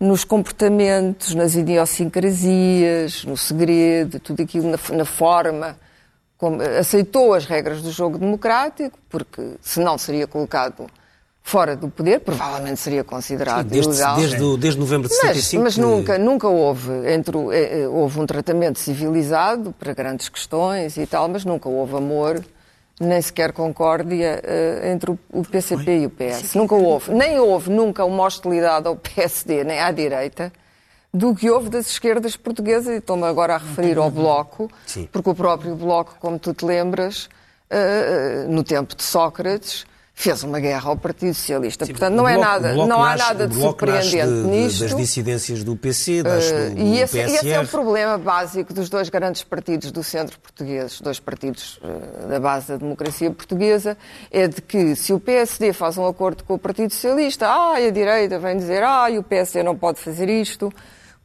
nos 0.00 0.24
comportamentos, 0.24 1.36
nas 1.36 1.54
idiosincrasias, 1.54 3.24
no 3.24 3.36
segredo, 3.36 4.18
tudo 4.18 4.42
aquilo 4.42 4.68
na, 4.72 4.96
na 4.96 5.04
forma 5.04 5.78
como 6.36 6.60
aceitou 6.60 7.32
as 7.32 7.44
regras 7.44 7.80
do 7.80 7.92
jogo 7.92 8.18
democrático, 8.18 8.98
porque 9.08 9.54
senão 9.60 9.96
seria 9.96 10.26
colocado 10.26 10.88
fora 11.42 11.76
do 11.76 11.88
poder, 11.88 12.20
provavelmente 12.20 12.80
seria 12.80 13.04
considerado 13.04 13.64
Sim, 13.64 13.68
desde, 13.68 13.90
ilegal. 13.90 14.16
Desde, 14.16 14.56
desde 14.58 14.80
novembro 14.80 15.08
de 15.08 15.14
75. 15.14 15.62
Mas, 15.62 15.76
mas 15.76 15.84
nunca, 15.84 16.18
nunca 16.18 16.48
houve, 16.48 16.90
entre, 17.12 17.36
eh, 17.52 17.82
eh, 17.82 17.88
houve 17.88 18.20
um 18.20 18.26
tratamento 18.26 18.78
civilizado 18.78 19.74
para 19.78 19.92
grandes 19.92 20.28
questões 20.28 20.96
e 20.96 21.06
tal, 21.06 21.28
mas 21.28 21.44
nunca 21.44 21.68
houve 21.68 21.96
amor 21.96 22.42
nem 23.00 23.20
sequer 23.20 23.52
concórdia 23.52 24.40
uh, 24.44 24.86
entre 24.86 25.10
o, 25.10 25.42
PCP 25.42 26.02
e 26.02 26.06
o 26.06 26.10
PS. 26.10 26.54
Nunca 26.54 26.76
houve. 26.76 27.12
Nem 27.12 27.38
houve 27.40 27.68
nunca 27.68 28.04
uma 28.04 28.22
hostilidade 28.22 28.86
ao 28.86 28.94
PSD, 28.96 29.64
nem 29.64 29.80
à 29.80 29.90
direita, 29.90 30.52
do 31.12 31.34
que 31.34 31.50
houve 31.50 31.68
das 31.68 31.90
esquerdas 31.90 32.36
portuguesas. 32.36 32.94
E 32.94 32.98
estou-me 32.98 33.24
agora 33.24 33.54
a 33.54 33.58
referir 33.58 33.98
ao 33.98 34.08
Bloco, 34.08 34.70
Sim. 34.86 35.08
porque 35.10 35.28
o 35.28 35.34
próprio 35.34 35.74
Bloco, 35.74 36.14
como 36.20 36.38
tu 36.38 36.54
te 36.54 36.64
lembras, 36.64 37.28
no 38.48 38.62
tempo 38.62 38.94
de 38.94 39.02
Sócrates, 39.02 39.84
fez 40.14 40.42
uma 40.42 40.60
guerra 40.60 40.90
ao 40.90 40.96
Partido 40.96 41.34
Socialista. 41.34 41.84
Sim, 41.84 41.92
Portanto, 41.92 42.14
não, 42.14 42.28
é 42.28 42.34
bloco, 42.34 42.48
é 42.48 42.52
nada, 42.52 42.86
não 42.86 43.02
há 43.02 43.16
nada 43.16 43.48
de 43.48 43.54
surpreendente 43.54 44.26
de, 44.26 44.46
nisto. 44.46 44.80
Das 44.80 44.94
dissidências 44.94 45.64
do 45.64 45.74
PC, 45.74 46.22
das, 46.22 46.50
uh, 46.50 46.70
do, 46.74 46.80
e 46.80 47.00
esse, 47.00 47.16
PSR. 47.16 47.34
esse 47.34 47.50
é 47.50 47.60
o 47.60 47.66
problema 47.66 48.18
básico 48.18 48.72
dos 48.72 48.88
dois 48.88 49.08
grandes 49.08 49.42
partidos 49.42 49.90
do 49.90 50.02
centro 50.02 50.38
português, 50.38 51.00
dois 51.00 51.18
partidos 51.18 51.78
uh, 51.78 52.28
da 52.28 52.38
base 52.38 52.68
da 52.68 52.76
democracia 52.76 53.30
portuguesa, 53.30 53.96
é 54.30 54.46
de 54.46 54.60
que 54.60 54.94
se 54.94 55.12
o 55.12 55.18
PSD 55.18 55.72
faz 55.72 55.96
um 55.98 56.06
acordo 56.06 56.44
com 56.44 56.54
o 56.54 56.58
Partido 56.58 56.92
Socialista, 56.92 57.48
ah, 57.48 57.76
a 57.76 57.90
direita 57.90 58.38
vem 58.38 58.56
dizer, 58.56 58.82
ah, 58.82 59.08
o 59.18 59.22
PSD 59.22 59.62
não 59.62 59.76
pode 59.76 59.98
fazer 59.98 60.28
isto, 60.28 60.72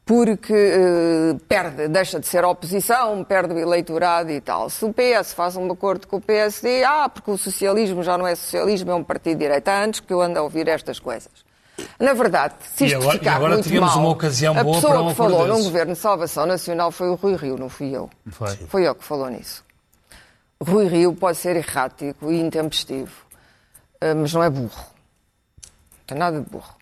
porque 0.07 0.53
uh, 0.53 1.39
perde, 1.47 1.87
deixa 1.87 2.19
de 2.19 2.25
ser 2.25 2.43
oposição, 2.43 3.23
perde 3.23 3.53
o 3.53 3.59
eleitorado 3.59 4.31
e 4.31 4.41
tal. 4.41 4.69
Se 4.69 4.83
o 4.85 4.93
PS 4.93 5.33
faz 5.33 5.55
um 5.55 5.71
acordo 5.71 6.07
com 6.07 6.17
o 6.17 6.21
PSD, 6.21 6.83
ah, 6.83 7.07
porque 7.07 7.29
o 7.29 7.37
socialismo 7.37 8.01
já 8.01 8.17
não 8.17 8.25
é 8.25 8.33
socialismo, 8.33 8.89
é 8.89 8.95
um 8.95 9.03
partido 9.03 9.37
de 9.37 9.45
direita, 9.45 9.71
antes 9.71 9.99
que 9.99 10.11
eu 10.11 10.21
ando 10.21 10.39
a 10.39 10.41
ouvir 10.41 10.67
estas 10.67 10.99
coisas. 10.99 11.31
Na 11.99 12.13
verdade, 12.13 12.55
se 12.61 12.85
isto 12.85 12.93
e 12.93 12.95
agora, 12.95 13.19
ficar 13.19 13.31
e 13.31 13.35
agora 13.35 13.53
muito 13.53 13.63
tivemos 13.65 13.89
mal, 13.89 13.99
uma 13.99 14.09
ocasião 14.09 14.57
a 14.57 14.63
boa 14.63 14.75
pessoa 14.77 14.93
para 14.93 15.01
um 15.03 15.09
que 15.09 15.15
falou 15.15 15.45
desses. 15.45 15.57
num 15.57 15.63
governo 15.65 15.93
de 15.93 15.99
salvação 15.99 16.45
nacional 16.45 16.91
foi 16.91 17.09
o 17.09 17.15
Rui 17.15 17.35
Rio, 17.35 17.57
não 17.57 17.69
fui 17.69 17.95
eu. 17.95 18.09
Foi. 18.31 18.55
Foi 18.67 18.87
eu 18.87 18.95
que 18.95 19.03
falou 19.03 19.29
nisso. 19.29 19.63
Rui 20.59 20.87
Rio 20.87 21.13
pode 21.13 21.37
ser 21.37 21.55
errático 21.55 22.31
e 22.31 22.39
intempestivo 22.39 23.27
mas 24.15 24.33
não 24.33 24.43
é 24.43 24.49
burro. 24.49 24.69
Não 24.69 26.05
tem 26.05 26.17
nada 26.17 26.39
de 26.39 26.49
burro. 26.49 26.76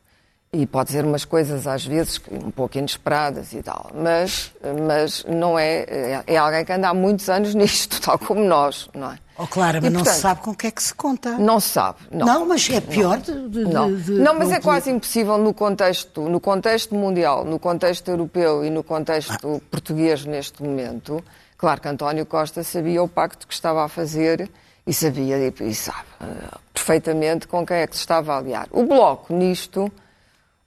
E 0.57 0.65
pode 0.65 0.87
dizer 0.87 1.03
umas 1.03 1.25
coisas, 1.25 1.67
às 1.67 1.85
vezes, 1.85 2.21
um 2.31 2.49
pouco 2.49 2.77
inesperadas 2.77 3.51
e 3.51 3.61
tal. 3.61 3.91
Mas, 3.93 4.53
mas 4.87 5.25
não 5.27 5.59
é, 5.59 5.79
é. 5.79 6.23
É 6.27 6.37
alguém 6.37 6.63
que 6.63 6.71
anda 6.71 6.89
há 6.89 6.93
muitos 6.93 7.29
anos 7.29 7.53
nisto, 7.53 7.99
tal 8.01 8.17
como 8.17 8.41
nós, 8.41 8.89
não 8.93 9.11
é? 9.11 9.19
Oh, 9.37 9.45
claro, 9.45 9.79
mas 9.81 9.91
e, 9.91 9.93
não 9.93 10.05
se 10.05 10.21
sabe 10.21 10.39
com 10.39 10.51
o 10.51 10.55
que 10.55 10.67
é 10.67 10.71
que 10.71 10.81
se 10.81 10.93
conta. 10.93 11.37
Não 11.37 11.59
se 11.59 11.69
sabe. 11.69 11.97
Não, 12.09 12.25
não 12.25 12.45
mas 12.45 12.69
é 12.69 12.79
pior 12.79 13.17
de, 13.17 13.49
de, 13.49 13.65
não. 13.65 13.93
De, 13.93 14.11
não, 14.13 14.33
mas 14.33 14.49
é 14.49 14.61
quase 14.61 14.89
impossível 14.89 15.37
no 15.37 15.53
contexto, 15.53 16.21
no 16.21 16.39
contexto 16.39 16.95
mundial, 16.95 17.43
no 17.43 17.59
contexto 17.59 18.07
europeu 18.07 18.63
e 18.63 18.69
no 18.69 18.81
contexto 18.81 19.61
ah. 19.61 19.67
português 19.69 20.23
neste 20.23 20.63
momento. 20.63 21.21
Claro 21.57 21.81
que 21.81 21.87
António 21.89 22.25
Costa 22.25 22.63
sabia 22.63 23.03
o 23.03 23.09
pacto 23.09 23.45
que 23.45 23.53
estava 23.53 23.83
a 23.83 23.89
fazer 23.89 24.49
e 24.87 24.93
sabia 24.93 25.37
e 25.37 25.75
sabe 25.75 26.05
uh, 26.21 26.59
perfeitamente 26.73 27.45
com 27.47 27.65
quem 27.65 27.77
é 27.77 27.87
que 27.87 27.95
se 27.95 28.01
estava 28.01 28.33
a 28.33 28.37
aliar. 28.37 28.67
O 28.71 28.85
Bloco 28.85 29.33
nisto 29.33 29.91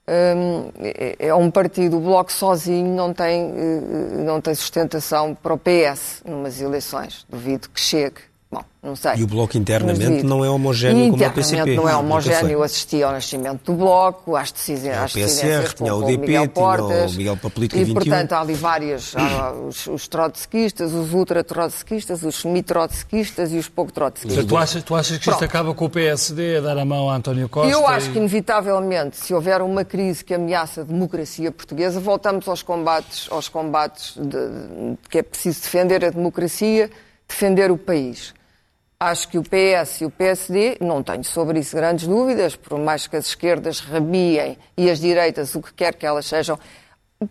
é, 0.08 1.16
é 1.18 1.34
um 1.34 1.50
partido, 1.50 1.98
o 1.98 2.00
Bloco 2.00 2.32
sozinho 2.32 2.94
não 2.94 3.12
tem, 3.12 3.50
uh, 3.50 4.24
não 4.24 4.40
tem 4.40 4.54
sustentação 4.54 5.34
para 5.34 5.52
o 5.52 5.58
PS 5.58 6.22
numas 6.24 6.60
eleições. 6.60 7.26
Duvido 7.28 7.68
que 7.68 7.80
chegue. 7.80 8.27
Bom, 8.50 8.64
não 8.82 8.96
sei. 8.96 9.16
E 9.16 9.22
o 9.22 9.26
Bloco 9.26 9.58
internamente 9.58 10.22
não 10.22 10.42
é 10.42 10.48
homogéneo 10.48 11.10
como 11.10 11.22
o 11.22 11.30
PCP. 11.32 11.74
não 11.74 11.86
é 11.86 11.94
homogéneo. 11.94 12.50
Eu 12.50 12.62
assisti 12.62 13.02
ao 13.02 13.12
nascimento 13.12 13.60
do 13.70 13.74
Bloco, 13.74 14.36
às, 14.36 14.50
decisões, 14.50 14.96
às 14.96 15.12
decisões 15.12 15.74
tinha 15.74 15.94
o 15.94 15.98
UDP, 15.98 16.18
Miguel 16.18 16.48
Portas, 16.48 16.88
tinha 16.88 17.06
o 17.08 17.16
Miguel 17.18 17.36
para 17.36 17.48
a 17.48 17.50
Política 17.50 17.80
e, 17.80 17.84
21. 17.84 18.00
portanto, 18.00 18.32
há 18.32 18.40
ali 18.40 18.54
vários, 18.54 19.14
há 19.14 19.52
os, 19.52 19.86
os 19.86 20.08
trotskistas, 20.08 20.94
os 20.94 21.12
ultra-trotskistas, 21.12 22.22
os 22.22 22.36
semi-trotskistas 22.36 23.52
e 23.52 23.58
os 23.58 23.68
pouco-trotskistas. 23.68 24.46
Tu 24.46 24.56
achas, 24.56 24.82
tu 24.82 24.94
achas 24.94 25.18
que 25.18 25.24
Pronto. 25.24 25.34
isto 25.34 25.44
acaba 25.44 25.74
com 25.74 25.84
o 25.84 25.90
PSD 25.90 26.56
a 26.56 26.60
dar 26.62 26.78
a 26.78 26.86
mão 26.86 27.10
a 27.10 27.16
António 27.16 27.50
Costa? 27.50 27.70
Eu 27.70 27.86
acho 27.86 28.08
e... 28.08 28.12
que, 28.12 28.18
inevitavelmente, 28.18 29.18
se 29.18 29.34
houver 29.34 29.60
uma 29.60 29.84
crise 29.84 30.24
que 30.24 30.32
ameaça 30.32 30.80
a 30.80 30.84
democracia 30.84 31.52
portuguesa, 31.52 32.00
voltamos 32.00 32.48
aos 32.48 32.62
combates, 32.62 33.28
aos 33.30 33.46
combates 33.46 34.14
de, 34.16 34.22
de, 34.26 34.98
que 35.10 35.18
é 35.18 35.22
preciso 35.22 35.60
defender 35.60 36.02
a 36.02 36.08
democracia, 36.08 36.90
defender 37.28 37.70
o 37.70 37.76
país. 37.76 38.37
Acho 39.00 39.28
que 39.28 39.38
o 39.38 39.44
PS 39.44 40.00
e 40.00 40.06
o 40.06 40.10
PSD, 40.10 40.78
não 40.80 41.04
tenho 41.04 41.22
sobre 41.22 41.60
isso 41.60 41.76
grandes 41.76 42.08
dúvidas, 42.08 42.56
por 42.56 42.76
mais 42.80 43.06
que 43.06 43.14
as 43.14 43.26
esquerdas 43.26 43.78
rabiem 43.78 44.58
e 44.76 44.90
as 44.90 44.98
direitas, 44.98 45.54
o 45.54 45.62
que 45.62 45.72
quer 45.72 45.94
que 45.94 46.04
elas 46.04 46.26
sejam, 46.26 46.58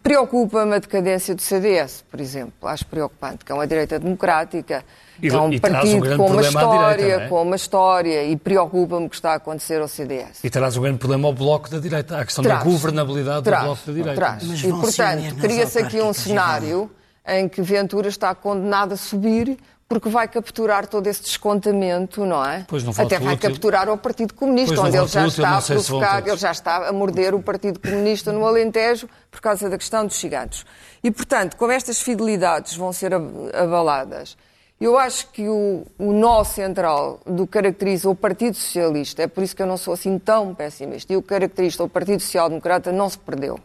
preocupa-me 0.01 0.75
a 0.75 0.79
decadência 0.79 1.35
do 1.35 1.41
CDS, 1.41 2.05
por 2.09 2.21
exemplo. 2.21 2.69
Acho 2.69 2.85
preocupante, 2.85 3.43
que 3.43 3.51
é 3.51 3.55
uma 3.55 3.67
direita 3.67 3.99
democrática, 3.99 4.81
e, 5.21 5.27
é 5.27 5.37
um 5.37 5.59
partido 5.59 6.13
um 6.13 6.17
com 6.17 6.31
uma 6.31 6.41
história, 6.41 6.97
direita, 6.97 7.23
é? 7.23 7.27
com 7.27 7.41
uma 7.41 7.55
história, 7.57 8.23
e 8.23 8.37
preocupa-me 8.37 9.05
o 9.07 9.09
que 9.09 9.15
está 9.17 9.33
a 9.33 9.35
acontecer 9.35 9.81
ao 9.81 9.89
CDS. 9.89 10.45
E 10.45 10.49
traz 10.49 10.77
um 10.77 10.81
grande 10.81 10.99
problema 10.99 11.27
ao 11.27 11.33
Bloco 11.33 11.69
da 11.69 11.79
direita, 11.79 12.17
a 12.17 12.23
questão 12.23 12.45
traz, 12.45 12.59
da 12.59 12.65
governabilidade 12.65 13.43
traz, 13.43 13.63
do 13.63 13.65
Bloco 13.65 13.81
da 13.87 13.91
direita. 13.91 14.15
Traz. 14.15 14.63
E, 14.63 14.69
portanto, 14.69 15.35
cria-se 15.41 15.79
aqui 15.79 16.01
um 16.01 16.13
cenário 16.13 16.89
em 17.27 17.49
que 17.49 17.61
Ventura 17.61 18.07
está 18.07 18.33
condenado 18.33 18.93
a 18.93 18.97
subir 18.97 19.57
porque 19.87 20.09
vai 20.09 20.27
capturar 20.27 20.85
todo 20.85 21.07
esse 21.07 21.21
descontamento, 21.21 22.25
não 22.25 22.45
é? 22.45 22.65
Pois 22.67 22.83
não 22.83 22.91
Até 22.91 23.17
vai 23.19 23.35
útil. 23.35 23.49
capturar 23.49 23.89
o 23.89 23.97
Partido 23.97 24.33
Comunista, 24.33 24.81
onde 24.81 24.97
ele 24.97 25.07
já 25.07 25.25
útil, 25.25 25.45
está 25.45 25.57
a 25.57 25.61
provocar, 25.61 26.27
ele 26.27 26.37
já 26.37 26.51
está 26.51 26.89
a 26.89 26.91
morder 26.91 27.33
o 27.33 27.41
Partido 27.41 27.79
Comunista 27.79 28.33
no 28.33 28.45
Alentejo 28.45 29.07
por 29.31 29.39
causa 29.39 29.69
da 29.69 29.77
questão 29.77 30.05
dos 30.05 30.17
ciganos. 30.17 30.65
E, 31.01 31.09
portanto, 31.09 31.55
como 31.55 31.71
estas 31.71 32.01
fidelidades 32.01 32.75
vão 32.75 32.91
ser 32.91 33.13
abaladas, 33.13 34.35
eu 34.79 34.97
acho 34.97 35.31
que 35.31 35.47
o, 35.47 35.85
o 35.97 36.11
nó 36.11 36.43
central 36.43 37.21
do 37.25 37.47
que 37.47 37.53
caracteriza 37.53 38.09
o 38.09 38.15
Partido 38.15 38.55
Socialista, 38.55 39.23
é 39.23 39.27
por 39.27 39.41
isso 39.41 39.55
que 39.55 39.61
eu 39.61 39.67
não 39.67 39.77
sou 39.77 39.93
assim 39.93 40.19
tão 40.19 40.53
pessimista, 40.53 41.13
e 41.13 41.15
o 41.15 41.21
que 41.21 41.29
caracteriza 41.29 41.81
o 41.83 41.89
Partido 41.89 42.21
Social 42.21 42.49
Democrata 42.49 42.91
não 42.91 43.09
se 43.09 43.17
perdeu. 43.17 43.57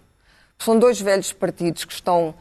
São 0.56 0.78
dois 0.78 1.00
velhos 1.00 1.32
partidos 1.32 1.84
que 1.84 1.92
estão 1.92 2.32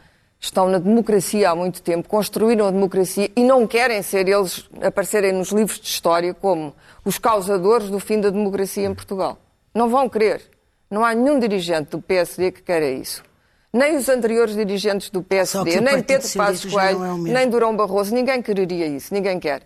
estão 0.42 0.68
na 0.68 0.80
democracia 0.80 1.52
há 1.52 1.56
muito 1.56 1.84
tempo, 1.84 2.10
construíram 2.10 2.68
a 2.68 2.72
democracia 2.72 3.30
e 3.36 3.44
não 3.44 3.68
querem 3.68 4.02
ser 4.02 4.28
eles 4.28 4.68
aparecerem 4.82 5.32
nos 5.32 5.50
livros 5.50 5.80
de 5.80 5.88
história 5.88 6.34
como 6.34 6.74
os 7.06 7.20
causadores 7.20 7.90
do 7.90 8.00
fim 8.00 8.20
da 8.20 8.32
democracia 8.32 8.88
em 8.88 8.94
Portugal. 8.94 9.38
Não 9.74 9.88
vão 9.88 10.10
querer. 10.10 10.42
Não 10.90 11.06
há 11.06 11.14
nenhum 11.14 11.40
dirigente 11.40 11.92
do 11.92 12.02
PSD 12.02 12.52
que 12.52 12.64
queira 12.64 12.90
isso. 12.90 13.24
Nem 13.72 13.96
os 13.96 14.10
anteriores 14.10 14.56
dirigentes 14.56 15.10
do 15.10 15.24
PSD, 15.24 15.80
nem 15.80 16.04
Pedro 16.04 16.28
Passos 16.36 16.70
Coelho, 16.70 17.06
é 17.06 17.32
nem 17.32 17.50
Durão 17.50 17.74
Barroso, 17.74 18.14
ninguém 18.14 18.42
quereria 18.42 18.88
isso, 18.88 19.14
ninguém 19.14 19.40
quer. 19.40 19.62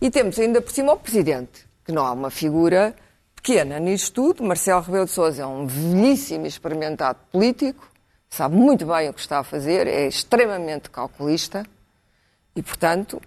E 0.00 0.10
temos 0.10 0.38
ainda 0.38 0.62
por 0.62 0.72
cima 0.72 0.94
o 0.94 0.96
Presidente, 0.96 1.66
que 1.84 1.92
não 1.92 2.06
há 2.06 2.12
uma 2.12 2.30
figura 2.30 2.94
pequena 3.36 3.78
nisto 3.78 4.12
tudo. 4.12 4.42
Marcelo 4.42 4.80
Rebelo 4.80 5.04
de 5.04 5.10
Sousa 5.10 5.42
é 5.42 5.46
um 5.46 5.66
velhíssimo 5.66 6.46
experimentado 6.46 7.18
político, 7.30 7.91
sabe 8.32 8.56
muito 8.56 8.86
bem 8.86 9.10
o 9.10 9.12
que 9.12 9.20
está 9.20 9.40
a 9.40 9.44
fazer, 9.44 9.86
é 9.86 10.06
extremamente 10.06 10.88
calculista 10.88 11.64
e, 12.56 12.62
portanto, 12.62 13.20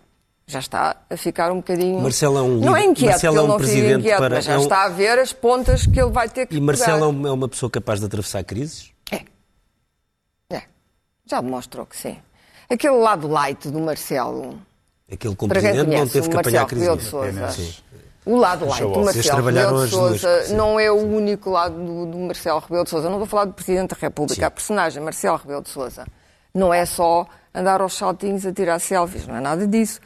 já 0.47 0.57
está 0.59 0.95
a 1.07 1.15
ficar 1.15 1.51
um 1.51 1.57
bocadinho. 1.57 1.99
Marcelo 2.01 2.39
é 2.39 2.41
um 2.41 2.59
Não 2.59 2.75
é 2.75 2.85
inquieto, 2.85 3.11
Marcelo 3.11 3.37
é 3.37 3.41
um 3.43 3.57
presidente 3.57 3.99
inquieto, 3.99 4.17
para... 4.17 4.35
mas 4.35 4.45
já 4.45 4.53
é 4.53 4.57
um... 4.57 4.61
está 4.63 4.83
a 4.83 4.89
ver 4.89 5.19
as 5.19 5.31
pontas 5.31 5.85
que 5.85 5.99
ele 5.99 6.09
vai 6.09 6.27
ter 6.27 6.47
que 6.47 6.55
E 6.55 6.59
Marcelo 6.59 7.13
pegar. 7.13 7.29
é 7.29 7.31
uma 7.31 7.47
pessoa 7.47 7.69
capaz 7.69 7.99
de 7.99 8.07
atravessar 8.07 8.43
crises? 8.43 8.91
É. 9.11 9.21
É. 10.49 10.63
Já 11.25 11.39
demonstrou 11.39 11.85
que 11.85 11.95
sim. 11.95 12.17
Aquele 12.67 12.97
lado 12.97 13.27
light 13.27 13.69
do 13.69 13.79
Marcelo. 13.79 14.59
Aquele 15.11 15.35
como 15.35 15.49
presidente 15.49 15.87
não 15.87 16.07
teve 16.07 16.29
que 16.29 16.35
apanhar 16.35 16.63
a 16.63 16.65
crise. 16.65 17.83
O 18.25 18.35
lado 18.37 18.65
light 18.65 18.81
do 18.81 19.05
Marcelo 19.05 19.45
Rebelo 19.45 19.85
de 19.85 19.91
Sousa 19.91 20.47
não 20.55 20.79
é 20.79 20.89
o 20.89 20.95
único 20.95 21.49
lado 21.51 21.75
do, 21.75 22.05
do 22.07 22.17
Marcelo 22.17 22.59
Rebelo 22.59 22.83
de 22.83 22.89
Sousa. 22.89 23.09
Não 23.09 23.21
a 23.21 23.27
falar 23.27 23.45
do 23.45 23.53
Presidente 23.53 23.89
da 23.89 23.97
República. 23.99 24.41
Sim. 24.41 24.45
A 24.45 24.51
personagem 24.51 25.03
Marcelo 25.03 25.37
Rebelo 25.37 25.61
de 25.61 25.69
Sousa 25.69 26.05
não 26.53 26.73
é 26.73 26.85
só 26.85 27.27
andar 27.53 27.81
aos 27.81 27.93
saltinhos 27.93 28.45
a 28.45 28.51
tirar 28.51 28.79
selfies. 28.79 29.27
Não 29.27 29.35
é 29.35 29.41
nada 29.41 29.67
disso. 29.67 29.99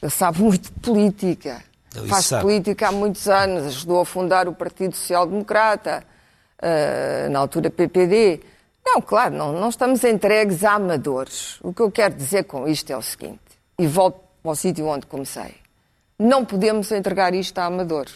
Ele 0.00 0.10
sabe 0.10 0.40
muito 0.40 0.72
de 0.72 0.80
política. 0.80 1.62
Ele 1.94 2.08
Faz 2.08 2.26
sabe. 2.26 2.42
política 2.42 2.88
há 2.88 2.92
muitos 2.92 3.28
anos. 3.28 3.66
Ajudou 3.66 4.00
a 4.00 4.06
fundar 4.06 4.48
o 4.48 4.54
Partido 4.54 4.94
Social 4.96 5.26
Democrata. 5.26 6.02
Uh, 6.56 7.28
na 7.28 7.40
altura 7.40 7.68
PPD. 7.68 8.40
Não, 8.82 9.02
claro, 9.02 9.34
não, 9.34 9.52
não 9.52 9.68
estamos 9.68 10.02
entregues 10.04 10.64
a 10.64 10.74
amadores. 10.74 11.58
O 11.60 11.70
que 11.70 11.82
eu 11.82 11.90
quero 11.90 12.14
dizer 12.14 12.44
com 12.44 12.66
isto 12.66 12.90
é 12.90 12.96
o 12.96 13.02
seguinte, 13.02 13.40
e 13.78 13.86
volto 13.86 14.20
ao 14.42 14.54
sítio 14.54 14.86
onde 14.86 15.06
comecei. 15.06 15.65
Não 16.18 16.44
podemos 16.44 16.90
entregar 16.92 17.34
isto 17.34 17.58
a 17.58 17.66
amadores. 17.66 18.14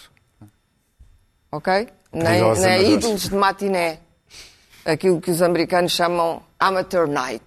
Ok? 1.52 1.88
Nem, 2.12 2.54
nem 2.54 2.92
ídolos 2.92 3.28
de 3.28 3.34
matiné. 3.34 3.98
Aquilo 4.84 5.20
que 5.20 5.30
os 5.30 5.42
americanos 5.42 5.92
chamam 5.92 6.42
amateur 6.58 7.06
night. 7.06 7.44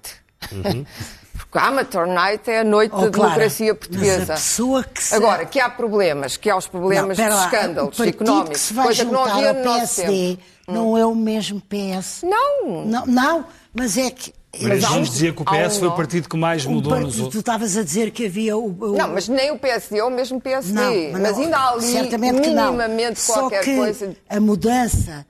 Uhum. 0.52 0.86
Porque 1.34 1.58
a 1.58 1.68
amateur 1.68 2.08
night 2.08 2.50
é 2.50 2.60
a 2.60 2.64
noite 2.64 2.94
oh, 2.96 3.02
da 3.02 3.10
democracia 3.10 3.74
portuguesa. 3.74 4.36
Que 4.36 5.16
Agora, 5.16 5.46
que 5.46 5.60
há 5.60 5.70
problemas, 5.70 6.38
que 6.38 6.50
há 6.50 6.56
os 6.56 6.68
problemas 6.68 7.18
não, 7.18 7.28
de 7.28 7.44
escândalos 7.44 8.00
económicos, 8.00 8.50
que 8.54 8.60
se 8.60 8.74
vai 8.74 8.86
coisa 8.86 9.06
que 9.06 9.12
não 9.12 9.26
havia 9.26 9.54
no 9.54 9.64
PSD, 9.64 10.38
Não 10.68 10.98
é 10.98 11.06
o 11.06 11.16
mesmo 11.16 11.62
PS. 11.62 12.22
Não. 12.24 12.86
Não, 12.86 13.06
não 13.06 13.46
mas 13.74 13.98
é 13.98 14.12
que 14.12 14.34
mas 14.62 14.84
vamos 14.84 15.10
dizer 15.10 15.34
que 15.34 15.42
o 15.42 15.46
PS 15.46 15.78
um 15.78 15.80
foi 15.80 15.88
o 15.88 15.96
partido 15.96 16.30
que 16.30 16.38
mais 16.38 16.66
mudou 16.66 17.00
nos 17.00 17.20
outros. 17.20 17.34
Tu 17.34 17.40
estavas 17.40 17.76
a 17.76 17.84
dizer 17.84 18.12
que 18.12 18.28
havia 18.28 18.56
o, 18.56 18.68
o... 18.68 18.96
Não, 18.96 19.08
mas 19.08 19.28
nem 19.28 19.52
o 19.52 19.58
PSD 19.58 19.98
é 19.98 20.04
o 20.04 20.12
mesmo 20.12 20.40
PSD. 20.40 20.74
Não, 20.74 21.12
mas, 21.14 21.22
mas 21.22 21.38
ainda 21.40 21.58
há 21.58 21.70
ali 21.70 21.92
certamente 21.92 22.40
minimamente 22.40 23.20
Só 23.20 23.34
qualquer 23.34 23.64
que 23.64 23.76
coisa. 23.76 24.16
A 24.30 24.40
mudança 24.40 25.26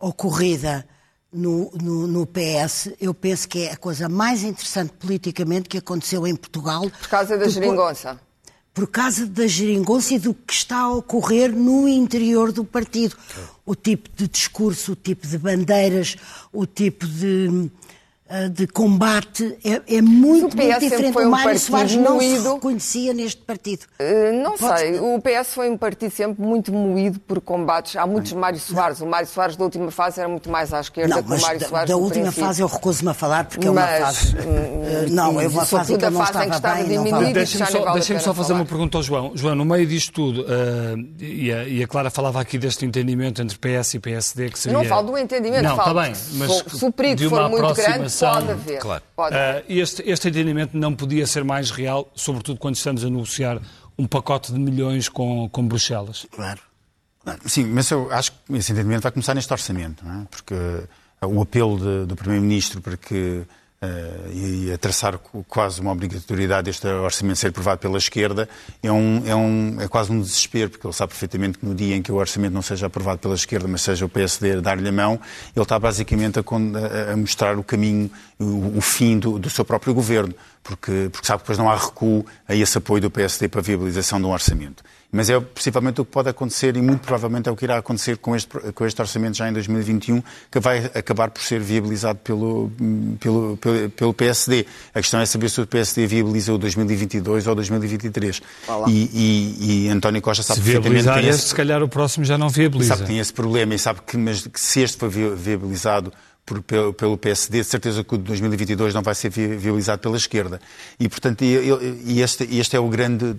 ocorrida 0.00 0.84
no, 1.32 1.70
no, 1.80 2.06
no, 2.06 2.26
PS, 2.26 2.90
eu 3.00 3.14
penso 3.14 3.48
que 3.48 3.66
é 3.66 3.72
a 3.72 3.76
coisa 3.76 4.08
mais 4.08 4.42
interessante 4.42 4.92
politicamente 4.92 5.68
que 5.68 5.78
aconteceu 5.78 6.26
em 6.26 6.34
Portugal. 6.34 6.90
Por 6.90 7.08
causa 7.08 7.38
da 7.38 7.48
geringonça. 7.48 8.20
Por 8.72 8.88
causa 8.88 9.24
da 9.24 9.46
geringonça 9.46 10.14
e 10.14 10.18
do 10.18 10.34
que 10.34 10.52
está 10.52 10.80
a 10.80 10.92
ocorrer 10.92 11.52
no 11.52 11.88
interior 11.88 12.50
do 12.50 12.64
partido. 12.64 13.16
O 13.64 13.76
tipo 13.76 14.10
de 14.16 14.26
discurso, 14.26 14.92
o 14.92 14.96
tipo 14.96 15.26
de 15.26 15.38
bandeiras, 15.38 16.16
o 16.52 16.66
tipo 16.66 17.06
de 17.06 17.70
de 18.50 18.66
combate 18.66 19.58
é, 19.62 19.96
é 19.96 20.02
muito, 20.02 20.56
muito 20.56 20.80
diferente. 20.80 21.16
o 21.16 21.20
um 21.20 21.30
Mário 21.30 21.58
Soares 21.58 21.94
não 21.94 22.14
moído. 22.14 22.42
se 22.42 22.48
reconhecia 22.54 23.12
neste 23.12 23.42
partido. 23.42 23.82
Uh, 24.00 24.42
não 24.42 24.56
Pode... 24.56 24.80
sei. 24.80 24.98
O 24.98 25.20
PS 25.20 25.54
foi 25.54 25.68
um 25.68 25.76
partido 25.76 26.10
sempre 26.10 26.42
muito 26.42 26.72
moído 26.72 27.20
por 27.20 27.38
combates. 27.42 27.96
Há 27.96 28.06
muitos 28.06 28.32
Mário 28.32 28.58
Soares. 28.58 29.02
O 29.02 29.06
Mário 29.06 29.28
Soares 29.28 29.56
da 29.56 29.64
última 29.64 29.90
fase 29.90 30.20
era 30.20 30.28
muito 30.28 30.48
mais 30.50 30.72
à 30.72 30.80
esquerda 30.80 31.16
não, 31.16 31.22
que 31.22 31.34
o 31.34 31.40
Mário 31.40 31.60
da, 31.60 31.68
Soares 31.68 31.90
da 31.90 31.96
última 31.96 32.24
princípio. 32.24 32.46
fase 32.46 32.62
eu 32.62 32.66
recuso-me 32.66 33.10
a 33.10 33.14
falar 33.14 33.44
porque 33.44 33.66
é 33.66 33.70
uma 33.70 33.80
mas, 33.82 34.00
fase... 34.00 34.36
Uh, 34.36 35.10
não, 35.10 35.38
é 35.38 35.46
uma 35.46 35.66
fase 35.66 35.92
em 35.92 35.98
que 35.98 36.04
eu 36.06 36.10
não 36.10 36.24
estava, 36.24 36.46
estava 36.46 36.82
bem. 36.82 37.32
Deixem-me 37.34 37.66
só, 37.66 37.92
deixem 37.92 38.18
só 38.18 38.32
fazer 38.32 38.54
uma 38.54 38.64
pergunta 38.64 38.96
ao 38.96 39.02
João. 39.02 39.32
João, 39.34 39.54
no 39.54 39.66
meio 39.66 39.86
disto 39.86 40.12
tudo, 40.12 40.42
uh, 40.42 41.22
e, 41.22 41.52
a, 41.52 41.64
e, 41.64 41.82
a, 41.82 41.86
Clara 41.86 42.08
falava 42.08 42.40
aqui 42.40 42.56
deste 42.56 42.86
entendimento 42.86 43.42
entre 43.42 43.58
PS 43.58 43.94
e 43.94 43.98
PSD 43.98 44.48
que 44.48 44.58
seria... 44.58 44.78
Eu 44.78 44.82
não 44.82 44.88
falo 44.88 45.12
do 45.12 45.18
entendimento, 45.18 45.62
não, 45.62 45.76
falo 45.76 46.00
está 46.00 46.02
bem, 46.02 46.12
mas 46.34 46.78
se 46.78 46.84
o 46.84 46.90
perigo 46.90 47.28
for 47.28 47.50
muito 47.50 47.74
grande, 47.74 48.13
pode 48.20 48.50
haver. 48.50 48.80
Claro. 48.80 49.04
Uh, 49.18 49.64
este, 49.68 50.02
este 50.06 50.28
entendimento 50.28 50.76
não 50.76 50.94
podia 50.94 51.26
ser 51.26 51.44
mais 51.44 51.70
real, 51.70 52.10
sobretudo 52.14 52.58
quando 52.58 52.76
estamos 52.76 53.04
a 53.04 53.10
negociar 53.10 53.60
um 53.98 54.06
pacote 54.06 54.52
de 54.52 54.58
milhões 54.58 55.08
com, 55.08 55.48
com 55.48 55.66
Bruxelas. 55.66 56.26
Claro. 56.30 56.60
Sim, 57.46 57.66
mas 57.66 57.90
eu 57.90 58.10
acho 58.12 58.32
que 58.32 58.56
esse 58.56 58.72
entendimento 58.72 59.02
vai 59.02 59.12
começar 59.12 59.34
neste 59.34 59.52
orçamento, 59.52 60.04
não 60.04 60.22
é? 60.22 60.26
Porque 60.30 60.54
o 61.22 61.40
apelo 61.40 61.78
de, 61.78 62.06
do 62.06 62.16
Primeiro-Ministro 62.16 62.80
para 62.80 62.96
que 62.96 63.44
e 64.32 64.72
a 64.72 64.78
traçar 64.78 65.18
quase 65.48 65.80
uma 65.80 65.92
obrigatoriedade 65.92 66.66
deste 66.66 66.86
orçamento 66.86 67.38
ser 67.38 67.48
aprovado 67.48 67.80
pela 67.80 67.98
esquerda 67.98 68.48
é, 68.82 68.90
um, 68.90 69.22
é, 69.26 69.34
um, 69.34 69.76
é 69.80 69.88
quase 69.88 70.12
um 70.12 70.20
desespero, 70.20 70.70
porque 70.70 70.86
ele 70.86 70.94
sabe 70.94 71.10
perfeitamente 71.10 71.58
que 71.58 71.66
no 71.66 71.74
dia 71.74 71.96
em 71.96 72.02
que 72.02 72.12
o 72.12 72.16
orçamento 72.16 72.52
não 72.52 72.62
seja 72.62 72.86
aprovado 72.86 73.18
pela 73.18 73.34
esquerda, 73.34 73.66
mas 73.68 73.82
seja 73.82 74.04
o 74.04 74.08
PSD 74.08 74.58
a 74.58 74.60
dar-lhe 74.60 74.88
a 74.88 74.92
mão, 74.92 75.20
ele 75.54 75.62
está 75.62 75.78
basicamente 75.78 76.38
a, 76.38 77.12
a 77.12 77.16
mostrar 77.16 77.58
o 77.58 77.64
caminho, 77.64 78.10
o, 78.38 78.78
o 78.78 78.80
fim 78.80 79.18
do, 79.18 79.38
do, 79.38 79.50
seu 79.50 79.64
próprio 79.64 79.94
governo, 79.94 80.34
porque, 80.62 81.08
porque 81.12 81.26
sabe 81.26 81.38
que 81.38 81.44
depois 81.44 81.58
não 81.58 81.70
há 81.70 81.76
recuo 81.76 82.24
a 82.48 82.54
esse 82.54 82.78
apoio 82.78 83.02
do 83.02 83.10
PSD 83.10 83.48
para 83.48 83.60
a 83.60 83.62
viabilização 83.62 84.20
de 84.20 84.26
um 84.26 84.30
orçamento. 84.30 84.82
Mas 85.14 85.30
é 85.30 85.38
possivelmente 85.38 86.00
o 86.00 86.04
que 86.04 86.10
pode 86.10 86.28
acontecer 86.28 86.76
e 86.76 86.82
muito 86.82 87.02
provavelmente 87.02 87.48
é 87.48 87.52
o 87.52 87.54
que 87.54 87.64
irá 87.64 87.78
acontecer 87.78 88.16
com 88.16 88.34
este, 88.34 88.48
com 88.72 88.84
este 88.84 89.00
orçamento 89.00 89.36
já 89.36 89.48
em 89.48 89.52
2021, 89.52 90.20
que 90.50 90.58
vai 90.58 90.90
acabar 90.92 91.30
por 91.30 91.40
ser 91.40 91.60
viabilizado 91.60 92.18
pelo, 92.18 92.72
pelo, 93.20 93.56
pelo, 93.58 93.73
pelo 93.96 94.14
PSD. 94.14 94.66
A 94.94 95.00
questão 95.00 95.20
é 95.20 95.26
saber 95.26 95.48
se 95.48 95.60
o 95.60 95.66
PSD 95.66 96.06
viabiliza 96.06 96.52
o 96.52 96.58
2022 96.58 97.46
ou 97.46 97.54
2023. 97.54 98.42
E, 98.88 98.92
e, 98.92 99.86
e, 99.86 99.88
António 99.88 100.20
Costa 100.22 100.42
sabe 100.42 100.60
se 100.60 100.72
perfeitamente 100.72 101.20
que 101.20 101.28
esse, 101.28 101.48
se 101.48 101.54
calhar 101.54 101.82
o 101.82 101.88
próximo 101.88 102.24
já 102.24 102.38
não 102.38 102.48
viabiliza. 102.48 102.90
Sabe 102.90 103.02
que 103.02 103.08
tem 103.08 103.18
esse 103.18 103.32
problema 103.32 103.74
e 103.74 103.78
sabe 103.78 104.00
que, 104.06 104.16
mas, 104.16 104.46
que 104.46 104.60
se 104.60 104.80
este 104.80 104.98
for 104.98 105.08
viabilizado 105.08 106.12
por, 106.44 106.62
pelo, 106.62 106.92
pelo, 106.92 107.16
PSD, 107.16 107.60
de 107.60 107.64
certeza 107.64 108.04
que 108.04 108.14
o 108.14 108.18
de 108.18 108.24
2022 108.24 108.92
não 108.92 109.02
vai 109.02 109.14
ser 109.14 109.30
viabilizado 109.30 110.00
pela 110.00 110.16
esquerda. 110.16 110.60
E, 111.00 111.08
portanto, 111.08 111.42
e, 111.42 112.20
este, 112.20 112.44
este, 112.56 112.76
é, 112.76 112.80
o 112.80 112.88
grande, 112.88 113.34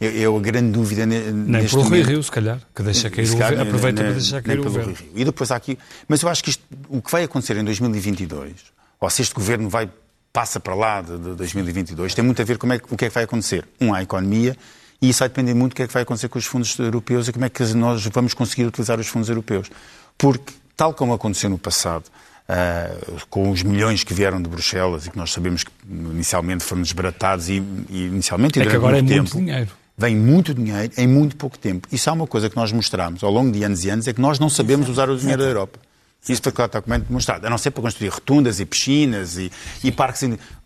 é, 0.00 0.22
é 0.22 0.26
a 0.26 0.40
grande 0.40 0.72
dúvida 0.72 1.06
neste 1.06 1.32
Nem 1.32 1.68
pelo 1.68 1.82
Rui 1.82 2.02
Rio, 2.02 2.22
se 2.22 2.30
calhar, 2.30 2.60
que 2.74 2.82
deixa 2.82 3.10
cair 3.10 3.28
o 3.28 3.32
governo, 3.32 3.62
aproveita 3.62 4.02
para 4.02 4.12
deixar 4.12 4.42
cair 4.42 4.60
o 4.60 4.64
governo. 4.64 4.94
E 5.14 5.24
depois 5.24 5.50
há 5.50 5.56
aqui... 5.56 5.78
Mas 6.08 6.22
eu 6.22 6.28
acho 6.28 6.42
que 6.42 6.50
isto, 6.50 6.64
o 6.88 7.00
que 7.00 7.10
vai 7.10 7.22
acontecer 7.24 7.56
em 7.56 7.64
2022, 7.64 8.52
ou 9.00 9.10
se 9.10 9.22
este 9.22 9.34
governo 9.34 9.68
vai 9.68 9.88
passa 10.32 10.60
para 10.60 10.74
lá 10.74 11.00
de, 11.00 11.18
de 11.18 11.34
2022, 11.34 12.14
tem 12.14 12.24
muito 12.24 12.40
a 12.40 12.44
ver 12.44 12.58
com 12.58 12.72
é, 12.72 12.76
o 12.90 12.96
que 12.96 13.06
é 13.06 13.08
que 13.08 13.14
vai 13.14 13.24
acontecer. 13.24 13.66
Um, 13.80 13.92
a 13.92 14.02
economia, 14.02 14.56
e 15.00 15.08
isso 15.08 15.20
vai 15.20 15.28
depender 15.28 15.54
muito 15.54 15.72
do 15.72 15.76
que 15.76 15.82
é 15.82 15.86
que 15.86 15.92
vai 15.92 16.02
acontecer 16.02 16.28
com 16.28 16.38
os 16.38 16.44
fundos 16.44 16.78
europeus 16.78 17.28
e 17.28 17.32
como 17.32 17.44
é 17.44 17.48
que 17.48 17.62
nós 17.74 18.04
vamos 18.06 18.34
conseguir 18.34 18.66
utilizar 18.66 19.00
os 19.00 19.06
fundos 19.06 19.28
europeus. 19.28 19.70
Porque, 20.16 20.52
tal 20.76 20.92
como 20.94 21.12
aconteceu 21.12 21.50
no 21.50 21.58
passado, 21.58 22.04
Uh, 22.50 23.26
com 23.28 23.50
os 23.50 23.62
milhões 23.62 24.02
que 24.02 24.14
vieram 24.14 24.40
de 24.40 24.48
Bruxelas 24.48 25.04
e 25.04 25.10
que 25.10 25.18
nós 25.18 25.30
sabemos 25.30 25.64
que 25.64 25.70
inicialmente 25.86 26.64
foram 26.64 26.80
desbaratados 26.80 27.50
e, 27.50 27.62
e 27.90 28.06
inicialmente 28.06 28.58
é 28.58 28.64
que 28.64 28.74
agora 28.74 28.94
muito 28.94 29.12
é 29.12 29.16
tempo, 29.16 29.34
muito 29.34 29.46
dinheiro. 29.46 29.70
Vem 29.98 30.16
muito 30.16 30.54
dinheiro 30.54 30.90
em 30.96 31.06
muito 31.06 31.36
pouco 31.36 31.58
tempo. 31.58 31.86
Isso 31.92 32.08
é 32.08 32.12
uma 32.14 32.26
coisa 32.26 32.48
que 32.48 32.56
nós 32.56 32.72
mostramos 32.72 33.22
ao 33.22 33.30
longo 33.30 33.52
de 33.52 33.62
anos 33.62 33.84
e 33.84 33.90
anos, 33.90 34.08
é 34.08 34.14
que 34.14 34.20
nós 34.22 34.38
não 34.38 34.48
sabemos 34.48 34.88
usar 34.88 35.10
o 35.10 35.18
dinheiro 35.18 35.42
da 35.42 35.46
Europa. 35.46 35.78
Isso 36.26 36.42
foi 36.42 36.52
claramente 36.52 37.06
demonstrado. 37.06 37.46
A 37.46 37.50
não 37.50 37.58
ser 37.58 37.70
para 37.70 37.82
construir 37.82 38.08
rotundas 38.08 38.60
e 38.60 38.66
piscinas 38.66 39.38
e, 39.38 39.50
e 39.82 39.90
parques 39.92 40.22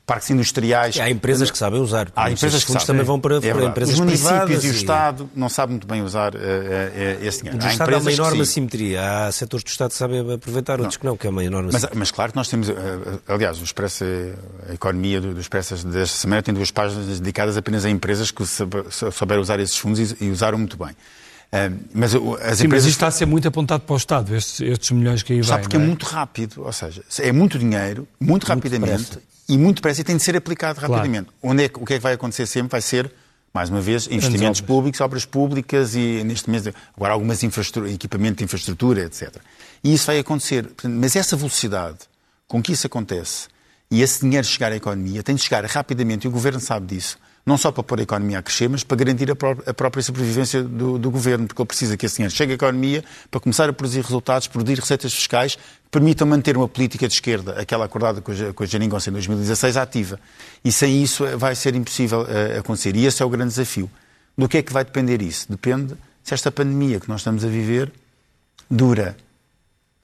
parques 0.06 0.30
industriais. 0.30 0.96
E 0.96 1.00
há 1.00 1.08
empresas 1.08 1.50
que 1.50 1.56
sabem 1.56 1.80
usar. 1.80 2.10
Há 2.14 2.30
empresas 2.30 2.64
que 2.64 2.72
sabem. 2.72 2.86
também 2.86 3.04
vão 3.04 3.20
para, 3.20 3.36
é 3.36 3.52
para 3.52 3.64
empresas 3.64 3.94
Os 3.94 4.00
municípios 4.00 4.64
e 4.64 4.68
o 4.68 4.72
Estado 4.72 5.30
não 5.34 5.48
sabem 5.48 5.74
muito 5.74 5.86
bem 5.86 6.02
usar 6.02 6.34
uh, 6.34 6.38
uh, 6.38 7.24
esse 7.24 7.38
dinheiro. 7.38 7.62
O 7.62 7.66
há 7.66 7.70
Estado 7.70 7.94
há 7.94 7.98
uma 7.98 8.12
enorme 8.12 8.40
assimetria. 8.42 9.26
Há 9.26 9.32
setores 9.32 9.64
do 9.64 9.68
Estado 9.68 9.90
que 9.90 9.96
sabem 9.96 10.20
aproveitar, 10.32 10.80
outros 10.80 10.96
não. 10.96 11.00
que 11.00 11.06
não, 11.06 11.16
que 11.16 11.26
é 11.26 11.30
uma 11.30 11.44
enorme 11.44 11.70
mas, 11.72 11.86
mas, 11.94 12.10
claro 12.10 12.32
que 12.32 12.36
nós 12.36 12.48
temos, 12.48 12.68
uh, 12.68 12.74
aliás, 13.28 13.60
o 13.60 13.64
Expresso, 13.64 14.04
a 14.68 14.74
economia 14.74 15.20
do, 15.20 15.34
do 15.34 15.40
Expresso 15.40 15.86
desta 15.86 16.16
semana 16.16 16.42
tem 16.42 16.52
duas 16.52 16.70
páginas 16.70 17.20
dedicadas 17.20 17.56
apenas 17.56 17.84
a 17.84 17.90
empresas 17.90 18.30
que 18.30 18.44
souberam 18.44 19.40
usar 19.40 19.60
esses 19.60 19.76
fundos 19.76 20.12
e, 20.12 20.24
e 20.24 20.30
usaram 20.30 20.58
muito 20.58 20.76
bem. 20.76 20.94
Uh, 21.52 21.78
mas 21.92 22.14
as 22.14 22.20
Sim, 22.20 22.28
empresas... 22.30 22.68
mas 22.68 22.84
isto 22.84 22.88
está 22.88 23.08
a 23.08 23.10
ser 23.10 23.26
muito 23.26 23.46
apontado 23.46 23.82
para 23.82 23.92
o 23.92 23.96
Estado, 23.96 24.34
estes, 24.34 24.60
estes 24.62 24.90
milhões 24.90 25.22
que 25.22 25.34
aí 25.34 25.44
Sabe 25.44 25.62
porque 25.64 25.76
é? 25.76 25.80
é? 25.80 25.82
muito 25.82 26.06
rápido, 26.06 26.62
ou 26.64 26.72
seja, 26.72 27.04
é 27.18 27.30
muito 27.30 27.58
dinheiro, 27.58 28.08
muito, 28.18 28.44
rapidamente, 28.44 29.18
e 29.46 29.58
muito 29.58 29.76
depressa 29.76 30.00
e 30.00 30.04
tem 30.04 30.16
de 30.16 30.22
ser 30.22 30.34
aplicado 30.34 30.80
rapidamente. 30.80 31.26
Claro. 31.26 31.36
Onde 31.42 31.64
é, 31.64 31.70
o 31.74 31.84
que 31.84 31.92
é 31.92 31.96
que 31.98 32.02
vai 32.02 32.14
acontecer 32.14 32.46
sempre 32.46 32.70
vai 32.70 32.80
ser, 32.80 33.12
mais 33.52 33.68
uma 33.68 33.82
vez, 33.82 34.06
investimentos 34.06 34.60
obras. 34.60 34.60
públicos, 34.62 35.00
obras 35.02 35.24
públicas 35.26 35.94
e, 35.94 36.24
neste 36.24 36.48
mês, 36.48 36.66
agora 36.96 37.12
algumas 37.12 37.42
equipamento 37.42 38.38
de 38.38 38.44
infraestrutura, 38.44 39.02
etc. 39.02 39.36
E 39.84 39.92
isso 39.92 40.06
vai 40.06 40.18
acontecer. 40.18 40.70
Mas 40.84 41.14
essa 41.16 41.36
velocidade 41.36 41.98
com 42.48 42.62
que 42.62 42.72
isso 42.72 42.86
acontece 42.86 43.48
e 43.90 44.00
esse 44.00 44.22
dinheiro 44.22 44.46
chegar 44.46 44.72
à 44.72 44.76
economia 44.76 45.22
tem 45.22 45.34
de 45.34 45.42
chegar 45.42 45.62
rapidamente, 45.66 46.24
e 46.24 46.28
o 46.28 46.30
Governo 46.30 46.60
sabe 46.60 46.86
disso, 46.86 47.18
não 47.44 47.58
só 47.58 47.72
para 47.72 47.82
pôr 47.82 47.98
a 47.98 48.02
economia 48.02 48.38
a 48.38 48.42
crescer, 48.42 48.68
mas 48.68 48.84
para 48.84 48.96
garantir 48.96 49.30
a, 49.30 49.34
pró 49.34 49.56
a 49.66 49.74
própria 49.74 50.02
sobrevivência 50.02 50.62
do, 50.62 50.98
do, 50.98 51.10
governo, 51.10 51.46
porque 51.46 51.60
ele 51.60 51.66
precisa 51.66 51.96
que 51.96 52.06
esse 52.06 52.16
dinheiro 52.16 52.34
chegue 52.34 52.52
à 52.52 52.54
economia 52.54 53.04
para 53.30 53.40
começar 53.40 53.68
a 53.68 53.72
produzir 53.72 54.00
resultados, 54.00 54.46
produzir 54.46 54.78
receitas 54.78 55.12
fiscais 55.12 55.56
que 55.56 55.90
permitam 55.90 56.26
manter 56.26 56.56
uma 56.56 56.68
política 56.68 57.08
de 57.08 57.14
esquerda, 57.14 57.60
aquela 57.60 57.84
acordada 57.84 58.20
com 58.20 58.30
a, 58.30 58.52
com 58.54 58.62
a 58.62 58.66
Jeringonça 58.66 59.10
em 59.10 59.12
2016, 59.12 59.76
ativa. 59.76 60.20
E 60.64 60.70
sem 60.70 61.02
isso 61.02 61.26
eh, 61.26 61.36
vai 61.36 61.54
ser 61.56 61.74
impossível 61.74 62.22
uh, 62.22 62.60
acontecer. 62.60 62.94
E 62.94 63.04
esse 63.06 63.22
é 63.22 63.26
o 63.26 63.28
grande 63.28 63.50
desafio. 63.50 63.90
Do 64.38 64.48
que 64.48 64.58
é 64.58 64.62
que 64.62 64.72
vai 64.72 64.84
depender 64.84 65.20
isso? 65.20 65.46
Depende 65.50 65.94
se 66.22 66.32
esta 66.32 66.50
pandemia 66.50 67.00
que 67.00 67.08
nós 67.08 67.20
estamos 67.20 67.44
a 67.44 67.48
viver 67.48 67.92
dura 68.70 69.16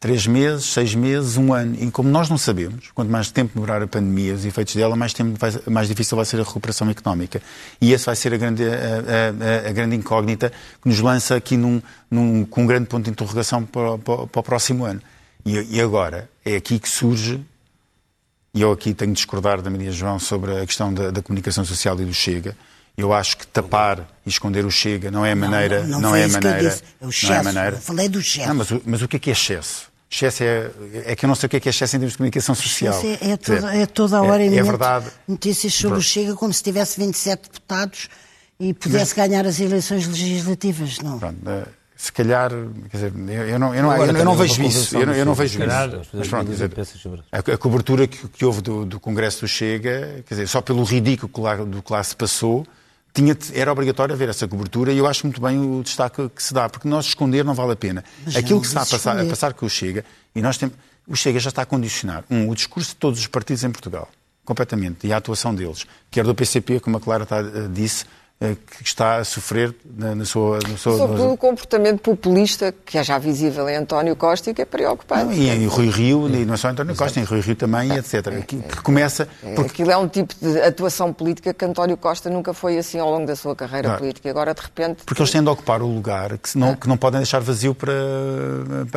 três 0.00 0.26
meses, 0.26 0.64
seis 0.66 0.94
meses, 0.94 1.36
um 1.36 1.52
ano. 1.52 1.76
E 1.80 1.90
como 1.90 2.08
nós 2.08 2.28
não 2.28 2.38
sabemos, 2.38 2.90
quanto 2.94 3.10
mais 3.10 3.30
tempo 3.30 3.54
demorar 3.54 3.82
a 3.82 3.86
pandemia, 3.86 4.34
os 4.34 4.44
efeitos 4.44 4.74
dela, 4.74 4.94
mais, 4.94 5.12
tempo 5.12 5.36
vai, 5.38 5.52
mais 5.68 5.88
difícil 5.88 6.16
vai 6.16 6.24
ser 6.24 6.40
a 6.40 6.44
recuperação 6.44 6.88
económica. 6.88 7.42
E 7.80 7.92
essa 7.92 8.06
vai 8.06 8.16
ser 8.16 8.32
a 8.32 8.36
grande, 8.36 8.62
a, 8.64 9.66
a, 9.66 9.68
a 9.68 9.72
grande 9.72 9.96
incógnita 9.96 10.52
que 10.80 10.88
nos 10.88 11.00
lança 11.00 11.34
aqui 11.34 11.56
num, 11.56 11.82
num, 12.10 12.44
com 12.44 12.62
um 12.62 12.66
grande 12.66 12.86
ponto 12.86 13.04
de 13.04 13.10
interrogação 13.10 13.64
para, 13.64 13.98
para, 13.98 14.26
para 14.26 14.40
o 14.40 14.42
próximo 14.42 14.84
ano. 14.84 15.00
E, 15.44 15.76
e, 15.76 15.80
agora, 15.80 16.30
é 16.44 16.56
aqui 16.56 16.78
que 16.78 16.88
surge, 16.88 17.44
e 18.52 18.60
eu 18.60 18.72
aqui 18.72 18.92
tenho 18.94 19.12
de 19.12 19.16
discordar 19.16 19.62
da 19.62 19.70
Maria 19.70 19.90
João 19.92 20.18
sobre 20.18 20.58
a 20.58 20.66
questão 20.66 20.92
da, 20.92 21.10
da 21.10 21.22
comunicação 21.22 21.64
social 21.64 21.98
e 22.00 22.04
do 22.04 22.14
Chega, 22.14 22.56
eu 22.98 23.12
acho 23.12 23.36
que 23.38 23.46
tapar 23.46 24.08
e 24.26 24.28
esconder 24.28 24.66
o 24.66 24.70
Chega 24.70 25.08
não 25.08 25.24
é 25.24 25.30
a 25.30 25.36
maneira. 25.36 25.82
Não, 25.82 25.88
não, 25.88 26.00
não, 26.00 26.10
não 26.10 26.16
é 26.16 26.24
a 26.24 26.28
maneira. 26.28 26.78
É 27.00 27.06
o 27.06 27.10
excesso. 27.10 27.26
Não 27.26 27.34
é 27.34 27.38
a 27.38 27.42
maneira. 27.44 27.76
Eu 27.76 27.80
falei 27.80 28.08
do 28.08 28.18
excesso. 28.18 28.48
Não, 28.48 28.54
mas, 28.56 28.68
mas, 28.84 29.02
o 29.02 29.08
que 29.08 29.16
é 29.16 29.18
que 29.20 29.30
é 29.30 29.32
excesso? 29.32 29.86
Excesso 30.10 30.42
é, 30.42 30.70
é 31.04 31.14
que 31.14 31.24
eu 31.24 31.28
não 31.28 31.36
sei 31.36 31.46
o 31.46 31.50
que 31.50 31.58
é, 31.58 31.60
que 31.60 31.68
é 31.68 31.70
excesso 31.70 31.94
em 31.94 32.00
termos 32.00 32.12
de 32.12 32.18
comunicação 32.18 32.56
social. 32.56 33.00
É, 33.04 33.30
é, 33.30 33.36
toda, 33.36 33.76
é 33.76 33.86
toda 33.86 34.16
a 34.18 34.22
hora 34.22 34.42
é, 34.42 34.46
é 34.46 34.62
verdade. 34.62 35.06
notícias 35.28 35.72
sobre 35.74 35.98
o 35.98 36.02
Chega 36.02 36.34
como 36.34 36.52
se 36.52 36.60
tivesse 36.60 36.98
27 36.98 37.42
deputados 37.42 38.08
e 38.58 38.74
pudesse 38.74 39.14
mas, 39.16 39.28
ganhar 39.28 39.46
as 39.46 39.60
eleições 39.60 40.08
legislativas. 40.08 40.98
Não. 40.98 41.20
Pronto, 41.20 41.38
eh, 41.46 41.66
se 41.94 42.12
calhar, 42.12 42.50
quer 42.90 42.96
dizer, 42.96 43.12
eu 43.48 43.58
não, 43.58 43.74
eu 43.74 43.82
não, 43.82 43.96
eu 43.96 44.12
não, 44.12 44.18
eu 44.18 44.24
não 44.24 44.34
vejo 44.34 44.62
isso. 44.62 44.96
Eu 44.96 45.06
não, 45.06 45.14
eu 45.14 45.24
não 45.24 45.34
vejo 45.34 45.60
isso. 45.60 46.08
Mas 46.14 46.28
pronto, 46.28 46.50
dizer, 46.50 46.70
a, 47.30 47.38
a, 47.38 47.58
cobertura 47.58 48.06
que, 48.06 48.28
que 48.28 48.44
houve 48.44 48.60
do, 48.60 48.84
do, 48.84 48.98
Congresso 48.98 49.40
do 49.40 49.48
Chega, 49.48 50.22
quer 50.26 50.34
dizer, 50.34 50.48
só 50.48 50.60
pelo 50.60 50.82
ridículo 50.84 51.28
que 51.28 51.40
lá, 51.40 51.56
do 51.56 51.82
que 51.82 51.92
lá 51.92 52.02
se 52.02 52.16
passou, 52.16 52.66
tinha, 53.18 53.36
era 53.52 53.72
obrigatório 53.72 54.14
haver 54.14 54.28
essa 54.28 54.46
cobertura 54.46 54.92
e 54.92 54.98
eu 54.98 55.06
acho 55.06 55.26
muito 55.26 55.40
bem 55.40 55.58
o 55.58 55.82
destaque 55.82 56.28
que 56.28 56.40
se 56.40 56.54
dá, 56.54 56.68
porque 56.68 56.86
nós 56.86 57.06
esconder 57.06 57.44
não 57.44 57.52
vale 57.52 57.72
a 57.72 57.76
pena. 57.76 58.04
Mas 58.24 58.36
Aquilo 58.36 58.60
que 58.60 58.68
está 58.68 58.82
a 58.82 58.86
passar, 58.86 59.18
a 59.18 59.24
passar 59.24 59.54
com 59.54 59.66
o 59.66 59.70
Chega, 59.70 60.04
e 60.34 60.40
nós 60.40 60.56
temos, 60.56 60.76
o 61.06 61.16
Chega 61.16 61.40
já 61.40 61.48
está 61.48 61.62
a 61.62 61.66
condicionar, 61.66 62.24
um, 62.30 62.48
o 62.48 62.54
discurso 62.54 62.90
de 62.90 62.96
todos 62.96 63.18
os 63.18 63.26
partidos 63.26 63.64
em 63.64 63.70
Portugal, 63.72 64.08
completamente, 64.44 65.04
e 65.06 65.12
a 65.12 65.16
atuação 65.16 65.52
deles, 65.52 65.84
quer 66.10 66.24
do 66.24 66.34
PCP, 66.34 66.78
como 66.78 66.96
a 66.96 67.00
Clara 67.00 67.26
disse, 67.72 68.04
eh, 68.04 68.08
que 68.38 68.84
está 68.84 69.16
a 69.16 69.24
sofrer 69.24 69.74
na, 69.96 70.14
na 70.14 70.24
sua, 70.24 70.60
na 70.68 70.76
sua... 70.76 70.96
Sobretudo 70.96 71.32
o 71.32 71.36
comportamento 71.36 71.98
populista 71.98 72.72
que 72.86 72.96
é 72.96 73.02
já 73.02 73.18
visível 73.18 73.68
em 73.68 73.74
António 73.74 74.14
Costa 74.14 74.50
e 74.50 74.54
que 74.54 74.62
é 74.62 74.64
preocupante. 74.64 75.24
Não, 75.24 75.32
e 75.32 75.50
em 75.50 75.66
Rui 75.66 75.90
Rio, 75.90 76.28
e 76.28 76.44
não 76.44 76.54
é 76.54 76.56
só 76.56 76.68
António 76.68 76.94
Costa, 76.94 77.18
em 77.18 77.24
Rui 77.24 77.40
Rio 77.40 77.56
também, 77.56 77.92
etc. 77.96 78.44
Que, 78.46 78.56
que 78.56 78.82
começa... 78.82 79.28
Porque... 79.56 79.72
Aquilo 79.78 79.90
é 79.90 79.96
um 79.96 80.06
tipo 80.06 80.34
de 80.40 80.60
atuação 80.62 81.12
política 81.12 81.52
que 81.52 81.64
António 81.64 81.96
Costa 81.96 82.30
nunca 82.30 82.54
foi 82.54 82.78
assim 82.78 83.00
ao 83.00 83.10
longo 83.10 83.26
da 83.26 83.34
sua 83.34 83.56
carreira 83.56 83.88
claro. 83.88 84.02
política. 84.02 84.30
Agora, 84.30 84.54
de 84.54 84.60
repente... 84.60 85.02
Porque 85.04 85.20
eles 85.20 85.32
têm 85.32 85.42
de 85.42 85.50
ocupar 85.50 85.82
o 85.82 85.88
lugar 85.88 86.38
que 86.38 86.56
não, 86.56 86.76
que 86.76 86.86
não 86.86 86.96
podem 86.96 87.18
deixar 87.18 87.40
vazio 87.40 87.74
para, 87.74 87.92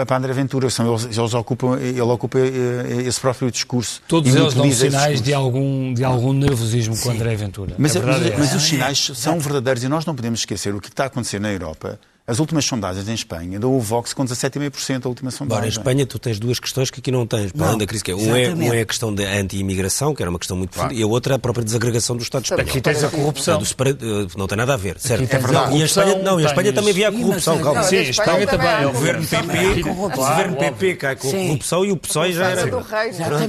para 0.06 0.18
André 0.18 0.34
Ventura. 0.34 0.70
São, 0.70 0.88
eles, 0.88 1.18
eles 1.18 1.34
ocupam, 1.34 1.80
ele 1.80 2.00
ocupa 2.02 2.38
eh, 2.38 3.08
esse 3.08 3.20
próprio 3.20 3.50
discurso. 3.50 4.04
Todos 4.08 4.36
eles 4.36 4.54
dão 4.54 4.72
sinais 4.72 5.20
de 5.20 5.34
algum, 5.34 5.96
de 5.96 6.04
algum 6.04 6.32
nervosismo 6.32 6.96
Sim. 6.96 7.04
com 7.04 7.10
André 7.16 7.36
Ventura. 7.36 7.74
Mas, 7.78 7.96
mas, 7.96 8.26
é 8.26 8.36
mas 8.38 8.54
os 8.54 8.64
sinais 8.64 9.12
são 9.16 9.31
são 9.32 9.40
verdadeiros 9.40 9.84
e 9.84 9.88
nós 9.88 10.06
não 10.06 10.14
podemos 10.14 10.42
esquecer 10.42 10.76
o 10.76 10.82
que 10.82 10.90
está 10.90 11.06
a 11.06 11.08
acontecer 11.08 11.40
na 11.40 11.52
Europa 11.52 11.98
as 12.32 12.40
últimas 12.40 12.64
sondagens 12.64 13.10
em 13.10 13.14
Espanha 13.14 13.60
dão 13.60 13.76
o 13.76 13.80
Vox 13.82 14.14
com 14.14 14.24
17,5% 14.24 15.06
a 15.06 15.10
última 15.10 15.32
sondagem. 15.32 15.58
Agora, 15.58 15.66
em 15.66 15.70
Espanha 15.70 16.06
tu 16.06 16.18
tens 16.18 16.40
duas 16.40 16.60
questões 16.60 16.90
que 16.90 17.02
aqui 17.02 17.12
não 17.12 17.28
tens, 17.28 17.52
para 17.52 17.68
além 17.68 17.80
da 17.80 17.86
crise, 17.86 18.02
que 18.02 18.12
é, 18.12 18.16
um, 18.16 18.34
é, 18.34 18.54
um 18.54 18.74
é 18.74 18.80
a 18.80 18.86
questão 18.86 19.14
da 19.14 19.24
anti-imigração, 19.24 20.16
que 20.16 20.24
era 20.24 20.30
uma 20.30 20.40
questão 20.40 20.56
muito 20.56 20.74
claro. 20.74 20.94
e 20.94 21.04
a 21.04 21.06
outra 21.06 21.34
é 21.34 21.36
a 21.36 21.40
própria 21.40 21.66
desagregação 21.66 22.16
do 22.16 22.24
Estado 22.24 22.44
espanhol. 22.44 22.66
Aqui 22.66 22.80
tens 22.80 23.04
a 23.04 23.10
corrupção. 23.10 23.62
Eh, 23.62 24.28
não 24.38 24.48
tem 24.48 24.58
nada 24.58 24.76
a 24.76 24.78
ver, 24.78 24.98
certo? 24.98 25.24
É 25.24 25.38
verdade. 25.38 25.76
E 25.76 25.82
em 25.82 25.84
Espanha, 25.84 26.20
não, 26.20 26.40
em 26.40 26.46
Espanha 26.46 26.72
também 26.72 26.92
havia 26.92 27.10
a 27.10 27.12
corrupção, 27.12 27.60
calma. 27.60 27.82
É 27.82 27.84
Sim, 27.84 27.96
em 27.98 28.10
Espanha 28.10 28.48
também. 28.48 28.86
O 28.86 28.94
governo 28.94 29.28
PP, 29.28 29.90
o 29.90 30.10
governo 30.10 30.56
PP 30.56 30.96
cai 30.96 31.16
com 31.18 31.28
a 31.28 31.32
corrupção 31.32 31.84
e 31.84 31.92
o 31.92 31.98
PSOE 31.98 32.32
já 32.32 32.50
era... 32.50 32.62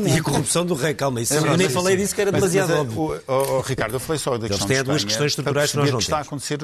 E 0.08 0.18
a 0.18 0.22
corrupção 0.24 0.66
do 0.66 0.74
rei, 0.74 0.92
calma, 0.92 1.20
isso 1.20 1.34
eu 1.34 1.56
nem 1.56 1.68
falei 1.68 1.96
disso 1.96 2.16
que 2.16 2.20
era 2.20 2.32
demasiado 2.32 2.72
óbvio. 2.72 3.22
Ricardo, 3.64 3.94
eu 3.94 4.00
falei 4.00 4.18
só 4.18 4.36
da 4.36 4.48
questão 4.48 4.66
Eles 4.66 4.76
têm 4.76 4.84
duas 4.84 5.04
questões 5.04 5.30
estruturais 5.30 5.70
que 5.70 5.76
nós 5.76 5.86
não 5.86 5.92
temos. 5.92 6.04
está 6.04 6.18
a 6.18 6.22
acontecer 6.22 6.58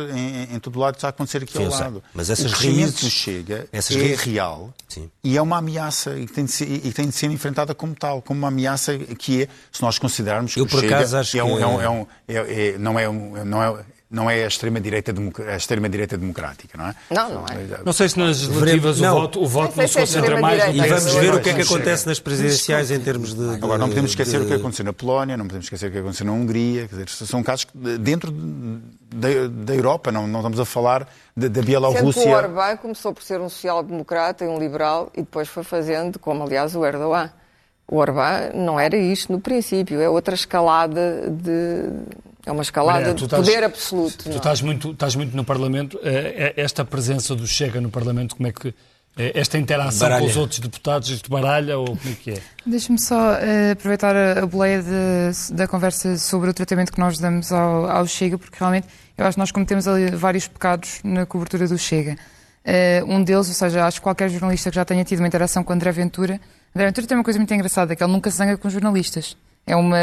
em 0.53 0.59
todo 0.59 0.81
lado, 0.81 0.97
está 0.97 1.07
a 1.07 1.11
acontecer 1.11 1.45
aqui 1.45 1.57
ao 1.59 1.71
lado. 1.71 2.03
Mas 2.15 2.31
essas 2.31 2.53
o 2.53 2.57
raízes 2.57 3.13
Chega 3.13 3.69
essas 3.73 3.97
é 3.97 4.01
raízes... 4.01 4.21
real 4.21 4.73
Sim. 4.89 5.11
e 5.23 5.37
é 5.37 5.43
uma 5.43 5.59
ameaça 5.59 6.19
e 6.19 6.27
tem, 6.27 6.45
de 6.45 6.53
ser, 6.53 6.65
e 6.65 6.93
tem 6.93 7.09
de 7.09 7.15
ser 7.15 7.31
enfrentada 7.31 7.75
como 7.75 7.95
tal, 7.95 8.23
como 8.23 8.41
uma 8.41 8.49
ameaça 8.49 8.97
que 8.99 9.43
é, 9.43 9.49
se 9.71 9.83
nós 9.83 9.99
considerarmos 9.99 10.55
que 10.55 10.61
Eu, 10.61 10.67
por 10.67 10.81
Chega 10.81 10.97
acaso, 10.97 11.17
acho 11.17 11.39
é 11.39 11.45
um, 11.45 11.57
que... 11.57 11.63
é 11.63 11.67
um, 11.67 11.81
é 11.81 11.91
um, 11.91 12.07
é, 12.27 12.35
é, 12.69 12.79
não 12.79 12.99
é 12.99 13.09
um, 13.09 13.45
não 13.45 13.63
é 13.63 13.85
não 14.11 14.31
é 14.31 14.45
a 14.45 14.47
extrema-direita 14.47 15.13
extrema 15.55 15.89
-direita 15.89 16.17
democrática, 16.17 16.79
não 16.79 16.87
é? 16.87 16.95
Não, 17.11 17.35
não 17.35 17.45
é. 17.47 17.81
Não 17.85 17.93
sei 17.93 18.09
se 18.09 18.19
nas 18.19 18.41
legislativas 18.41 19.01
o 19.01 19.11
voto, 19.11 19.43
o 19.43 19.47
voto 19.47 19.77
não, 19.77 19.83
não 19.83 19.89
se 19.89 19.99
concentra 19.99 20.41
mais 20.41 20.67
no 20.67 20.85
E 20.85 20.89
vamos 20.89 21.15
ver 21.15 21.35
o 21.35 21.41
que 21.41 21.51
é 21.51 21.55
que 21.55 21.63
acontece 21.63 22.07
nas 22.07 22.19
presidenciais 22.19 22.91
em 22.91 23.01
termos 23.01 23.35
de... 23.35 23.51
Agora, 23.51 23.79
não 23.79 23.89
podemos 23.89 24.13
esquecer 24.13 24.41
de... 24.41 24.47
o 24.47 24.49
que 24.49 24.55
aconteceu 24.55 24.85
na 24.85 24.95
Polónia, 24.95 25.37
não 25.37 25.45
podemos 25.45 25.67
esquecer 25.67 25.89
o 25.89 25.93
que 25.93 25.99
aconteceu 25.99 26.25
na 26.25 26.33
Hungria, 26.33 26.89
quer 26.89 27.05
dizer, 27.05 27.09
são 27.11 27.43
casos 27.43 27.67
dentro 28.01 28.33
da, 28.33 29.29
da 29.49 29.75
Europa, 29.75 30.11
não, 30.11 30.27
não 30.27 30.41
estamos 30.41 30.59
a 30.59 30.65
falar 30.65 31.07
da, 31.37 31.63
Bielorrússia. 31.63 32.31
O 32.31 32.35
Orbán 32.35 32.77
começou 32.79 33.13
por 33.13 33.23
ser 33.23 33.41
um 33.41 33.49
social-democrata 33.49 34.45
e 34.45 34.49
um 34.49 34.59
liberal 34.59 35.11
e 35.15 35.21
depois 35.21 35.49
foi 35.49 35.63
fazendo, 35.63 36.19
como 36.19 36.43
aliás 36.43 36.75
o 36.75 36.85
Erdogan. 36.85 37.31
O 37.87 37.97
Orbán 37.97 38.53
não 38.55 38.79
era 38.79 38.97
isto 38.97 39.33
no 39.33 39.41
princípio, 39.41 40.01
é 40.01 40.09
outra 40.09 40.35
escalada 40.35 41.31
de, 41.31 41.85
é 42.49 42.53
uma 42.53 42.63
escalada 42.63 43.01
Maria, 43.01 43.15
de 43.15 43.25
estás, 43.25 43.47
poder 43.47 43.65
absoluto. 43.65 44.25
Tu 44.25 44.37
estás 44.37 44.63
muito, 44.63 44.91
estás 44.93 45.15
muito 45.15 45.37
no 45.37 45.45
Parlamento. 45.45 46.01
Eh, 46.03 46.55
eh, 46.57 46.63
esta 46.63 46.85
presença 46.85 47.35
do 47.35 47.47
Chega 47.47 47.81
no 47.81 47.91
Parlamento, 47.91 48.37
como 48.37 48.49
é 48.49 48.53
que. 48.53 48.75
Eh, 49.19 49.33
esta 49.35 49.59
interação 49.59 50.09
baralha. 50.09 50.23
com 50.23 50.31
os 50.31 50.37
outros 50.37 50.59
deputados, 50.61 51.11
isto 51.11 51.31
baralha 51.31 51.79
ou 51.79 51.87
como 51.87 52.11
é 52.11 52.15
que 52.15 52.31
é? 52.31 52.39
Deixa-me 52.65 52.99
só 53.01 53.33
uh, 53.33 53.73
aproveitar 53.73 54.17
a, 54.17 54.41
a 54.43 54.47
boleia 54.47 54.83
de, 54.83 55.55
da 55.55 55.67
conversa 55.67 56.17
sobre 56.17 56.49
o 56.49 56.55
tratamento 56.55 56.93
que 56.93 57.01
nós 57.01 57.19
damos 57.19 57.53
ao, 57.53 57.91
ao, 57.91 58.07
Chega, 58.07 58.39
porque 58.39 58.57
realmente 58.59 58.87
eu 59.17 59.27
acho 59.27 59.35
que 59.35 59.41
nós 59.41 59.51
cometemos 59.51 59.87
ali 59.87 60.11
vários 60.11 60.47
pecados 60.47 61.01
na 61.05 61.27
cobertura 61.27 61.67
do 61.67 61.77
Chega. 61.77 62.17
Uh, 62.65 63.13
um 63.13 63.23
deles, 63.23 63.49
ou 63.49 63.55
seja, 63.55 63.85
acho 63.87 63.99
que 63.99 64.03
qualquer 64.05 64.31
jornalista 64.31 64.71
que 64.71 64.77
já 64.77 64.85
tenha 64.85 65.05
tido 65.05 65.19
uma 65.19 65.29
interação 65.29 65.65
com 65.65 65.73
André 65.73 65.91
Ventura, 65.93 66.41
André 66.75 66.87
Ventura 66.87 67.07
tem 67.07 67.17
uma 67.17 67.25
coisa 67.25 67.39
muito 67.39 67.53
engraçada, 67.53 67.95
que 67.97 68.03
ele 68.03 68.13
nunca 68.13 68.31
se 68.31 68.37
zanga 68.37 68.57
com 68.57 68.71
jornalistas. 68.71 69.37
É 69.69 69.77
uma, 69.77 69.99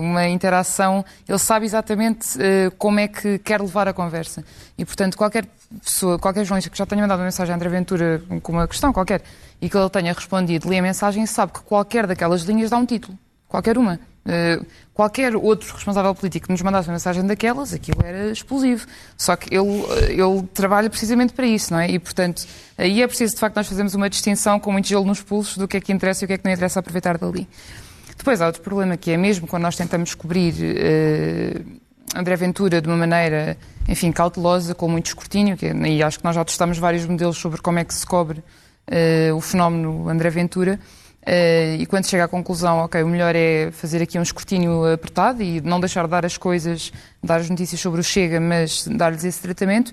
uma 0.00 0.28
interação, 0.28 1.04
ele 1.28 1.38
sabe 1.38 1.64
exatamente 1.64 2.36
uh, 2.36 2.70
como 2.76 2.98
é 2.98 3.06
que 3.06 3.38
quer 3.38 3.60
levar 3.60 3.86
a 3.86 3.92
conversa. 3.92 4.44
E, 4.76 4.84
portanto, 4.84 5.16
qualquer 5.16 5.46
pessoa, 5.84 6.18
qualquer 6.18 6.44
jornalista 6.44 6.68
que 6.68 6.76
já 6.76 6.84
tenha 6.84 7.00
mandado 7.00 7.20
uma 7.20 7.26
mensagem 7.26 7.52
a 7.52 7.56
André 7.56 7.68
Ventura 7.68 8.20
com 8.42 8.50
uma 8.50 8.66
questão 8.66 8.92
qualquer 8.92 9.22
e 9.62 9.70
que 9.70 9.76
ele 9.76 9.88
tenha 9.88 10.12
respondido, 10.12 10.68
lê 10.68 10.78
a 10.78 10.82
mensagem 10.82 11.24
sabe 11.26 11.52
que 11.52 11.60
qualquer 11.60 12.08
daquelas 12.08 12.42
linhas 12.42 12.70
dá 12.70 12.76
um 12.76 12.84
título. 12.84 13.16
Qualquer 13.48 13.78
uma. 13.78 14.00
Uh, 14.26 14.66
qualquer 14.92 15.36
outro 15.36 15.72
responsável 15.72 16.12
político 16.12 16.46
que 16.46 16.52
nos 16.52 16.60
mandasse 16.62 16.88
uma 16.88 16.94
mensagem 16.94 17.24
daquelas, 17.24 17.72
aquilo 17.72 18.00
era 18.04 18.32
explosivo. 18.32 18.84
Só 19.16 19.36
que 19.36 19.54
ele, 19.54 19.84
eh, 19.90 20.12
ele 20.12 20.42
trabalha 20.52 20.90
precisamente 20.90 21.32
para 21.32 21.46
isso, 21.46 21.72
não 21.72 21.80
é? 21.80 21.90
E, 21.90 21.98
portanto, 21.98 22.46
aí 22.76 23.02
é 23.02 23.06
preciso, 23.06 23.34
de 23.34 23.40
facto, 23.40 23.56
nós 23.56 23.68
fazermos 23.68 23.94
uma 23.94 24.10
distinção 24.10 24.58
com 24.58 24.72
muito 24.72 24.88
gelo 24.88 25.04
nos 25.04 25.20
pulsos 25.20 25.56
do 25.56 25.68
que 25.68 25.76
é 25.76 25.80
que 25.80 25.92
interessa 25.92 26.24
e 26.24 26.26
o 26.26 26.28
que 26.28 26.34
é 26.34 26.38
que 26.38 26.44
não 26.44 26.52
interessa 26.52 26.80
aproveitar 26.80 27.18
dali. 27.18 27.46
Depois 28.24 28.40
há 28.40 28.46
outro 28.46 28.62
problema 28.62 28.96
que 28.96 29.10
é 29.10 29.18
mesmo 29.18 29.46
quando 29.46 29.64
nós 29.64 29.76
tentamos 29.76 30.14
cobrir 30.14 30.54
uh, 30.54 32.18
André 32.18 32.36
Ventura 32.36 32.80
de 32.80 32.88
uma 32.88 32.96
maneira, 32.96 33.54
enfim, 33.86 34.10
cautelosa, 34.10 34.74
com 34.74 34.88
muito 34.88 35.08
escrutínio, 35.08 35.58
que, 35.58 35.66
e 35.66 36.02
acho 36.02 36.20
que 36.20 36.24
nós 36.24 36.34
já 36.34 36.42
testámos 36.42 36.78
vários 36.78 37.04
modelos 37.04 37.36
sobre 37.36 37.60
como 37.60 37.80
é 37.80 37.84
que 37.84 37.92
se 37.92 38.06
cobre 38.06 38.38
uh, 38.38 39.36
o 39.36 39.42
fenómeno 39.42 40.08
André 40.08 40.30
Ventura, 40.30 40.80
uh, 41.20 41.76
e 41.78 41.84
quando 41.84 42.06
chega 42.06 42.24
à 42.24 42.28
conclusão, 42.28 42.78
ok, 42.78 43.02
o 43.02 43.08
melhor 43.08 43.36
é 43.36 43.70
fazer 43.72 44.00
aqui 44.00 44.18
um 44.18 44.22
escrutínio 44.22 44.90
apertado 44.90 45.42
e 45.42 45.60
não 45.60 45.78
deixar 45.78 46.04
de 46.04 46.10
dar 46.10 46.24
as 46.24 46.38
coisas, 46.38 46.94
dar 47.22 47.40
as 47.40 47.50
notícias 47.50 47.78
sobre 47.78 48.00
o 48.00 48.02
Chega, 48.02 48.40
mas 48.40 48.88
dar-lhes 48.88 49.22
esse 49.22 49.42
tratamento, 49.42 49.92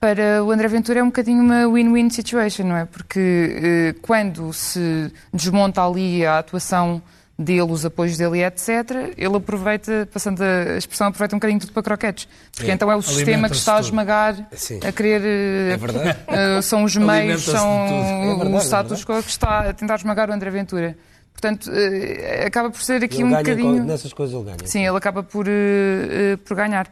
para 0.00 0.42
o 0.44 0.50
André 0.50 0.68
Ventura 0.68 1.00
é 1.00 1.02
um 1.02 1.06
bocadinho 1.06 1.42
uma 1.42 1.66
win-win 1.66 2.10
situation, 2.10 2.64
não 2.64 2.76
é? 2.76 2.84
Porque 2.84 3.60
eh, 3.62 3.94
quando 4.02 4.52
se 4.52 5.12
desmonta 5.32 5.84
ali 5.84 6.24
a 6.24 6.38
atuação 6.38 7.02
dele, 7.38 7.70
os 7.70 7.84
apoios 7.84 8.16
dele, 8.16 8.44
etc., 8.44 9.14
ele 9.16 9.36
aproveita, 9.36 10.08
passando 10.12 10.42
a 10.42 10.76
expressão, 10.76 11.06
aproveita 11.06 11.36
um 11.36 11.38
bocadinho 11.38 11.60
tudo 11.60 11.72
para 11.72 11.82
croquetes. 11.82 12.28
Porque 12.54 12.70
é. 12.70 12.74
então 12.74 12.90
é 12.90 12.96
o 12.96 13.02
sistema 13.02 13.48
que 13.48 13.54
está 13.54 13.76
a 13.76 13.80
esmagar, 13.80 14.48
Sim. 14.52 14.80
a 14.84 14.90
querer. 14.90 15.22
Eh, 15.24 15.72
é 15.74 15.76
verdade. 15.76 16.18
Uh, 16.58 16.62
são 16.62 16.82
os 16.82 16.96
meios, 16.96 17.44
são 17.44 17.86
é 17.86 18.36
verdade, 18.36 18.56
o 18.56 18.60
status 18.60 19.04
quo 19.04 19.22
que 19.22 19.30
está 19.30 19.70
a 19.70 19.72
tentar 19.72 19.96
esmagar 19.96 20.28
o 20.28 20.32
André 20.32 20.50
Ventura. 20.50 20.98
Portanto, 21.32 21.70
uh, 21.70 22.46
acaba 22.46 22.70
por 22.70 22.82
ser 22.82 23.04
aqui 23.04 23.22
ele 23.22 23.24
um 23.24 23.30
bocadinho. 23.30 23.84
Nessas 23.84 24.12
coisas 24.12 24.34
ele 24.34 24.44
ganha. 24.44 24.66
Sim, 24.66 24.84
ele 24.84 24.96
acaba 24.96 25.22
por, 25.22 25.46
uh, 25.46 26.38
por 26.44 26.56
ganhar. 26.56 26.90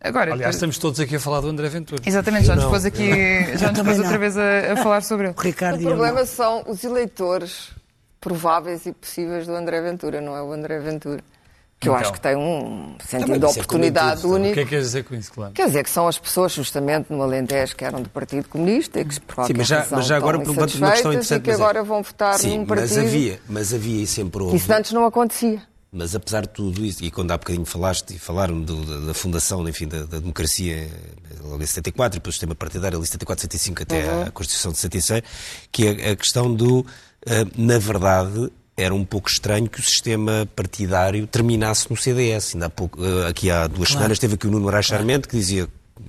Agora, 0.00 0.32
Aliás, 0.32 0.54
estamos 0.54 0.78
todos 0.78 1.00
aqui 1.00 1.16
a 1.16 1.20
falar 1.20 1.40
do 1.40 1.48
André 1.48 1.68
Ventura. 1.68 2.02
Exatamente, 2.06 2.46
já 2.46 2.54
nos 2.54 2.66
pôs 2.66 2.84
aqui, 2.84 3.10
já 3.58 3.72
nos 3.72 3.82
pôs 3.82 3.98
outra 3.98 4.18
vez 4.18 4.36
a, 4.36 4.72
a, 4.72 4.76
falar 4.76 5.02
sobre 5.02 5.26
ele. 5.26 5.34
O, 5.36 5.40
Ricardo 5.40 5.80
o 5.80 5.82
problema 5.82 6.24
são 6.24 6.62
os 6.68 6.84
eleitores 6.84 7.70
prováveis 8.20 8.86
e 8.86 8.92
possíveis 8.92 9.46
do 9.46 9.54
André 9.54 9.80
Ventura, 9.80 10.20
não 10.20 10.36
é 10.36 10.42
o 10.42 10.52
André 10.52 10.78
Ventura. 10.78 11.22
Que 11.80 11.88
eu 11.88 11.92
então, 11.92 12.02
acho 12.02 12.12
que 12.12 12.20
tem 12.20 12.36
um 12.36 12.96
sentido 13.04 13.38
de 13.38 13.44
é 13.44 13.48
oportunidade 13.48 14.24
é 14.24 14.26
único. 14.26 14.50
O 14.50 14.54
que 14.54 14.60
é 14.60 14.64
que 14.64 14.70
queres 14.70 14.86
dizer 14.86 15.04
com 15.04 15.14
isso, 15.14 15.32
claro? 15.32 15.52
Quer 15.52 15.66
dizer 15.66 15.84
que 15.84 15.90
são 15.90 16.08
as 16.08 16.18
pessoas, 16.18 16.52
justamente, 16.52 17.12
no 17.12 17.22
Alentejo, 17.22 17.76
que 17.76 17.84
eram 17.84 18.02
do 18.02 18.08
Partido 18.08 18.48
Comunista 18.48 18.98
e 18.98 19.04
que, 19.04 19.20
por 19.20 19.46
Sim, 19.46 19.52
mas 19.56 19.68
já, 19.68 19.86
mas 19.88 20.06
já 20.06 20.16
agora 20.16 20.38
uma 20.38 20.66
questão 20.66 21.12
interessante. 21.12 21.40
E 21.40 21.44
que 21.44 21.50
é- 21.52 21.54
agora 21.54 21.84
vão 21.84 22.02
votar 22.02 22.36
Sim, 22.36 22.58
num 22.58 22.66
partido... 22.66 22.96
mas 22.96 22.98
havia, 22.98 23.40
mas 23.48 23.74
havia 23.74 24.02
e 24.02 24.06
sempre 24.08 24.42
houve... 24.42 24.56
Isso 24.56 24.72
antes 24.72 24.90
não 24.90 25.06
acontecia. 25.06 25.62
Mas 25.90 26.14
apesar 26.14 26.42
de 26.42 26.50
tudo 26.50 26.84
isso, 26.84 27.02
e 27.02 27.10
quando 27.10 27.30
há 27.30 27.38
bocadinho 27.38 27.64
falaste 27.64 28.14
e 28.14 28.18
falaram 28.18 28.60
do, 28.60 28.84
da, 28.84 29.06
da, 29.06 29.14
fundação 29.14 29.66
enfim, 29.66 29.88
da, 29.88 30.02
da, 30.04 30.18
democracia 30.18 30.86
logo 31.42 31.62
em 31.62 31.66
74, 31.66 32.18
depois 32.18 32.34
o 32.34 32.36
sistema 32.36 32.54
partidário 32.54 32.98
ali 32.98 33.06
74, 33.06 33.42
75 33.42 33.82
até 33.82 34.04
uhum. 34.04 34.22
à 34.24 34.30
Constituição 34.30 34.70
de 34.70 34.78
76, 34.78 35.22
que 35.72 35.86
é 35.86 36.10
a 36.10 36.16
questão 36.16 36.52
do, 36.52 36.80
uh, 36.80 36.86
na 37.56 37.78
verdade, 37.78 38.52
era 38.76 38.94
um 38.94 39.04
pouco 39.04 39.30
estranho 39.30 39.68
que 39.68 39.80
o 39.80 39.82
sistema 39.82 40.46
partidário 40.54 41.26
terminasse 41.26 41.90
no 41.90 41.96
CDS. 41.96 42.54
Ainda 42.54 42.66
há 42.66 42.70
pouco, 42.70 43.00
uh, 43.00 43.26
aqui 43.26 43.50
há 43.50 43.66
duas 43.66 43.88
claro. 43.88 43.92
semanas 43.92 44.18
teve 44.18 44.34
aqui 44.34 44.46
o 44.46 44.50
Nuno 44.50 44.64
Moraes 44.64 44.86
Charmente 44.86 45.26
que 45.26 45.36
dizia, 45.36 45.66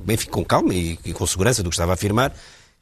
enfim, 0.10 0.30
com 0.30 0.44
calma 0.44 0.74
e, 0.74 1.00
e 1.06 1.14
com 1.14 1.26
segurança 1.26 1.64
do 1.64 1.70
que 1.70 1.76
estava 1.76 1.94
a 1.94 1.96
afirmar, 1.96 2.34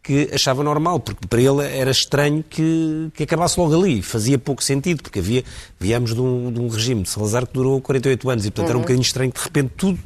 que 0.08 0.30
achava 0.34 0.64
normal, 0.64 1.02
porque 1.02 1.28
para 1.28 1.42
ele 1.42 1.68
era 1.68 1.92
estranho 1.92 2.42
que, 2.42 3.12
que 3.14 3.24
acabasse 3.24 3.60
logo 3.60 3.76
ali. 3.76 4.02
Fazia 4.02 4.40
pouco 4.40 4.64
sentido, 4.64 5.04
porque 5.04 5.20
havia, 5.20 5.44
viemos 5.78 6.16
de 6.16 6.22
um, 6.22 6.50
de 6.50 6.62
um 6.62 6.70
regime 6.70 7.04
de 7.04 7.10
Salazar 7.10 7.46
que 7.46 7.54
durou 7.54 7.82
48 7.82 8.30
anos 8.30 8.46
e, 8.46 8.50
portanto, 8.50 8.64
uhum. 8.64 8.70
era 8.70 8.78
um 8.78 8.80
uhum. 8.80 8.84
bocadinho 8.84 9.02
estranho 9.02 9.30
que 9.30 9.38
de 9.38 9.44
repente 9.44 9.74
tudo 9.76 10.00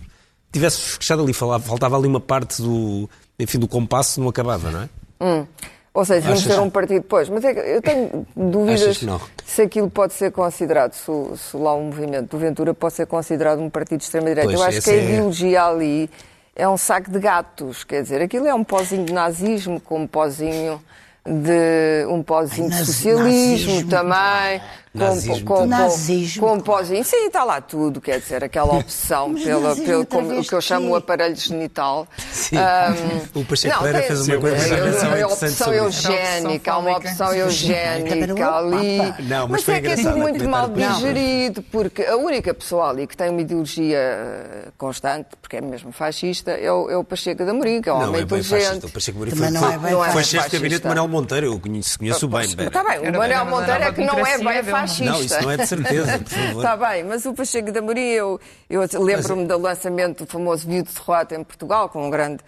tivesse 0.52 0.98
fechado 0.98 1.22
ali. 1.22 1.34
Falava, 1.34 1.64
faltava 1.64 1.96
ali 1.96 2.08
uma 2.08 2.20
parte 2.20 2.64
do, 2.64 3.08
enfim, 3.38 3.60
do 3.60 3.68
compasso 3.68 4.20
não 4.20 4.28
acabava, 4.28 4.72
não 4.72 4.82
é? 4.82 4.90
Hum. 5.22 5.46
Ou 5.94 6.04
seja, 6.04 6.26
vamos 6.26 6.44
ter 6.46 6.60
um 6.60 6.70
partido 6.70 7.02
depois. 7.02 7.30
Mas 7.30 7.44
é 7.44 7.78
eu 7.78 7.82
tenho 7.84 8.26
dúvidas 8.36 9.06
se 9.46 9.62
aquilo 9.62 9.88
pode 9.88 10.14
ser 10.14 10.32
considerado, 10.32 10.94
se, 10.94 11.12
se 11.38 11.56
lá 11.56 11.76
um 11.76 11.86
movimento 11.86 12.32
do 12.32 12.40
Ventura 12.40 12.74
pode 12.74 12.96
ser 12.96 13.06
considerado 13.06 13.60
um 13.60 13.70
partido 13.70 14.00
de 14.00 14.06
extrema-direita. 14.06 14.52
Eu 14.52 14.64
acho 14.64 14.82
que 14.82 14.90
a 14.90 14.94
é... 14.94 15.04
ideologia 15.04 15.64
ali 15.64 16.10
é 16.56 16.68
um 16.68 16.78
saco 16.78 17.12
de 17.12 17.20
gatos. 17.20 17.84
Quer 17.84 18.04
dizer, 18.04 18.22
aquilo 18.22 18.48
é 18.48 18.54
um 18.54 18.64
pozinho 18.64 19.06
de 19.06 19.14
nazismo 19.14 19.80
com 19.80 20.02
um 20.02 20.08
pozinho 20.08 20.82
de 21.26 22.06
um 22.10 22.24
pozinho 22.24 22.70
de 22.70 22.84
socialismo 22.84 23.88
também, 23.88 24.60
com, 24.98 25.46
com, 25.46 25.66
nazismo. 25.66 26.46
com, 26.46 26.56
com 26.58 26.60
pozinho. 26.60 27.04
Sim, 27.04 27.28
está 27.28 27.44
lá 27.44 27.62
tudo, 27.62 28.02
quer 28.02 28.20
dizer, 28.20 28.44
aquela 28.44 28.74
opção 28.78 29.34
pela, 29.34 29.76
pelo 29.76 30.06
como, 30.06 30.40
o 30.40 30.44
que 30.44 30.54
eu 30.54 30.62
chamo 30.62 30.90
o 30.90 30.96
aparelho 30.96 31.36
genital. 31.36 32.08
Sim. 32.32 32.58
Um, 32.58 33.42
o 33.42 33.46
Pacheco 33.46 33.80
Pereira 33.80 34.08
fez 34.08 34.28
uma 34.28 34.38
coisa 34.38 34.76
é, 34.76 35.22
a 35.22 35.28
opção 35.28 35.74
eugénica, 35.74 36.74
há 36.74 36.78
uma 36.78 36.98
opção 36.98 37.34
eugénica 37.34 38.58
ali. 38.58 38.98
Não, 39.28 39.48
mas, 39.48 39.66
mas 39.66 39.70
é 39.70 39.82
que 39.82 39.88
é 39.88 39.96
tudo 39.96 40.18
muito 40.18 40.50
mal 40.50 40.70
digerido, 40.70 41.62
porque 41.64 42.04
a 42.04 42.18
única 42.18 42.54
pessoa 42.54 42.90
ali 42.90 43.08
que 43.08 43.16
tem 43.16 43.30
uma 43.30 43.42
ideologia 43.42 43.98
eh, 43.98 44.68
constante, 44.78 45.30
porque 45.42 45.58
é 45.58 45.62
mesmo 45.62 45.92
fascista, 45.92 46.52
é 46.52 46.72
o, 46.72 46.90
é 46.90 46.98
o 46.98 47.04
Pacheco 47.04 47.46
da 47.46 47.54
Morim, 47.54 47.82
que 47.82 47.90
é 47.90 47.94
um 47.94 48.02
homem 48.02 48.22
inteligente. 48.24 48.86
O 48.86 48.90
Pacheco 48.90 49.26
da 49.26 49.36
Morim 49.36 49.58
foi, 49.58 50.12
foi 50.12 50.24
chefe 50.24 50.50
de 50.50 50.58
gabinete 50.58 50.82
de 50.82 50.88
Manuel 50.88 51.08
Monteiro, 51.08 51.46
eu 51.48 51.60
conheço, 51.60 51.98
conheço 51.98 52.28
bem. 52.28 52.42
Está 52.42 52.84
bem, 52.84 53.10
o 53.10 53.18
Manuel 53.18 53.46
Monteiro 53.46 53.84
é 53.84 53.92
que 53.92 54.04
não 54.04 54.20
é 54.20 54.38
bem 54.38 54.64
fascista. 54.64 54.81
Não, 55.02 55.22
isso 55.22 55.42
não 55.42 55.52
é 55.52 55.58
de 55.58 55.68
certeza, 55.68 56.20
por 56.20 56.30
favor. 56.30 56.64
Está 56.64 56.78
bem, 56.78 57.04
mas 57.04 57.26
o 57.26 57.34
Pacheco 57.34 57.72
da 57.72 57.82
Morim, 57.82 58.02
eu, 58.02 58.40
eu 58.70 59.02
lembro-me 59.02 59.46
do 59.46 59.58
lançamento 59.58 60.26
do 60.26 60.32
famoso 60.32 60.68
vídeo 60.68 60.84
de 60.84 60.94
derrota 60.94 61.36
em 61.36 61.44
Portugal, 61.44 61.90
com 61.90 62.06
um 62.06 62.10
grande 62.10 62.44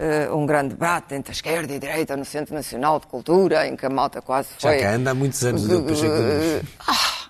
Uh, 0.00 0.34
um 0.34 0.46
grande 0.46 0.70
debate 0.70 1.14
entre 1.14 1.30
a 1.30 1.34
esquerda 1.34 1.70
e 1.70 1.76
a 1.76 1.78
direita 1.78 2.16
no 2.16 2.24
Centro 2.24 2.54
Nacional 2.54 2.98
de 2.98 3.06
Cultura, 3.06 3.66
em 3.68 3.76
que 3.76 3.84
a 3.84 3.90
malta 3.90 4.22
quase 4.22 4.48
foi... 4.58 4.78
Já 4.78 4.82
cá 4.82 4.94
anda 4.94 5.10
há 5.10 5.14
muitos 5.14 5.44
anos 5.44 5.70
o 5.70 5.82
Pacheco 5.82 6.08
da 6.08 6.22
Morim. 6.22 6.60
Ah, 6.88 7.28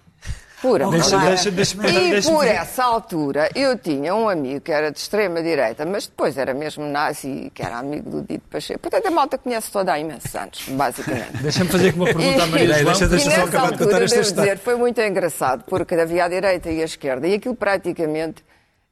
pura 0.65 0.89
deixa, 0.89 1.19
deixa, 1.19 1.51
deixa, 1.51 1.77
E 1.87 2.23
por 2.23 2.47
essa 2.47 2.85
altura 2.85 3.51
eu 3.55 3.77
tinha 3.77 4.15
um 4.15 4.29
amigo 4.29 4.62
que 4.62 4.73
era 4.73 4.91
de 4.91 4.99
extrema-direita, 4.99 5.85
mas 5.85 6.07
depois 6.07 6.39
era 6.39 6.55
mesmo 6.55 6.87
nazi, 6.87 7.53
que 7.55 7.62
era 7.62 7.77
amigo 7.77 8.09
do 8.09 8.23
Dito 8.23 8.49
Pacheco. 8.49 8.81
Portanto, 8.81 9.07
a 9.07 9.11
malta 9.11 9.37
conhece 9.37 9.71
toda 9.71 9.93
há 9.93 9.99
imensos 9.99 10.35
anos, 10.35 10.67
basicamente. 10.71 11.37
Deixa-me 11.43 11.69
fazer 11.69 11.89
aqui 11.89 11.99
uma 11.99 12.07
pergunta 12.07 12.43
à 12.43 12.47
Maria 12.47 12.67
João. 12.79 12.85
Deixa, 12.85 13.09
deixa 13.09 13.31
só 13.31 13.43
acabar 13.43 13.73
de 13.73 13.79
contar 13.79 14.03
esta 14.03 14.21
história. 14.21 14.53
Dizer, 14.53 14.65
foi 14.65 14.77
muito 14.77 15.01
engraçado, 15.03 15.65
porque 15.69 15.95
havia 15.95 16.25
a 16.25 16.29
direita 16.29 16.71
e 16.71 16.81
a 16.81 16.85
esquerda, 16.87 17.29
e 17.29 17.35
aquilo 17.35 17.55
praticamente 17.55 18.43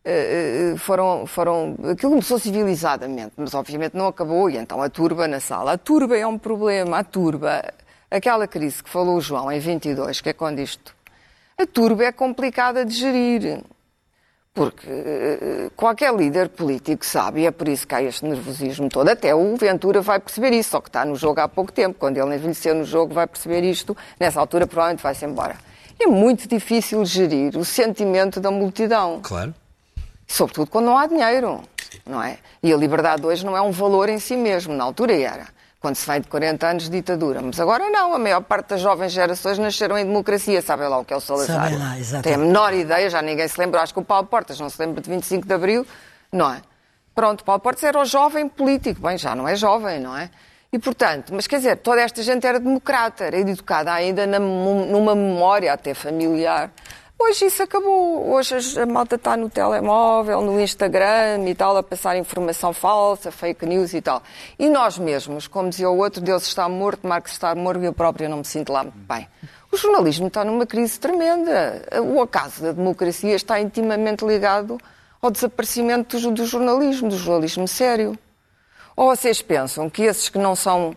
Uh, 0.05 0.77
foram, 0.79 1.25
foram. 1.27 1.77
Aquilo 1.93 2.11
começou 2.11 2.37
civilizadamente, 2.37 3.35
mas 3.37 3.55
obviamente 3.55 3.97
não 3.97 4.09
acabou, 4.09 4.51
e 4.51 4.57
então 4.57 4.83
a 4.83 4.91
turba 4.91 5.29
na 5.29 5.39
sala. 5.39 5.75
A 5.75 5.79
turba 5.79 6.18
é 6.18 6.27
um 6.27 6.37
problema, 6.37 6.99
a 6.99 7.05
turba. 7.05 7.62
Aquela 8.11 8.49
crise 8.49 8.83
que 8.83 8.91
falou 8.91 9.16
o 9.16 9.20
João 9.20 9.51
em 9.53 9.61
22, 9.61 10.20
que 10.20 10.31
é 10.31 10.33
quando 10.33 10.59
isto. 10.59 10.93
A 11.59 11.66
turba 11.66 12.05
é 12.05 12.12
complicada 12.12 12.84
de 12.84 12.94
gerir. 12.94 13.62
Porque 14.55 14.86
uh, 14.86 15.70
qualquer 15.74 16.14
líder 16.14 16.50
político 16.50 17.07
sabe, 17.07 17.40
e 17.40 17.46
é 17.46 17.50
por 17.50 17.66
isso 17.68 17.86
que 17.86 17.94
há 17.94 18.03
este 18.03 18.24
nervosismo 18.26 18.88
todo. 18.88 19.09
Até 19.09 19.34
o 19.34 19.57
Ventura 19.57 20.03
vai 20.03 20.20
perceber 20.20 20.53
isso, 20.53 20.70
só 20.70 20.80
que 20.80 20.90
está 20.90 21.05
no 21.07 21.16
jogo 21.16 21.40
há 21.40 21.48
pouco 21.48 21.72
tempo. 21.72 21.98
Quando 21.98 22.18
ele 22.18 22.34
envelhecer 22.34 22.74
no 22.74 22.84
jogo, 22.84 23.14
vai 23.14 23.26
perceber 23.26 23.62
isto. 23.64 23.96
Nessa 24.20 24.40
altura, 24.40 24.66
provavelmente 24.66 25.03
vai-se 25.03 25.24
embora. 25.24 25.57
É 25.98 26.07
muito 26.07 26.46
difícil 26.46 27.03
gerir 27.07 27.57
o 27.57 27.64
sentimento 27.64 28.40
da 28.40 28.50
multidão. 28.50 29.20
Claro. 29.22 29.55
Sobretudo 30.26 30.70
quando 30.70 30.86
não 30.86 30.98
há 30.98 31.07
dinheiro, 31.07 31.62
não 32.05 32.22
é? 32.22 32.38
E 32.62 32.72
a 32.72 32.76
liberdade 32.76 33.24
hoje 33.24 33.44
não 33.44 33.57
é 33.57 33.61
um 33.62 33.70
valor 33.70 34.09
em 34.09 34.18
si 34.18 34.36
mesmo. 34.36 34.74
Na 34.74 34.84
altura 34.84 35.14
era 35.14 35.46
quando 35.83 35.97
se 35.97 36.07
vem 36.07 36.20
de 36.20 36.28
40 36.28 36.66
anos 36.66 36.85
de 36.85 36.91
ditadura. 36.91 37.43
Mas 37.43 37.59
agora 37.59 37.91
não, 37.91 38.14
a 38.14 38.18
maior 38.18 38.41
parte 38.41 38.68
das 38.68 38.80
jovens 38.80 39.11
gerações 39.11 39.59
nasceram 39.59 39.99
em 39.99 40.07
democracia, 40.07 40.62
sabem 40.62 40.89
lá 40.89 40.99
o 40.99 41.05
que 41.05 41.12
é 41.12 41.16
o 41.16 41.20
Salazar. 41.20 41.64
Sabem 41.64 41.76
lá, 41.76 41.99
exatamente. 41.99 42.24
Tem 42.24 42.35
a 42.35 42.39
menor 42.39 42.72
ideia, 42.72 43.11
já 43.11 43.20
ninguém 43.20 43.49
se 43.49 43.59
lembra, 43.59 43.83
acho 43.83 43.93
que 43.93 43.99
o 43.99 44.05
Paulo 44.05 44.28
Portas 44.28 44.61
não 44.61 44.70
se 44.70 44.80
lembra 44.80 45.03
de 45.03 45.11
25 45.11 45.45
de 45.45 45.53
Abril, 45.53 45.85
não 46.30 46.51
é? 46.51 46.62
Pronto, 47.12 47.45
Paulo 47.45 47.61
Portas 47.61 47.83
era 47.83 47.99
o 47.99 48.05
jovem 48.05 48.49
político, 48.49 49.03
bem, 49.03 49.18
já 49.18 49.35
não 49.35 49.47
é 49.47 49.57
jovem, 49.57 49.99
não 49.99 50.16
é? 50.16 50.30
E, 50.72 50.78
portanto, 50.78 51.35
mas 51.35 51.47
quer 51.47 51.57
dizer, 51.57 51.76
toda 51.78 52.01
esta 52.01 52.22
gente 52.22 52.47
era 52.47 52.59
democrata, 52.59 53.24
era 53.24 53.37
educada 53.37 53.93
ainda 53.93 54.26
na, 54.26 54.39
numa 54.39 55.14
memória 55.14 55.70
até 55.70 55.93
familiar. 55.93 56.70
Hoje 57.25 57.47
isso 57.47 57.62
acabou. 57.62 58.33
Hoje 58.33 58.57
a 58.81 58.85
malta 58.85 59.14
está 59.14 59.37
no 59.37 59.49
telemóvel, 59.49 60.43
no 60.43 60.61
Instagram 60.61 61.49
e 61.49 61.55
tal, 61.55 61.77
a 61.77 61.83
passar 61.83 62.16
informação 62.16 62.73
falsa, 62.73 63.31
fake 63.31 63.64
news 63.64 63.95
e 63.95 64.03
tal. 64.03 64.20
E 64.59 64.68
nós 64.68 64.99
mesmos, 64.99 65.47
como 65.47 65.70
dizia 65.70 65.89
o 65.89 65.97
outro, 65.99 66.20
Deus 66.20 66.43
está 66.43 66.68
morto, 66.68 67.07
Marx 67.07 67.31
está 67.31 67.55
morto 67.55 67.81
e 67.81 67.87
eu 67.87 67.93
própria 67.93 68.29
não 68.29 68.39
me 68.39 68.45
sinto 68.45 68.73
lá 68.73 68.85
bem. 68.85 69.29
O 69.70 69.77
jornalismo 69.77 70.27
está 70.27 70.45
numa 70.45 70.66
crise 70.66 70.99
tremenda. 70.99 71.87
O 72.03 72.20
acaso 72.20 72.61
da 72.61 72.73
democracia 72.73 73.37
está 73.37 73.61
intimamente 73.61 74.25
ligado 74.25 74.77
ao 75.23 75.31
desaparecimento 75.31 76.18
do, 76.18 76.33
do 76.33 76.45
jornalismo, 76.45 77.09
do 77.09 77.16
jornalismo 77.16 77.68
sério. 77.68 78.18
Ou 78.97 79.14
vocês 79.14 79.41
pensam 79.41 79.89
que 79.89 80.03
esses 80.03 80.29
que 80.29 80.39
não 80.39 80.57
são 80.57 80.97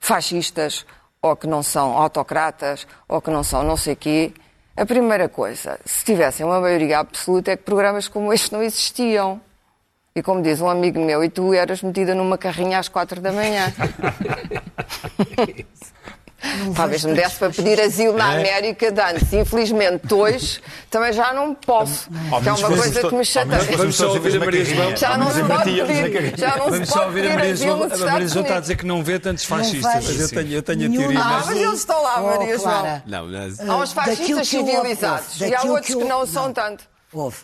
fascistas, 0.00 0.84
ou 1.22 1.36
que 1.36 1.46
não 1.46 1.62
são 1.62 1.96
autocratas, 1.96 2.84
ou 3.08 3.22
que 3.22 3.30
não 3.30 3.44
são 3.44 3.62
não 3.62 3.76
sei 3.76 3.94
quê, 3.94 4.34
a 4.76 4.86
primeira 4.86 5.28
coisa, 5.28 5.78
se 5.84 6.04
tivessem 6.04 6.44
uma 6.46 6.60
maioria 6.60 7.00
absoluta, 7.00 7.52
é 7.52 7.56
que 7.56 7.62
programas 7.62 8.08
como 8.08 8.32
este 8.32 8.52
não 8.52 8.62
existiam. 8.62 9.40
E 10.14 10.22
como 10.22 10.42
diz 10.42 10.60
um 10.60 10.68
amigo 10.68 10.98
meu, 10.98 11.22
e 11.22 11.28
tu 11.28 11.54
eras 11.54 11.82
metida 11.82 12.14
numa 12.14 12.36
carrinha 12.36 12.78
às 12.78 12.88
quatro 12.88 13.20
da 13.20 13.30
manhã. 13.30 13.72
Talvez 16.74 17.04
me 17.04 17.14
desse 17.14 17.36
para 17.36 17.50
pedir 17.50 17.80
asilo 17.80 18.16
na 18.16 18.34
é? 18.34 18.40
América 18.40 18.90
de 18.90 19.00
antes. 19.00 19.32
Infelizmente, 19.32 20.12
hoje 20.12 20.60
também 20.90 21.12
já 21.12 21.32
não 21.34 21.54
posso. 21.54 22.08
Que 22.42 22.48
é 22.48 22.52
uma 22.52 22.68
coisa 22.68 23.08
que 23.08 23.14
me 23.14 23.24
chateia. 23.24 23.76
Vamos 23.76 23.96
só 23.96 24.12
ouvir 24.12 24.36
a 24.36 24.44
Maria 24.44 24.64
João. 24.64 24.96
Já 24.96 25.18
não 25.18 25.30
se 25.30 25.44
pode 25.44 25.82
pedir. 25.82 26.38
Já 26.38 26.56
não 26.56 26.70
Vamos 26.70 26.88
só 26.88 27.06
ouvir 27.06 27.30
a 27.30 27.34
Maria 27.34 27.56
João. 27.56 27.82
A 27.82 27.88
Maria 27.88 28.28
João 28.28 28.42
está 28.42 28.56
a 28.56 28.60
dizer 28.60 28.76
que 28.76 28.86
não 28.86 29.04
vê 29.04 29.18
tantos 29.18 29.44
fascistas. 29.44 30.04
Mas 30.06 30.20
eu 30.20 30.28
tenho, 30.28 30.52
eu 30.52 30.62
tenho 30.62 30.86
a 30.86 30.96
teoria. 30.96 31.20
Ah, 31.20 31.42
mas 31.46 31.56
eles 31.56 31.78
estão 31.80 32.02
lá, 32.02 32.20
Maria 32.20 32.58
João. 32.58 33.02
Não, 33.06 33.26
mas... 33.26 33.60
Há 33.60 33.76
uns 33.76 33.92
fascistas 33.92 34.48
civilizados 34.48 35.40
e 35.40 35.54
há 35.54 35.62
outros 35.62 35.94
que 35.94 36.04
não 36.04 36.26
são 36.26 36.52
tanto. 36.52 36.84
Houve. 37.12 37.38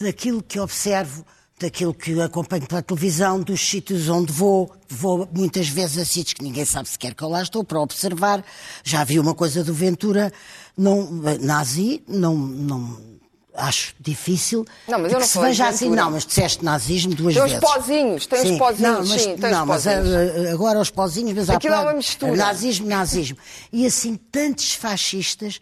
Daquilo 0.00 0.42
que 0.42 0.58
observo 0.58 1.24
daquilo 1.58 1.94
que 1.94 2.20
acompanho 2.20 2.66
pela 2.66 2.82
televisão, 2.82 3.40
dos 3.40 3.60
sítios 3.60 4.08
onde 4.08 4.32
vou, 4.32 4.74
vou 4.88 5.28
muitas 5.32 5.68
vezes 5.68 5.98
a 5.98 6.04
sítios 6.04 6.34
que 6.34 6.42
ninguém 6.42 6.64
sabe 6.64 6.88
sequer 6.88 7.14
que 7.14 7.22
eu 7.22 7.28
lá 7.28 7.42
estou 7.42 7.62
para 7.62 7.80
observar. 7.80 8.44
Já 8.82 9.04
vi 9.04 9.18
uma 9.18 9.34
coisa 9.34 9.62
do 9.62 9.72
Ventura, 9.72 10.32
não, 10.76 11.08
nazi, 11.40 12.02
não, 12.08 12.34
não 12.36 13.14
acho 13.56 13.94
difícil 14.00 14.66
não, 14.88 14.98
mas 14.98 15.12
eu 15.12 15.20
não 15.20 15.26
se 15.26 15.38
veja 15.38 15.68
assim. 15.68 15.88
Não, 15.88 16.10
mas 16.10 16.26
disseste 16.26 16.64
nazismo 16.64 17.14
duas 17.14 17.34
tem 17.34 17.42
vezes. 17.44 17.58
Tem 17.60 17.68
os 17.68 17.74
pozinhos, 17.74 18.26
tem 18.26 18.52
os 18.52 18.58
pozinhos, 18.58 18.80
não, 18.80 19.06
mas, 19.06 19.22
sim, 19.22 19.36
não, 19.36 19.66
mas 19.66 19.84
pozinhos. 19.84 20.52
agora 20.52 20.80
os 20.80 20.90
pozinhos, 20.90 21.32
mas 21.34 21.50
Aquilo 21.50 21.74
há 21.74 21.78
é 21.78 21.80
uma 21.82 21.92
mistura. 21.92 22.34
Nazismo, 22.34 22.86
nazismo. 22.88 23.38
E 23.72 23.86
assim, 23.86 24.16
tantos 24.16 24.72
fascistas, 24.72 25.60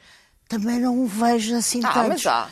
também 0.48 0.80
não 0.80 1.06
vejo 1.06 1.54
assim 1.54 1.80
ah, 1.84 1.92
tantos. 1.92 2.24
Mas 2.24 2.26
há. 2.26 2.48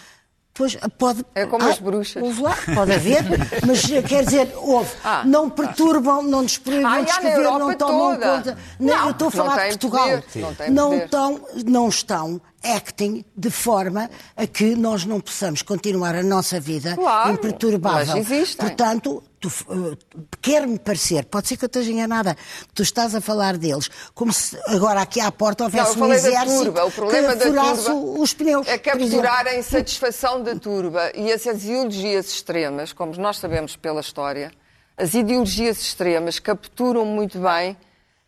Pois, 0.61 0.77
pode, 0.99 1.25
é 1.35 1.47
como 1.47 1.65
ah, 1.65 1.71
as 1.71 1.79
bruxas. 1.79 2.23
Houve 2.23 2.43
lá, 2.43 2.55
pode 2.75 2.93
haver, 2.93 3.25
mas 3.67 3.81
quer 4.07 4.27
dizer, 4.27 4.53
houve. 4.57 4.91
Ah, 5.03 5.23
não 5.25 5.49
perturbam, 5.49 6.23
não 6.23 6.45
desproíbem, 6.45 6.85
ah, 6.85 6.97
não 6.97 7.05
descrever, 7.05 7.45
não 7.45 7.75
tomam 7.75 8.13
toda. 8.13 8.37
conta. 8.37 8.59
Não, 8.79 8.95
não, 8.95 9.05
eu 9.07 9.11
estou 9.13 9.29
a 9.29 9.31
falar 9.31 9.57
de 9.57 9.79
Portugal. 9.79 10.23
não, 10.69 10.91
não, 10.91 10.95
estão, 10.99 11.41
não 11.65 11.89
estão 11.89 12.41
acting 12.63 13.25
de 13.37 13.51
forma 13.51 14.11
a 14.37 14.47
que 14.47 14.75
nós 14.75 15.05
não 15.05 15.21
possamos 15.21 15.63
continuar 15.63 16.15
a 16.15 16.23
nossa 16.23 16.61
vida 16.61 16.95
claro, 16.95 17.33
imperturbável. 17.33 18.17
Existem. 18.17 18.67
Portanto, 18.67 19.23
tu, 19.41 19.49
uh, 19.49 19.97
quer-me 20.41 20.79
parecer, 20.79 21.25
pode 21.25 21.49
ser 21.49 21.57
que 21.57 21.65
eu 21.65 21.69
esteja 21.69 21.91
enganada, 21.91 22.37
tu 22.75 22.83
estás 22.83 23.15
a 23.15 23.21
falar 23.21 23.57
deles 23.57 23.89
como 24.15 24.33
se 24.33 24.59
agora 24.67 25.01
aqui 25.01 25.21
à 25.21 25.33
porta 25.33 25.65
houvesse 25.65 25.99
não, 25.99 26.09
um 26.09 26.13
exército 26.13 26.65
turba. 26.65 26.85
O 26.85 26.91
problema 26.91 27.33
que 27.37 27.51
da 27.51 27.63
turba 27.63 27.95
os 28.21 28.35
pneus. 28.35 28.67
É 28.69 28.79
capturar 28.79 29.47
a 29.47 29.57
insatisfação 29.57 30.43
da 30.43 30.55
turba 30.55 31.11
e 31.15 31.31
essas 31.31 31.65
ideologias 31.65 32.29
extremas, 32.29 32.93
como 32.93 33.17
nós 33.17 33.39
sabemos 33.39 33.77
pela 33.77 34.01
história, 34.01 34.53
as 34.97 35.15
ideologias 35.15 35.81
extremas 35.81 36.39
capturam 36.39 37.07
muito 37.07 37.39
bem 37.39 37.77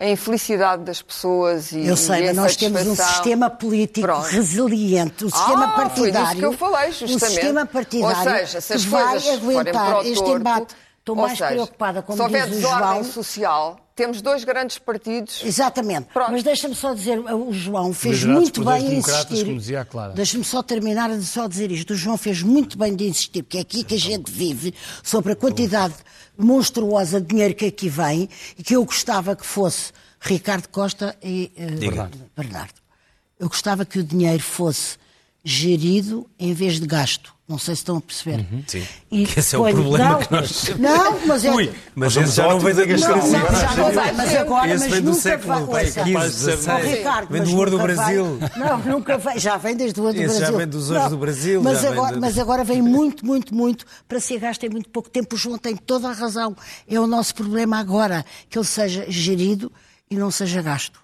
a 0.02 0.08
infelicidade 0.08 0.82
das 0.82 1.00
pessoas 1.00 1.70
e 1.70 1.86
Eu 1.86 1.96
sei, 1.96 2.26
mas 2.26 2.36
nós 2.36 2.56
temos 2.56 2.84
um 2.88 2.96
sistema 2.96 3.48
político 3.48 4.04
Pronto. 4.04 4.26
resiliente, 4.26 5.24
o 5.24 5.30
sistema 5.30 5.66
ah, 5.66 5.76
partidário. 5.76 6.26
Foi 6.26 6.36
que 6.36 6.44
eu 6.44 6.52
falei, 6.52 6.90
justamente. 6.90 7.16
O 7.16 7.20
sistema 7.20 7.66
partidário 7.66 8.18
Ou 8.18 8.38
seja, 8.38 8.60
se 8.60 8.72
as 8.72 8.82
que 8.82 8.88
vai 8.90 9.28
aguentar 9.28 10.00
este 10.04 10.14
torto, 10.16 10.36
embate. 10.36 10.74
Estou 10.98 11.16
mais 11.16 11.38
seja, 11.38 11.50
preocupada, 11.50 12.02
como 12.02 12.20
se 12.20 12.28
diz 12.28 12.44
o 12.44 12.50
desordem 12.50 12.88
João. 12.88 13.04
social, 13.04 13.76
temos 13.94 14.22
dois 14.22 14.44
grandes 14.44 14.78
partidos. 14.78 15.42
Exatamente. 15.44 16.08
Pronto. 16.12 16.32
Mas 16.32 16.42
deixa-me 16.42 16.74
só 16.74 16.94
dizer, 16.94 17.18
o 17.18 17.52
João 17.52 17.92
fez 17.92 18.24
muito 18.24 18.64
bem 18.64 18.94
em 18.94 18.98
insistir. 18.98 19.44
como 19.44 19.58
dizia 19.58 19.80
a 19.80 19.84
Clara. 19.84 20.12
Deixa-me 20.12 20.44
só 20.44 20.62
terminar 20.62 21.10
de 21.10 21.24
só 21.24 21.46
dizer 21.46 21.70
isto. 21.70 21.92
O 21.92 21.96
João 21.96 22.16
fez 22.16 22.42
muito 22.42 22.78
bem 22.78 22.94
de 22.94 23.06
insistir, 23.06 23.42
porque 23.42 23.58
é 23.58 23.60
aqui 23.60 23.84
que 23.84 23.94
a 23.94 23.98
gente 23.98 24.30
vive, 24.30 24.74
sobre 25.02 25.32
a 25.32 25.36
quantidade 25.36 25.94
monstruosa 26.36 27.20
de 27.20 27.26
dinheiro 27.26 27.54
que 27.54 27.66
aqui 27.66 27.88
vem 27.88 28.28
e 28.58 28.62
que 28.62 28.74
eu 28.74 28.84
gostava 28.84 29.36
que 29.36 29.44
fosse 29.44 29.92
Ricardo 30.20 30.68
Costa 30.68 31.16
e 31.22 31.52
uh, 31.56 31.78
Bernardo. 31.78 32.18
Bernardo. 32.36 32.74
Eu 33.38 33.48
gostava 33.48 33.84
que 33.84 33.98
o 33.98 34.04
dinheiro 34.04 34.42
fosse 34.42 34.96
gerido 35.44 36.28
em 36.38 36.54
vez 36.54 36.78
de 36.78 36.86
gasto. 36.86 37.34
Não 37.52 37.58
sei 37.58 37.74
se 37.74 37.80
estão 37.82 37.98
a 37.98 38.00
perceber. 38.00 38.46
Uhum, 38.50 38.64
sim. 38.66 38.82
E 39.10 39.26
que 39.26 39.38
esse 39.40 39.54
é 39.54 39.58
o 39.58 39.62
problema 39.64 40.12
não, 40.12 40.18
que 40.18 40.32
nós 40.32 40.70
Não, 40.78 41.26
mas 41.26 41.44
é. 41.44 41.50
Ui, 41.50 41.70
mas 41.94 42.16
esse 42.16 42.36
já 42.36 42.48
não 42.48 42.58
vem 42.58 42.74
da 42.74 42.86
Não, 42.86 42.96
não, 42.96 43.30
já 43.30 43.76
não 43.76 43.92
vai, 43.92 44.12
mas 44.12 44.34
agora, 44.36 44.70
Esse 44.72 44.78
mas 44.84 44.92
vem 44.92 45.02
do 45.02 45.10
nunca 45.10 45.20
século 45.20 45.66
vai. 45.66 45.86
XV, 45.86 46.96
Ricardo, 46.96 47.30
Vem 47.30 47.42
do 47.42 47.54
ouro 47.54 47.70
do 47.70 47.78
Brasil. 47.78 48.38
Não, 48.56 48.78
nunca 48.78 49.18
vem. 49.18 49.38
Já 49.38 49.58
vem 49.58 49.76
desde 49.76 50.00
o 50.00 50.04
ouro 50.04 50.14
do 50.14 50.22
Esse 50.22 50.32
já 50.32 50.38
Brasil. 50.38 50.56
vem 50.56 50.66
dos 50.66 50.90
ouros 50.90 51.10
do 51.10 51.16
Brasil, 51.18 51.62
Mas 51.62 51.74
já 51.74 51.90
vem 51.90 51.98
agora, 51.98 52.16
mas 52.18 52.38
agora 52.38 52.64
vem 52.64 52.80
muito, 52.80 53.26
muito, 53.26 53.54
muito 53.54 53.84
para 54.08 54.18
ser 54.18 54.38
gasto 54.38 54.64
em 54.64 54.70
muito 54.70 54.88
pouco 54.88 55.10
tempo. 55.10 55.34
O 55.34 55.38
João 55.38 55.58
tem 55.58 55.76
toda 55.76 56.08
a 56.08 56.12
razão. 56.12 56.56
É 56.88 56.98
o 56.98 57.06
nosso 57.06 57.34
problema 57.34 57.78
agora 57.78 58.24
que 58.48 58.56
ele 58.56 58.64
seja 58.64 59.04
gerido 59.10 59.70
e 60.10 60.16
não 60.16 60.30
seja 60.30 60.62
gasto. 60.62 61.01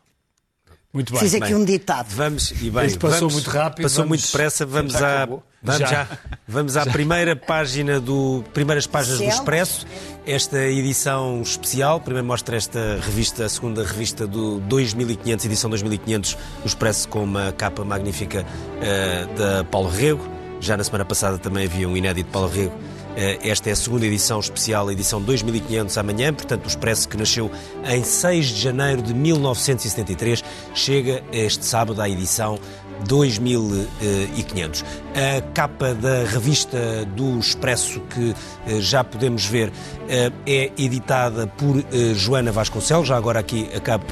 Muito 0.92 1.12
bem. 1.12 1.20
Fiz 1.20 1.34
aqui 1.34 1.44
bem. 1.44 1.54
um 1.54 1.64
ditado. 1.64 2.08
Vamos, 2.14 2.50
e 2.62 2.70
bem, 2.70 2.86
Isto 2.86 2.98
passou 2.98 3.18
vamos- 3.28 3.34
muito 3.34 3.50
rápido, 3.50 3.82
Passou 3.84 3.96
vamos- 4.04 4.08
muito 4.08 4.26
depressa. 4.26 4.64
Vamos, 4.66 4.92
já 4.94 5.06
à, 5.06 5.16
acabou. 5.18 5.42
vamos, 5.62 5.80
Já. 5.80 5.86
já. 5.86 6.08
vamos 6.48 6.76
à 6.78 6.86
primeira 6.86 7.36
página 7.36 8.00
do. 8.00 8.42
Primeiras 8.54 8.86
páginas 8.86 9.18
do. 9.18 9.24
Expresso. 9.24 9.86
Esta 10.26 10.58
edição 10.64 11.42
especial. 11.42 12.00
Primeiro 12.00 12.26
mostra 12.26 12.56
esta 12.56 12.98
revista, 13.02 13.44
a 13.44 13.48
segunda 13.48 13.84
revista 13.84 14.26
do 14.26 14.60
2500, 14.60 15.44
edição 15.44 15.68
2500 15.70 16.34
do 16.62 16.66
Expresso, 16.66 17.06
com 17.08 17.22
uma 17.22 17.52
capa 17.52 17.84
magnífica 17.84 18.46
eh, 18.80 19.26
da 19.36 19.64
Paulo 19.64 19.90
Rego. 19.90 20.26
Já 20.60 20.76
na 20.76 20.82
semana 20.84 21.04
passada 21.04 21.38
também 21.38 21.66
havia 21.66 21.88
um 21.88 21.96
inédito 21.96 22.26
de 22.26 22.32
Paulo 22.32 22.48
Rego. 22.48 22.72
Eh, 23.18 23.50
Esta 23.50 23.68
é 23.68 23.72
a 23.72 23.76
segunda 23.76 24.06
edição 24.06 24.38
especial, 24.38 24.92
edição 24.92 25.20
2500 25.20 25.98
amanhã, 25.98 26.32
portanto, 26.32 26.66
o 26.66 26.68
Expresso 26.68 27.08
que 27.08 27.16
nasceu 27.16 27.50
em 27.84 28.04
6 28.04 28.46
de 28.46 28.60
janeiro 28.60 29.02
de 29.02 29.12
1973 29.12 30.44
chega 30.72 31.24
este 31.32 31.64
sábado 31.64 32.00
à 32.00 32.08
edição 32.08 32.60
2500. 33.08 34.84
A 35.14 35.40
capa 35.52 35.94
da 35.94 36.24
revista 36.26 36.78
do 37.16 37.40
Expresso 37.40 38.00
que 38.02 38.34
eh, 38.68 38.80
já 38.80 39.02
podemos 39.02 39.44
ver 39.44 39.72
eh, 40.08 40.30
é 40.46 40.70
editada 40.78 41.48
por 41.48 41.84
Joana 42.14 42.52
Vasconcelos. 42.52 43.08
Já 43.08 43.16
agora 43.16 43.40
aqui 43.40 43.68
acabo, 43.74 44.04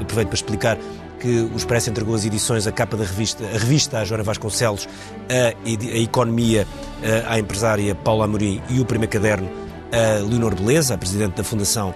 aproveito 0.00 0.28
para 0.28 0.34
explicar 0.36 0.78
que 1.26 1.40
o 1.52 1.56
Expresso 1.56 1.90
entregou 1.90 2.14
as 2.14 2.24
edições, 2.24 2.68
a 2.68 2.72
capa 2.72 2.96
da 2.96 3.02
revista, 3.02 3.44
a 3.44 3.58
revista 3.58 3.98
à 3.98 4.04
Joana 4.04 4.22
Vasconcelos, 4.22 4.88
a, 5.28 5.48
a 5.64 5.98
Economia 5.98 6.64
à 7.28 7.36
empresária 7.36 7.96
Paula 7.96 8.26
Amorim 8.26 8.62
e 8.70 8.78
o 8.78 8.84
primeiro 8.84 9.12
caderno 9.12 9.50
a 9.90 10.20
Leonor 10.24 10.54
Beleza, 10.54 10.94
a 10.94 10.98
presidente 10.98 11.36
da 11.36 11.44
Fundação 11.44 11.94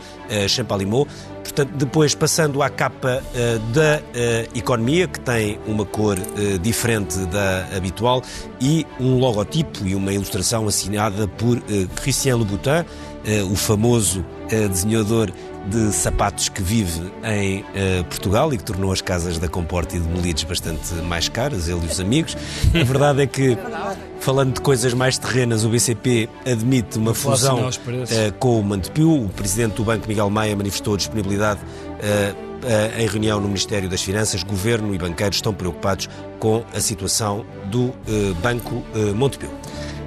Champalimau. 0.48 1.06
Portanto, 1.42 1.72
depois 1.76 2.14
passando 2.14 2.62
à 2.62 2.70
capa 2.70 3.20
uh, 3.20 3.58
da 3.72 3.98
uh, 3.98 4.56
economia, 4.58 5.08
que 5.08 5.18
tem 5.18 5.58
uma 5.66 5.84
cor 5.84 6.16
uh, 6.16 6.58
diferente 6.60 7.18
da 7.26 7.66
habitual, 7.76 8.22
e 8.60 8.86
um 9.00 9.18
logotipo 9.18 9.84
e 9.84 9.94
uma 9.94 10.12
ilustração 10.12 10.68
assinada 10.68 11.26
por 11.26 11.60
Christian 11.96 12.36
Louboutin, 12.36 12.84
o 13.50 13.56
famoso 13.56 14.24
desenhador 14.68 15.32
de 15.66 15.92
sapatos 15.92 16.48
que 16.48 16.62
vive 16.62 17.12
em 17.24 17.60
uh, 17.60 18.04
Portugal 18.04 18.52
e 18.52 18.56
que 18.56 18.64
tornou 18.64 18.92
as 18.92 19.00
casas 19.00 19.38
da 19.38 19.48
Comporta 19.48 19.96
e 19.96 20.00
de 20.00 20.08
Melides 20.08 20.44
bastante 20.44 20.94
mais 21.06 21.28
caras, 21.28 21.68
ele 21.68 21.80
e 21.84 21.86
os 21.86 22.00
amigos. 22.00 22.36
A 22.74 22.82
verdade 22.82 23.22
é 23.22 23.26
que, 23.26 23.56
falando 24.20 24.54
de 24.54 24.60
coisas 24.60 24.94
mais 24.94 25.18
terrenas, 25.18 25.64
o 25.64 25.68
BCP 25.68 26.28
admite 26.46 26.98
uma 26.98 27.14
fusão 27.14 27.68
uh, 27.68 28.32
com 28.38 28.60
o 28.60 28.62
Montepio. 28.62 29.24
O 29.24 29.28
presidente 29.28 29.74
do 29.74 29.84
Banco, 29.84 30.08
Miguel 30.08 30.30
Maia, 30.30 30.56
manifestou 30.56 30.94
a 30.94 30.96
disponibilidade 30.96 31.60
uh, 31.60 32.50
em 32.98 33.06
reunião 33.06 33.40
no 33.40 33.46
Ministério 33.46 33.88
das 33.88 34.02
Finanças. 34.02 34.42
Governo 34.42 34.94
e 34.94 34.98
banqueiros 34.98 35.36
estão 35.36 35.52
preocupados 35.52 36.08
com 36.38 36.62
a 36.74 36.80
situação 36.80 37.44
do 37.70 37.94
Banco 38.42 38.82
Montepio. 39.16 39.50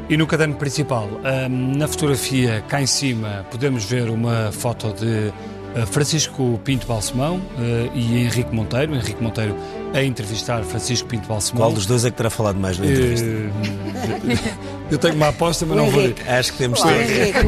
E 0.10 0.18
no 0.18 0.28
caderno 0.28 0.56
principal, 0.56 1.10
na 1.50 1.88
fotografia 1.88 2.64
cá 2.68 2.82
em 2.82 2.86
cima, 2.86 3.46
podemos 3.50 3.86
ver 3.86 4.10
uma 4.10 4.52
foto 4.52 4.94
de 4.94 5.32
eh, 5.76 5.86
Francisco 5.86 6.60
Pinto 6.64 6.86
Balsemão 6.86 7.42
eh, 7.60 7.90
e 7.96 8.18
Henrique 8.24 8.54
Monteiro. 8.54 8.94
Henrique 8.96 9.22
Monteiro 9.22 9.56
a 9.94 10.04
entrevistar 10.04 10.64
Francisco 10.64 11.08
Pinto 11.08 11.28
Balsemão. 11.28 11.64
Qual 11.64 11.72
dos 11.72 11.86
dois 11.86 12.06
é 12.06 12.12
que 12.12 12.18
terá 12.18 12.30
falado 12.30 12.60
mais 12.60 12.78
na 12.78 12.86
entrevista? 12.86 13.26
Eh, 13.26 14.54
eu 14.92 14.98
tenho 14.98 15.16
uma 15.16 15.30
aposta, 15.30 15.66
mas 15.66 15.78
não 15.78 15.90
vou. 15.90 16.14
Acho 16.28 16.52
que 16.52 16.58
temos 16.60 16.80
o 16.84 16.90
Henrique, 16.90 17.40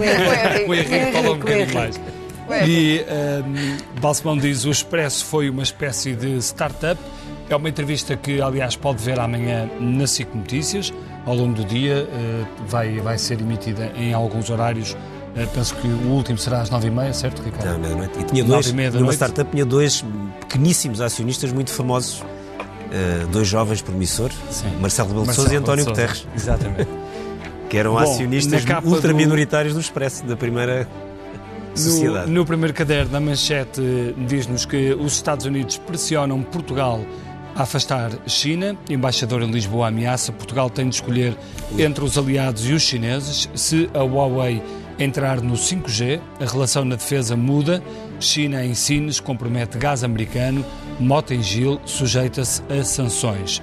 o 0.68 0.74
Henrique 0.74 1.12
fala 1.12 1.32
um 1.32 1.38
bocadinho 1.38 1.74
mais. 1.74 2.00
E 2.68 3.06
um, 3.10 4.00
Balsemão 4.00 4.38
diz: 4.38 4.66
o 4.66 4.72
Expresso 4.72 5.26
foi 5.26 5.50
uma 5.50 5.64
espécie 5.64 6.16
de 6.16 6.38
startup. 6.38 7.00
É 7.50 7.56
uma 7.56 7.70
entrevista 7.70 8.16
que, 8.16 8.42
aliás, 8.42 8.76
pode 8.76 9.04
ver 9.04 9.20
amanhã 9.20 9.70
na 9.80 10.08
SIC 10.08 10.34
Notícias 10.34 10.92
ao 11.26 11.36
longo 11.36 11.54
do 11.54 11.66
dia, 11.66 12.08
eh, 12.12 12.46
vai, 12.68 13.00
vai 13.00 13.18
ser 13.18 13.40
emitida 13.40 13.92
em 13.96 14.14
alguns 14.14 14.50
horários. 14.50 14.96
Eh, 15.36 15.48
penso 15.54 15.76
que 15.76 15.88
o 15.88 16.10
último 16.10 16.38
será 16.38 16.62
às 16.62 16.70
nove 16.70 16.88
e 16.88 16.92
meia, 16.92 17.14
certo, 17.14 17.42
Ricardo? 17.42 17.66
Não, 17.66 17.80
meia-noite. 17.80 18.20
E 18.20 18.24
tinha 18.24 18.44
dois, 18.44 18.72
numa 18.72 19.14
startup 19.14 19.50
tinha 19.50 19.66
dois 19.66 20.04
pequeníssimos 20.42 21.02
acionistas 21.02 21.52
muito 21.52 21.72
famosos, 21.72 22.22
uh, 22.22 23.28
dois 23.32 23.48
jovens 23.48 23.82
promissores, 23.82 24.38
Sim. 24.50 24.72
Marcelo 24.80 25.10
Rebelo 25.10 25.28
de 25.28 25.34
Sousa 25.34 25.54
e 25.54 25.58
António 25.58 25.86
Guterres. 25.86 26.28
Exatamente. 26.36 26.88
que 27.70 27.78
eram 27.78 27.94
Bom, 27.94 28.00
acionistas 28.00 28.64
ultraminoritários 28.84 29.74
do... 29.74 29.80
do 29.80 29.84
Expresso, 29.84 30.24
da 30.26 30.38
primeira 30.38 30.88
sociedade. 31.74 32.30
No, 32.30 32.40
no 32.40 32.46
primeiro 32.46 32.74
caderno, 32.74 33.12
da 33.12 33.20
manchete, 33.20 33.82
diz-nos 34.28 34.66
que 34.66 34.94
os 34.94 35.14
Estados 35.14 35.46
Unidos 35.46 35.78
pressionam 35.78 36.42
Portugal 36.42 37.02
a 37.56 37.64
afastar 37.64 38.12
China. 38.28 38.78
Embaixador 38.90 39.42
em 39.42 39.50
Lisboa 39.50 39.88
ameaça. 39.88 40.32
Portugal 40.32 40.70
tem 40.70 40.90
de 40.90 40.96
escolher 40.96 41.36
entre 41.80 42.04
os 42.04 42.18
aliados 42.18 42.70
e 42.70 42.74
os 42.74 42.82
chineses. 42.82 43.50
Se 43.56 43.90
a 43.94 44.04
Huawei 44.04 44.62
entrar 45.00 45.42
no 45.42 45.56
5G, 45.56 46.20
a 46.40 46.46
relação 46.46 46.86
na 46.86 46.96
defesa 46.96 47.36
muda. 47.36 47.82
China 48.20 48.64
em 48.64 48.74
Sines 48.74 49.20
compromete 49.20 49.78
gás 49.78 50.04
americano. 50.04 50.66
Motengil 51.00 51.80
sujeita-se 51.86 52.62
a 52.70 52.84
sanções. 52.84 53.62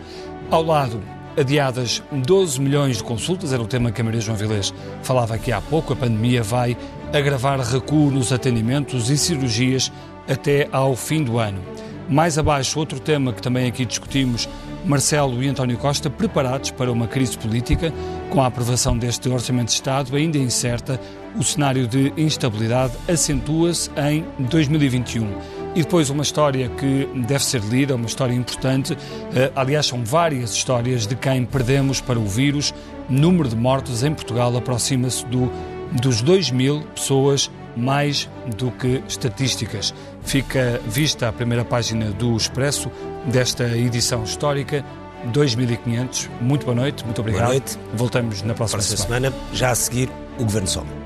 Ao 0.51 0.63
lado, 0.63 1.03
adiadas 1.39 2.03
12 2.11 2.61
milhões 2.61 2.99
de 2.99 3.05
consultas, 3.05 3.53
era 3.53 3.63
o 3.63 3.67
tema 3.67 3.91
que 3.91 4.01
a 4.01 4.05
Maria 4.05 4.21
João 4.21 4.37
Vilés 4.37 4.73
falava 5.03 5.35
aqui 5.35 5.53
há 5.53 5.61
pouco. 5.61 5.93
A 5.93 5.97
pandemia 5.97 6.43
vai 6.43 6.77
agravar 7.13 7.61
recuo 7.61 8.11
nos 8.11 8.33
atendimentos 8.33 9.11
e 9.11 9.19
cirurgias 9.19 9.93
até 10.29 10.69
ao 10.73 10.95
fim 10.97 11.23
do 11.23 11.39
ano. 11.39 11.61
Mais 12.09 12.39
abaixo, 12.39 12.79
outro 12.79 13.01
tema 13.01 13.33
que 13.33 13.41
também 13.41 13.67
aqui 13.67 13.85
discutimos, 13.85 14.49
Marcelo 14.85 15.43
e 15.43 15.49
António 15.49 15.79
Costa 15.79 16.11
preparados 16.11 16.71
para 16.71 16.91
uma 16.91 17.07
crise 17.07 17.39
política, 17.39 17.93
com 18.31 18.43
a 18.43 18.47
aprovação 18.47 18.99
deste 18.99 19.29
Orçamento 19.29 19.69
de 19.69 19.75
Estado 19.75 20.17
ainda 20.17 20.39
incerta, 20.39 21.01
o 21.37 21.43
cenário 21.43 21.87
de 21.87 22.13
instabilidade 22.17 22.93
acentua-se 23.09 23.91
em 23.97 24.25
2021. 24.39 25.27
E 25.75 25.83
depois 25.83 26.11
uma 26.11 26.23
história 26.23 26.69
que 26.69 27.09
deve 27.27 27.43
ser 27.43 27.63
lida, 27.63 27.95
uma 27.95 28.07
história 28.07 28.35
importante. 28.35 28.97
Eh, 29.35 29.51
aliás, 29.57 29.87
são 29.87 30.05
várias 30.05 30.53
histórias 30.53 31.07
de 31.07 31.15
quem 31.17 31.47
perdemos 31.47 31.99
para 31.99 32.19
o 32.19 32.27
vírus. 32.27 32.75
Número 33.09 33.49
de 33.49 33.57
mortos 33.57 34.03
em 34.03 34.13
Portugal 34.13 34.55
aproxima-se 34.55 35.25
do, 35.27 35.51
dos 35.93 36.21
2 36.21 36.51
mil 36.51 36.83
pessoas 36.95 37.51
mais 37.77 38.29
do 38.57 38.71
que 38.71 39.03
estatísticas. 39.09 39.95
Fica 40.23 40.81
vista 40.87 41.29
a 41.29 41.33
primeira 41.33 41.65
página 41.65 42.11
do 42.11 42.37
Expresso 42.37 42.91
desta 43.27 43.65
edição 43.77 44.25
histórica 44.25 44.85
2500. 45.27 46.29
Muito 46.41 46.65
boa 46.65 46.75
noite, 46.75 47.05
muito 47.05 47.21
obrigado. 47.21 47.43
Boa 47.43 47.53
noite. 47.53 47.79
Voltamos 47.95 48.43
na 48.43 48.55
próxima, 48.55 48.79
próxima 48.79 48.97
semana. 49.05 49.31
semana. 49.31 49.49
Já 49.53 49.71
a 49.71 49.75
seguir, 49.75 50.11
o 50.39 50.45
Governo 50.45 50.69
Sombra. 50.69 51.02